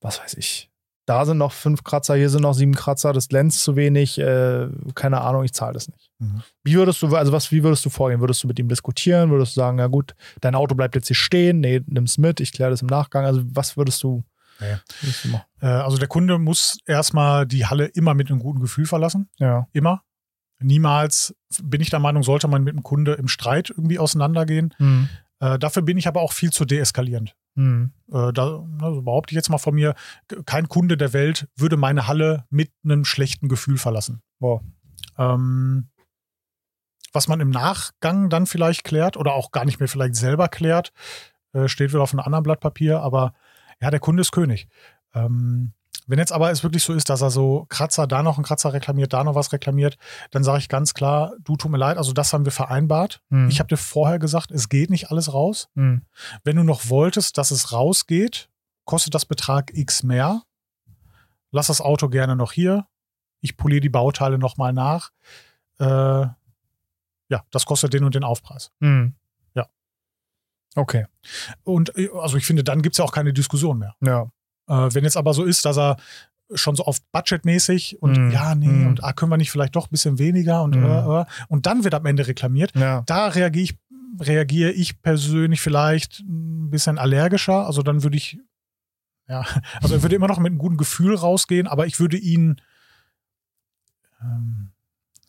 was 0.00 0.20
weiß 0.20 0.34
ich, 0.34 0.70
da 1.06 1.24
sind 1.24 1.38
noch 1.38 1.52
fünf 1.52 1.82
Kratzer, 1.84 2.16
hier 2.16 2.28
sind 2.28 2.42
noch 2.42 2.52
sieben 2.54 2.74
Kratzer, 2.74 3.12
das 3.12 3.28
glänzt 3.28 3.62
zu 3.62 3.76
wenig, 3.76 4.18
äh, 4.18 4.68
keine 4.94 5.20
Ahnung, 5.20 5.44
ich 5.44 5.52
zahle 5.52 5.72
das 5.74 5.88
nicht. 5.88 6.10
Mhm. 6.18 6.42
Wie 6.64 6.74
würdest 6.74 7.00
du, 7.00 7.14
also 7.14 7.32
was, 7.32 7.50
wie 7.52 7.62
würdest 7.62 7.84
du 7.84 7.90
vorgehen? 7.90 8.20
Würdest 8.20 8.42
du 8.42 8.48
mit 8.48 8.58
ihm 8.58 8.68
diskutieren? 8.68 9.30
Würdest 9.30 9.56
du 9.56 9.60
sagen, 9.60 9.78
ja 9.78 9.86
gut, 9.86 10.14
dein 10.40 10.54
Auto 10.54 10.74
bleibt 10.74 10.94
jetzt 10.96 11.06
hier 11.06 11.16
stehen, 11.16 11.60
nee, 11.60 11.80
nimm's 11.86 12.18
mit, 12.18 12.40
ich 12.40 12.52
kläre 12.52 12.70
das 12.70 12.82
im 12.82 12.88
Nachgang. 12.88 13.24
Also 13.24 13.42
was 13.46 13.76
würdest 13.76 14.02
du, 14.02 14.24
Nee. 14.60 14.76
würdest 15.00 15.24
du 15.24 15.28
machen? 15.28 15.44
äh, 15.60 15.66
also 15.66 15.96
der 15.96 16.08
Kunde 16.08 16.38
muss 16.38 16.78
erstmal 16.86 17.46
die 17.46 17.66
Halle 17.66 17.86
immer 17.86 18.14
mit 18.14 18.30
einem 18.30 18.40
guten 18.40 18.60
Gefühl 18.60 18.86
verlassen. 18.86 19.28
Ja. 19.38 19.68
Immer. 19.72 20.02
Niemals 20.58 21.34
bin 21.62 21.80
ich 21.82 21.90
der 21.90 21.98
Meinung, 22.00 22.22
sollte 22.22 22.48
man 22.48 22.64
mit 22.64 22.74
dem 22.74 22.82
Kunde 22.82 23.12
im 23.12 23.28
Streit 23.28 23.70
irgendwie 23.70 23.98
auseinandergehen. 23.98 24.72
Hm. 24.78 25.08
Äh, 25.40 25.58
dafür 25.58 25.82
bin 25.82 25.98
ich 25.98 26.08
aber 26.08 26.20
auch 26.20 26.32
viel 26.32 26.50
zu 26.50 26.64
deeskalierend. 26.64 27.36
Hm. 27.56 27.92
Äh, 28.12 28.32
da 28.32 28.64
also 28.80 29.02
behaupte 29.02 29.32
ich 29.32 29.36
jetzt 29.36 29.50
mal 29.50 29.58
von 29.58 29.74
mir, 29.74 29.94
kein 30.44 30.68
Kunde 30.68 30.96
der 30.96 31.12
Welt 31.12 31.48
würde 31.56 31.76
meine 31.76 32.06
Halle 32.06 32.44
mit 32.50 32.70
einem 32.84 33.04
schlechten 33.04 33.48
Gefühl 33.48 33.78
verlassen. 33.78 34.22
Wow. 34.38 34.62
Ähm, 35.18 35.88
was 37.12 37.28
man 37.28 37.40
im 37.40 37.50
Nachgang 37.50 38.28
dann 38.28 38.46
vielleicht 38.46 38.84
klärt 38.84 39.16
oder 39.16 39.32
auch 39.32 39.50
gar 39.50 39.64
nicht 39.64 39.80
mehr 39.80 39.88
vielleicht 39.88 40.16
selber 40.16 40.48
klärt, 40.48 40.92
äh, 41.52 41.68
steht 41.68 41.90
wieder 41.90 42.02
auf 42.02 42.12
einem 42.12 42.20
anderen 42.20 42.42
Blatt 42.42 42.60
Papier, 42.60 43.00
aber 43.00 43.32
ja, 43.80 43.90
der 43.90 44.00
Kunde 44.00 44.20
ist 44.20 44.32
König. 44.32 44.68
Ähm, 45.14 45.72
wenn 46.06 46.18
jetzt 46.18 46.32
aber 46.32 46.50
es 46.50 46.62
wirklich 46.62 46.84
so 46.84 46.92
ist, 46.92 47.10
dass 47.10 47.20
er 47.20 47.30
so 47.30 47.66
Kratzer, 47.68 48.06
da 48.06 48.22
noch 48.22 48.36
einen 48.36 48.44
Kratzer 48.44 48.72
reklamiert, 48.72 49.12
da 49.12 49.24
noch 49.24 49.34
was 49.34 49.52
reklamiert, 49.52 49.96
dann 50.30 50.44
sage 50.44 50.58
ich 50.58 50.68
ganz 50.68 50.94
klar, 50.94 51.34
du 51.40 51.56
tut 51.56 51.70
mir 51.70 51.78
leid, 51.78 51.98
also 51.98 52.12
das 52.12 52.32
haben 52.32 52.44
wir 52.44 52.52
vereinbart. 52.52 53.20
Hm. 53.30 53.48
Ich 53.48 53.58
habe 53.58 53.68
dir 53.68 53.76
vorher 53.76 54.18
gesagt, 54.18 54.50
es 54.52 54.68
geht 54.68 54.90
nicht 54.90 55.10
alles 55.10 55.32
raus. 55.32 55.68
Hm. 55.74 56.02
Wenn 56.44 56.56
du 56.56 56.62
noch 56.62 56.88
wolltest, 56.88 57.38
dass 57.38 57.50
es 57.50 57.72
rausgeht, 57.72 58.48
kostet 58.84 59.14
das 59.14 59.26
Betrag 59.26 59.72
X 59.74 60.04
mehr. 60.04 60.42
Lass 61.50 61.66
das 61.66 61.80
Auto 61.80 62.08
gerne 62.08 62.36
noch 62.36 62.52
hier. 62.52 62.86
Ich 63.40 63.56
poliere 63.56 63.80
die 63.80 63.88
Bauteile 63.88 64.38
nochmal 64.38 64.72
nach. 64.72 65.10
Äh, 65.78 66.26
ja, 67.28 67.44
das 67.50 67.66
kostet 67.66 67.92
den 67.92 68.04
und 68.04 68.14
den 68.14 68.24
Aufpreis. 68.24 68.70
Hm. 68.80 69.14
Ja. 69.54 69.66
Okay. 70.76 71.06
Und 71.64 71.96
äh, 71.98 72.10
also 72.14 72.36
ich 72.36 72.46
finde, 72.46 72.62
dann 72.62 72.82
gibt 72.82 72.94
es 72.94 72.98
ja 72.98 73.04
auch 73.04 73.12
keine 73.12 73.32
Diskussion 73.32 73.78
mehr. 73.78 73.96
Ja. 74.00 74.30
Äh, 74.68 74.88
wenn 74.94 75.04
jetzt 75.04 75.16
aber 75.16 75.32
so 75.34 75.44
ist, 75.44 75.64
dass 75.64 75.76
er 75.78 75.96
schon 76.54 76.76
so 76.76 76.84
auf 76.84 77.02
budgetmäßig 77.10 78.00
und 78.00 78.16
Mm, 78.16 78.30
ja, 78.30 78.54
nee, 78.54 78.68
mm. 78.68 78.86
und 78.86 79.04
ah, 79.04 79.12
können 79.12 79.32
wir 79.32 79.36
nicht 79.36 79.50
vielleicht 79.50 79.74
doch 79.74 79.86
ein 79.86 79.90
bisschen 79.90 80.18
weniger 80.20 80.62
und 80.62 80.76
Mm. 80.76 80.84
äh, 80.84 81.20
äh, 81.22 81.24
und 81.48 81.66
dann 81.66 81.82
wird 81.84 81.94
am 81.94 82.06
Ende 82.06 82.26
reklamiert. 82.26 82.72
Ja. 82.76 83.02
Da 83.06 83.26
reagiere 83.28 83.64
ich, 83.64 83.78
reagiere 84.20 84.70
ich 84.70 85.02
persönlich 85.02 85.60
vielleicht 85.60 86.20
ein 86.20 86.70
bisschen 86.70 86.98
allergischer. 86.98 87.66
Also 87.66 87.82
dann 87.82 88.02
würde 88.04 88.16
ich 88.16 88.38
ja, 89.28 89.44
also 89.82 89.94
er 89.96 90.02
würde 90.02 90.14
immer 90.14 90.28
noch 90.28 90.38
mit 90.38 90.50
einem 90.50 90.58
guten 90.58 90.76
Gefühl 90.76 91.16
rausgehen, 91.16 91.66
aber 91.66 91.86
ich 91.86 91.98
würde 91.98 92.16
ihn 92.16 92.60
ähm, 94.22 94.70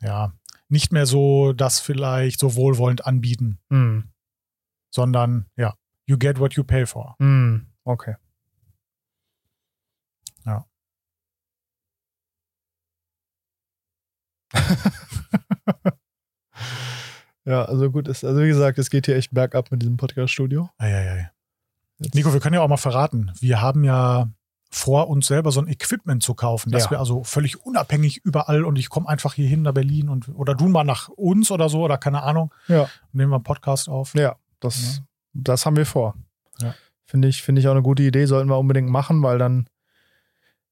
ja 0.02 0.34
nicht 0.70 0.92
mehr 0.92 1.06
so 1.06 1.54
das 1.54 1.80
vielleicht 1.80 2.40
so 2.40 2.56
wohlwollend 2.56 3.06
anbieten, 3.06 3.58
Hm. 3.70 4.04
sondern 4.92 5.46
ja, 5.56 5.74
you 6.06 6.18
get 6.18 6.40
what 6.40 6.54
you 6.54 6.64
pay 6.64 6.86
for. 6.86 7.16
Hm. 7.20 7.68
Okay. 7.86 8.16
Ja. 10.48 10.66
ja, 17.46 17.64
also 17.66 17.92
gut 17.92 18.08
ist, 18.08 18.24
also 18.24 18.42
wie 18.42 18.48
gesagt, 18.48 18.78
es 18.78 18.90
geht 18.90 19.06
hier 19.06 19.16
echt 19.16 19.34
bergab 19.34 19.72
mit 19.72 19.82
diesem 19.82 19.98
Podcast-Studio. 19.98 20.70
Eieiei. 20.78 21.30
Nico, 22.14 22.32
wir 22.34 22.40
können 22.40 22.54
ja 22.56 22.62
auch 22.62 22.68
mal 22.68 22.78
verraten, 22.78 23.32
wir 23.40 23.62
haben 23.62 23.84
ja 23.84 24.30
vor, 24.70 25.08
uns 25.10 25.28
selber 25.28 25.52
so 25.52 25.62
ein 25.62 25.68
Equipment 25.68 26.22
zu 26.22 26.34
kaufen, 26.34 26.72
dass 26.72 26.86
Ja. 26.86 26.92
wir 26.92 27.00
also 27.00 27.24
völlig 27.24 27.66
unabhängig 27.66 28.18
überall 28.26 28.66
und 28.66 28.78
ich 28.78 28.90
komme 28.90 29.08
einfach 29.08 29.34
hier 29.34 29.48
hin 29.48 29.62
nach 29.62 29.72
Berlin 29.74 30.10
und 30.10 30.28
oder 30.36 30.56
du 30.56 30.68
mal 30.68 30.84
nach 30.84 31.08
uns 31.10 31.52
oder 31.52 31.70
so 31.70 31.82
oder 31.84 31.98
keine 31.98 32.24
Ahnung, 32.24 32.54
Ja. 32.68 32.90
nehmen 33.14 33.32
wir 33.32 33.36
einen 33.38 33.44
Podcast 33.44 33.88
auf. 33.90 34.14
Ja, 34.14 34.36
das, 34.60 35.02
das 35.34 35.66
haben 35.66 35.78
wir 35.78 35.86
vor. 35.86 36.16
Ja. 36.60 36.76
Finde 37.06 37.30
ich, 37.30 37.42
finde 37.42 37.62
ich 37.62 37.68
auch 37.68 37.72
eine 37.72 37.82
gute 37.82 38.04
Idee, 38.04 38.26
sollten 38.26 38.50
wir 38.50 38.58
unbedingt 38.58 38.90
machen, 38.90 39.24
weil 39.24 39.38
dann 39.38 39.68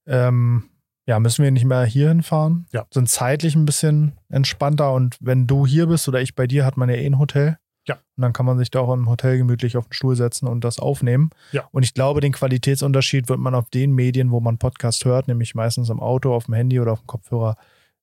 ähm, 0.06 0.70
ja, 1.08 1.20
müssen 1.20 1.44
wir 1.44 1.52
nicht 1.52 1.66
mehr 1.66 1.86
hier 1.86 2.10
hinfahren. 2.10 2.66
Ja. 2.74 2.86
Sind 2.92 3.10
zeitlich 3.10 3.56
ein 3.56 3.66
bisschen 3.66 4.14
entspannter 4.30 4.94
und 4.94 5.18
wenn 5.20 5.46
du 5.48 5.66
hier 5.66 5.88
bist 5.88 6.08
oder 6.08 6.22
ich 6.22 6.36
bei 6.36 6.48
dir, 6.48 6.66
hat 6.66 6.78
man 6.78 6.90
ja 6.90 6.96
eh 6.96 7.06
ein 7.06 7.20
Hotel. 7.20 7.58
Ja. 7.88 7.96
Und 8.18 8.22
dann 8.22 8.34
kann 8.34 8.48
man 8.48 8.58
sich 8.58 8.72
da 8.72 8.80
auch 8.80 8.94
im 8.94 9.08
Hotel 9.08 9.38
gemütlich 9.38 9.78
auf 9.78 9.86
den 9.88 9.94
Stuhl 9.94 10.16
setzen 10.16 10.48
und 10.48 10.64
das 10.64 10.80
aufnehmen. 10.80 11.30
Ja. 11.52 11.68
Und 11.72 11.84
ich 11.84 11.94
glaube, 11.94 12.22
den 12.22 12.32
Qualitätsunterschied 12.32 13.30
wird 13.30 13.40
man 13.40 13.54
auf 13.54 13.70
den 13.70 13.94
Medien, 13.94 14.32
wo 14.32 14.40
man 14.40 14.58
Podcast 14.58 15.06
hört, 15.06 15.28
nämlich 15.28 15.54
meistens 15.54 15.90
im 15.90 16.00
Auto, 16.00 16.34
auf 16.34 16.46
dem 16.46 16.56
Handy 16.56 16.80
oder 16.80 16.94
auf 16.94 17.02
dem 17.02 17.08
Kopfhörer, 17.08 17.56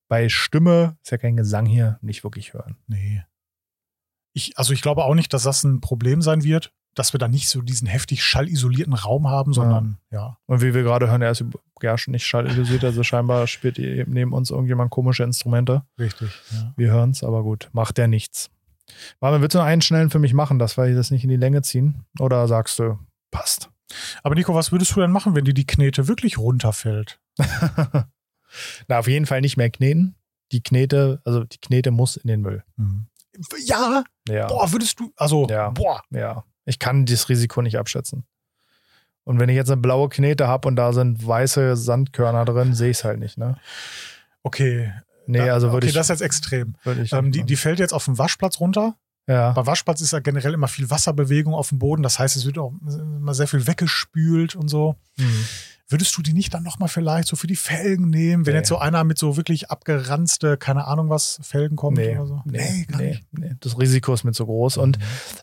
bei 0.08 0.28
Stimme, 0.28 0.96
ist 1.02 1.10
ja 1.10 1.18
kein 1.18 1.36
Gesang 1.36 1.66
hier, 1.66 1.98
nicht 2.02 2.22
wirklich 2.22 2.52
hören. 2.52 2.76
Nee. 2.86 3.24
Ich, 4.34 4.56
also 4.56 4.72
ich 4.72 4.82
glaube 4.82 5.04
auch 5.04 5.14
nicht, 5.14 5.32
dass 5.32 5.42
das 5.42 5.64
ein 5.64 5.80
Problem 5.80 6.22
sein 6.22 6.44
wird, 6.44 6.72
dass 6.94 7.12
wir 7.14 7.18
da 7.18 7.28
nicht 7.28 7.48
so 7.48 7.62
diesen 7.62 7.86
heftig 7.88 8.22
schallisolierten 8.24 8.92
Raum 8.94 9.28
haben, 9.28 9.52
sondern 9.52 9.98
ja. 10.10 10.36
Und 10.46 10.60
wie 10.60 10.74
wir 10.74 10.82
gerade 10.82 11.08
hören, 11.08 11.22
er 11.22 11.30
ist 11.30 11.44
ja 11.82 11.96
schon 11.98 12.12
nicht 12.12 12.26
schallisolisiert, 12.26 12.84
also 12.84 13.02
scheinbar 13.02 13.46
spielt 13.46 13.78
neben 13.78 14.32
uns 14.32 14.50
irgendjemand 14.50 14.90
komische 14.90 15.22
Instrumente. 15.24 15.82
richtig. 15.98 16.30
Ja. 16.52 16.72
Wir 16.76 16.90
hören 16.90 17.10
es, 17.10 17.22
aber 17.24 17.42
gut, 17.42 17.68
macht 17.72 17.96
der 17.98 18.08
nichts. 18.08 18.50
Marvin, 19.20 19.40
willst 19.40 19.54
du 19.54 19.58
noch 19.58 19.64
einen 19.64 19.80
schnellen 19.82 20.10
für 20.10 20.18
mich 20.18 20.34
machen, 20.34 20.58
dass 20.58 20.76
wir 20.76 20.94
das 20.94 21.10
nicht 21.10 21.24
in 21.24 21.30
die 21.30 21.36
Länge 21.36 21.62
ziehen? 21.62 22.04
Oder 22.20 22.46
sagst 22.46 22.78
du, 22.78 22.98
passt? 23.30 23.70
Aber 24.22 24.34
Nico, 24.34 24.54
was 24.54 24.70
würdest 24.72 24.94
du 24.94 25.00
denn 25.00 25.10
machen, 25.12 25.34
wenn 25.34 25.44
dir 25.44 25.54
die 25.54 25.66
Knete 25.66 26.08
wirklich 26.08 26.36
runterfällt? 26.38 27.18
Na, 28.88 28.98
auf 28.98 29.08
jeden 29.08 29.26
Fall 29.26 29.40
nicht 29.40 29.56
mehr 29.56 29.70
kneten. 29.70 30.14
Die 30.52 30.62
Knete, 30.62 31.22
also 31.24 31.44
die 31.44 31.58
Knete 31.58 31.90
muss 31.90 32.16
in 32.16 32.28
den 32.28 32.42
Müll. 32.42 32.62
Mhm. 32.76 33.06
Ja, 33.64 34.04
Ja. 34.28 34.46
boah, 34.46 34.70
würdest 34.72 35.00
du, 35.00 35.10
also, 35.16 35.46
Ja. 35.48 35.70
boah, 35.70 36.02
Ja. 36.10 36.44
Ich 36.64 36.78
kann 36.78 37.06
das 37.06 37.28
Risiko 37.28 37.62
nicht 37.62 37.78
abschätzen. 37.78 38.24
Und 39.24 39.38
wenn 39.38 39.48
ich 39.48 39.56
jetzt 39.56 39.70
eine 39.70 39.80
blaue 39.80 40.08
Knete 40.08 40.48
habe 40.48 40.68
und 40.68 40.76
da 40.76 40.92
sind 40.92 41.24
weiße 41.26 41.76
Sandkörner 41.76 42.44
drin, 42.44 42.74
sehe 42.74 42.90
ich 42.90 42.98
es 42.98 43.04
halt 43.04 43.20
nicht, 43.20 43.38
ne? 43.38 43.56
okay. 44.42 44.92
Nee, 45.26 45.50
also 45.50 45.68
würde 45.68 45.84
okay, 45.84 45.90
ich. 45.90 45.94
das 45.94 46.06
ist 46.06 46.20
jetzt 46.20 46.22
extrem. 46.22 46.74
Ähm, 46.84 47.30
die, 47.30 47.44
die 47.44 47.56
fällt 47.56 47.78
jetzt 47.78 47.94
auf 47.94 48.06
den 48.06 48.18
Waschplatz 48.18 48.58
runter. 48.58 48.96
Ja. 49.28 49.52
Beim 49.52 49.66
Waschplatz 49.66 50.00
ist 50.00 50.12
ja 50.12 50.18
generell 50.20 50.54
immer 50.54 50.68
viel 50.68 50.90
Wasserbewegung 50.90 51.54
auf 51.54 51.68
dem 51.70 51.78
Boden. 51.78 52.02
Das 52.02 52.18
heißt, 52.18 52.36
es 52.36 52.44
wird 52.46 52.58
auch 52.58 52.72
immer 52.86 53.34
sehr 53.34 53.46
viel 53.48 53.66
weggespült 53.66 54.54
und 54.56 54.68
so. 54.68 54.96
Hm. 55.18 55.26
Würdest 55.88 56.16
du 56.16 56.22
die 56.22 56.32
nicht 56.32 56.54
dann 56.54 56.62
nochmal 56.62 56.88
vielleicht 56.88 57.28
so 57.28 57.36
für 57.36 57.46
die 57.46 57.56
Felgen 57.56 58.08
nehmen, 58.08 58.46
wenn 58.46 58.54
Nee. 58.54 58.60
jetzt 58.60 58.68
so 58.70 58.78
einer 58.78 59.04
mit 59.04 59.18
so 59.18 59.36
wirklich 59.36 59.70
abgeranzte, 59.70 60.56
keine 60.56 60.86
Ahnung 60.86 61.10
was, 61.10 61.38
Felgen 61.42 61.76
kommt 61.76 61.98
Nee, 61.98 62.16
oder 62.16 62.26
so? 62.26 62.40
nee, 62.46 62.86
gar 62.88 62.98
nee, 62.98 63.08
nicht. 63.10 63.24
nee. 63.32 63.54
Das 63.60 63.78
Risiko 63.78 64.14
ist 64.14 64.24
mir 64.24 64.32
zu 64.32 64.46
groß. 64.46 64.78
Und 64.78 64.98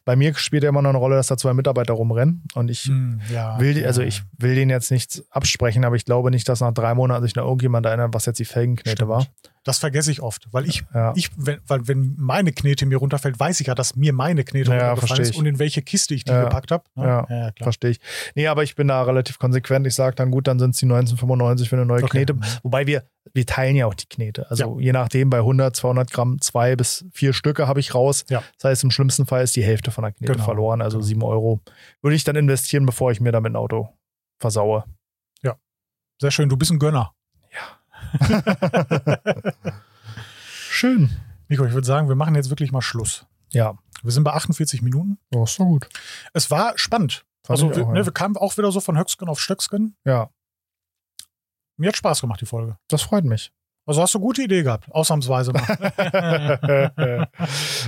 bei 0.06 0.16
mir 0.16 0.34
spielt 0.34 0.64
ja 0.64 0.70
immer 0.70 0.82
noch 0.82 0.90
eine 0.90 0.98
Rolle, 0.98 1.16
dass 1.18 1.28
da 1.28 1.38
zwei 1.38 1.54
Mitarbeiter 1.54 1.94
rumrennen. 1.94 2.44
Und 2.56 2.72
ich 2.72 2.86
Hm, 2.86 3.22
ja, 3.32 3.60
will, 3.60 3.76
die- 3.76 3.86
also 3.86 4.02
ja. 4.02 4.08
ich 4.08 4.24
will 4.40 4.56
denen 4.56 4.72
jetzt 4.72 4.90
nichts 4.90 5.24
absprechen, 5.30 5.86
aber 5.86 5.96
ich 5.98 6.06
glaube 6.06 6.32
nicht, 6.32 6.50
dass 6.50 6.62
nach 6.62 6.74
drei 6.74 6.96
Monaten 6.96 7.24
sich 7.24 7.36
noch 7.36 7.44
irgendjemand 7.46 7.86
erinnert, 7.86 8.16
was 8.16 8.26
jetzt 8.26 8.40
die 8.40 8.46
Felgenknete 8.46 8.92
Stimmt. 8.98 9.10
war. 9.10 9.28
Das 9.70 9.78
vergesse 9.78 10.12
ich 10.12 10.20
oft, 10.24 10.48
weil 10.52 10.68
ich, 10.68 10.84
Ja. 10.96 11.14
ich 11.16 11.30
wenn, 11.38 11.60
weil 11.68 11.88
wenn 11.88 12.16
meine 12.18 12.52
Knete 12.52 12.88
mir 12.88 12.98
runterfällt, 12.98 13.40
weiß 13.40 13.60
ich 13.62 13.68
ja, 13.68 13.76
dass 13.76 13.96
mir 13.96 14.14
meine 14.14 14.44
Knete 14.44 14.72
Ja, 14.72 14.90
runtergefallen 14.94 15.22
ist 15.22 15.36
und 15.38 15.46
in 15.46 15.60
welche 15.60 15.84
Kiste 15.84 16.16
ich 16.16 16.24
die 16.24 16.32
Ja. 16.32 16.46
gepackt 16.46 16.72
habe. 16.72 16.86
Ne? 16.96 17.06
Ja. 17.06 17.28
ja. 17.30 17.52
Verstehe 17.62 17.92
ich. 17.92 18.00
Nee, 18.34 18.48
aber 18.48 18.64
ich 18.64 18.74
bin 18.76 18.88
da 18.88 19.04
relativ 19.04 19.38
konsequent. 19.38 19.86
Ich 19.86 19.94
sage 19.94 20.16
dann, 20.16 20.32
gut, 20.32 20.48
dann 20.48 20.58
sind 20.58 20.72
es 20.72 20.80
die 20.80 20.86
1995 20.88 21.70
für 21.70 21.76
eine 21.76 21.86
neue 21.86 22.04
Okay. 22.04 22.26
Knete. 22.26 22.36
Wobei 22.64 22.88
wir, 22.88 23.04
wir 23.32 23.46
teilen 23.46 23.76
ja 23.76 23.86
auch 23.86 23.94
die 23.94 24.08
Knete. 24.08 24.50
Also 24.50 24.80
je 24.80 24.92
nachdem, 24.92 25.30
bei 25.30 25.38
100, 25.38 25.76
200 25.76 26.10
Gramm, 26.12 26.42
zwei 26.42 26.76
bis 26.76 27.06
vier 27.14 27.34
Stücke 27.34 27.68
habe 27.68 27.80
ich 27.80 27.94
raus. 27.94 28.26
Ja. 28.28 28.42
Das 28.58 28.72
heißt, 28.72 28.84
im 28.86 28.90
schlimmsten 28.90 29.28
Fall 29.28 29.44
ist 29.44 29.56
die 29.56 29.64
Hälfte 29.64 29.92
von 29.92 30.02
der 30.04 30.14
Knete 30.14 30.34
Genau, 30.34 30.46
verloren, 30.46 30.82
also 30.82 30.98
genau. 30.98 31.06
sieben 31.08 31.22
Euro. 31.24 31.62
Würde 32.02 32.16
ich 32.16 32.24
dann 32.24 32.36
investieren, 32.36 32.88
bevor 32.88 33.12
ich 33.12 33.22
mir 33.22 33.32
damit 33.32 33.52
ein 33.52 33.56
Auto 33.56 33.90
versaue. 34.40 34.84
Sehr 36.22 36.32
schön, 36.32 36.50
du 36.50 36.58
bist 36.58 36.70
ein 36.72 36.80
Gönner. 36.80 37.14
Schön. 40.70 41.10
Nico, 41.48 41.66
ich 41.66 41.74
würde 41.74 41.88
sagen, 41.88 42.08
wir 42.08 42.16
machen 42.16 42.36
jetzt 42.36 42.50
wirklich 42.50 42.72
mal 42.72 42.82
Schluss. 42.82 43.26
Ja, 43.52 43.78
Wir 44.04 44.12
sind 44.12 44.24
bei 44.24 44.34
48 44.34 44.82
Minuten. 44.82 45.18
oh, 45.34 45.44
ist 45.44 45.56
so 45.56 45.66
gut. 45.66 45.90
Es 46.34 46.52
war 46.52 46.78
spannend. 46.78 47.26
Fand 47.44 47.60
also 47.60 47.76
wir, 47.76 47.84
auch, 47.86 47.92
ne, 47.94 48.00
ja. 48.00 48.06
wir 48.06 48.14
kamen 48.14 48.38
auch 48.38 48.56
wieder 48.58 48.72
so 48.72 48.80
von 48.80 48.98
Höcksken 48.98 49.28
auf 49.28 49.40
Stöcksken. 49.40 49.96
Ja, 50.06 50.30
Mir 51.78 51.88
hat 51.90 51.98
Spaß 51.98 52.22
gemacht, 52.22 52.42
die 52.42 52.46
Folge. 52.46 52.78
das 52.90 53.02
freut 53.02 53.24
mich. 53.26 53.52
Also 53.90 54.02
hast 54.04 54.14
du 54.14 54.20
gute 54.20 54.44
Idee 54.44 54.62
gehabt, 54.62 54.86
ausnahmsweise 54.92 55.52
mal. 55.52 55.64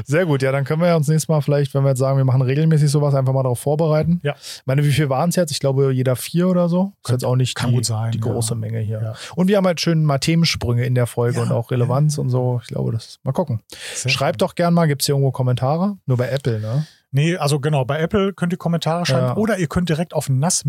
Sehr 0.05 0.25
gut, 0.25 0.41
ja, 0.41 0.51
dann 0.51 0.63
können 0.63 0.81
wir 0.81 0.87
ja 0.87 0.95
uns 0.95 1.07
nächstes 1.07 1.29
Mal 1.29 1.41
vielleicht, 1.41 1.73
wenn 1.75 1.83
wir 1.83 1.89
jetzt 1.89 1.99
sagen, 1.99 2.17
wir 2.17 2.25
machen 2.25 2.41
regelmäßig 2.41 2.89
sowas, 2.89 3.13
einfach 3.13 3.33
mal 3.33 3.43
darauf 3.43 3.59
vorbereiten. 3.59 4.19
Ja. 4.23 4.33
Ich 4.39 4.61
meine, 4.65 4.83
wie 4.83 4.91
viel 4.91 5.09
waren 5.09 5.29
es 5.29 5.35
jetzt? 5.35 5.51
Ich 5.51 5.59
glaube, 5.59 5.91
jeder 5.93 6.15
vier 6.15 6.47
oder 6.49 6.69
so. 6.69 6.93
Ist 6.97 7.03
Könnte- 7.03 7.23
jetzt 7.25 7.29
auch 7.29 7.35
nicht 7.35 7.53
kann 7.55 7.69
die, 7.69 7.75
gut 7.75 7.85
sein, 7.85 8.11
die 8.11 8.17
ja. 8.17 8.23
große 8.25 8.55
Menge 8.55 8.79
hier. 8.79 9.01
Ja. 9.01 9.13
Und 9.35 9.47
wir 9.47 9.57
haben 9.57 9.67
halt 9.67 9.79
schön 9.79 10.03
mal 10.03 10.17
Themensprünge 10.17 10.85
in 10.85 10.95
der 10.95 11.05
Folge 11.05 11.37
Ja, 11.37 11.43
und 11.43 11.51
auch 11.51 11.69
Relevanz 11.69 12.17
ja. 12.17 12.21
und 12.23 12.29
so. 12.29 12.59
Ich 12.63 12.67
glaube, 12.69 12.91
das 12.91 13.19
mal 13.23 13.31
gucken. 13.31 13.61
Sehr 13.93 14.09
Schreibt 14.11 14.41
schön. 14.41 14.47
doch 14.47 14.55
gern 14.55 14.73
mal, 14.73 14.87
gibt 14.87 15.03
es 15.03 15.05
hier 15.05 15.13
irgendwo 15.13 15.31
Kommentare? 15.31 15.97
Nur 16.07 16.17
bei 16.17 16.29
Apple, 16.29 16.59
ne? 16.59 16.87
Nee, 17.11 17.37
also 17.37 17.59
genau, 17.59 17.85
bei 17.85 17.99
Apple 17.99 18.33
könnt 18.33 18.53
ihr 18.53 18.57
Kommentare 18.57 19.05
schreiben 19.05 19.27
Ja. 19.27 19.35
oder 19.37 19.59
ihr 19.59 19.67
könnt 19.67 19.87
direkt 19.89 20.13
auf 20.15 20.29
nass- 20.29 20.65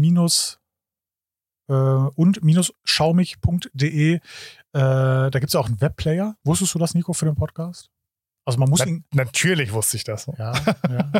äh, 1.68 1.72
Äh, 4.74 4.78
da 4.80 5.30
gibt 5.30 5.46
es 5.46 5.52
ja 5.52 5.60
auch 5.60 5.66
einen 5.68 5.80
Webplayer. 5.80 6.36
Wusstest 6.44 6.74
du 6.74 6.78
das, 6.78 6.94
Nico, 6.94 7.12
für 7.12 7.24
den 7.26 7.34
Podcast? 7.34 7.90
Also 8.44 8.58
man 8.58 8.68
muss 8.70 8.80
Na, 8.80 8.86
ihn. 8.86 9.04
natürlich 9.14 9.72
wusste 9.72 9.96
ich 9.96 10.04
das. 10.04 10.26
Ja, 10.38 10.52
ja. 10.88 11.12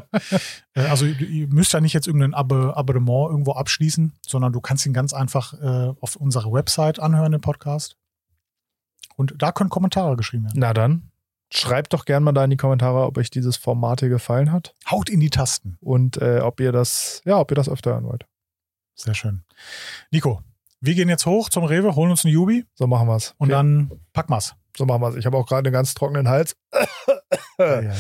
Äh, 0.75 0.81
also 0.89 1.07
ihr- 1.07 1.47
müsst 1.49 1.73
ja 1.73 1.81
nicht 1.81 1.93
jetzt 1.93 2.07
irgendein 2.09 2.35
Ab 2.35 2.51
Abonnement 2.53 3.31
irgendwo 3.31 3.53
abschließen, 3.53 4.13
sondern 4.27 4.53
du 4.53 4.61
kannst 4.61 4.87
ihn 4.87 4.93
ganz 4.93 5.13
einfach 5.13 5.55
äh, 5.61 5.93
auf 6.01 6.17
unserer 6.17 6.53
Website 6.53 6.99
anhören, 6.99 7.31
den 7.33 7.41
Podcast. 7.41 7.97
Und 9.17 9.35
da 9.39 9.53
können 9.53 9.71
Kommentare 9.71 10.17
geschrieben 10.17 10.45
werden. 10.45 10.59
Na 10.59 10.73
dann, 10.73 11.11
schreibt 11.53 11.93
doch 11.93 12.07
gern 12.07 12.23
mal 12.25 12.33
da 12.33 12.43
in 12.45 12.51
die 12.51 12.57
Kommentare, 12.57 13.05
ob 13.07 13.19
euch 13.19 13.31
dieses 13.31 13.57
Format 13.57 14.01
hier 14.01 14.09
gefallen 14.09 14.51
hat 14.51 14.75
Haut 14.91 15.09
in 15.11 15.21
die 15.21 15.31
Tasten. 15.31 15.77
und 15.81 16.17
äh, 16.17 16.41
ob 16.41 16.59
ihr 16.61 16.73
das, 16.73 17.21
ja, 17.25 17.39
ob 17.39 17.51
ihr 17.53 17.57
das 17.57 17.69
öfter 17.69 17.93
hören 17.93 18.05
wollt. 18.05 18.27
Sehr 18.95 19.15
schön. 19.15 19.45
Nico, 20.11 20.43
wir 20.83 20.95
gehen 20.95 21.09
jetzt 21.09 21.25
hoch 21.27 21.49
zum 21.49 21.65
Rewe, 21.65 21.95
holen 21.97 22.11
uns 22.11 22.25
eine 22.25 22.33
Jubi 22.35 22.65
So 22.75 22.87
machen 22.87 23.09
wir 23.09 23.17
es. 23.17 23.35
und 23.39 23.49
dann 23.49 23.91
packen 24.13 24.33
wir's. 24.33 24.55
So 24.77 24.85
machen 24.87 25.01
wir 25.03 25.09
es. 25.09 25.17
Ich 25.17 25.25
habe 25.27 25.37
auch 25.39 25.47
gerade 25.47 25.69
einen 25.69 25.73
ganz 25.73 25.95
trockenen 25.95 26.29
Hals. 26.29 26.57
Ja, 27.59 27.81
ja. 27.83 27.93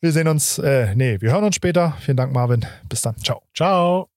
Wir 0.00 0.12
sehen 0.12 0.28
uns, 0.28 0.58
äh, 0.58 0.94
nee, 0.94 1.20
wir 1.20 1.32
hören 1.32 1.44
uns 1.44 1.56
später. 1.56 1.94
Vielen 2.00 2.16
Dank, 2.16 2.32
Marvin. 2.32 2.64
Bis 2.88 3.00
dann. 3.02 3.16
Ciao. 3.16 3.42
Ciao. 3.54 4.15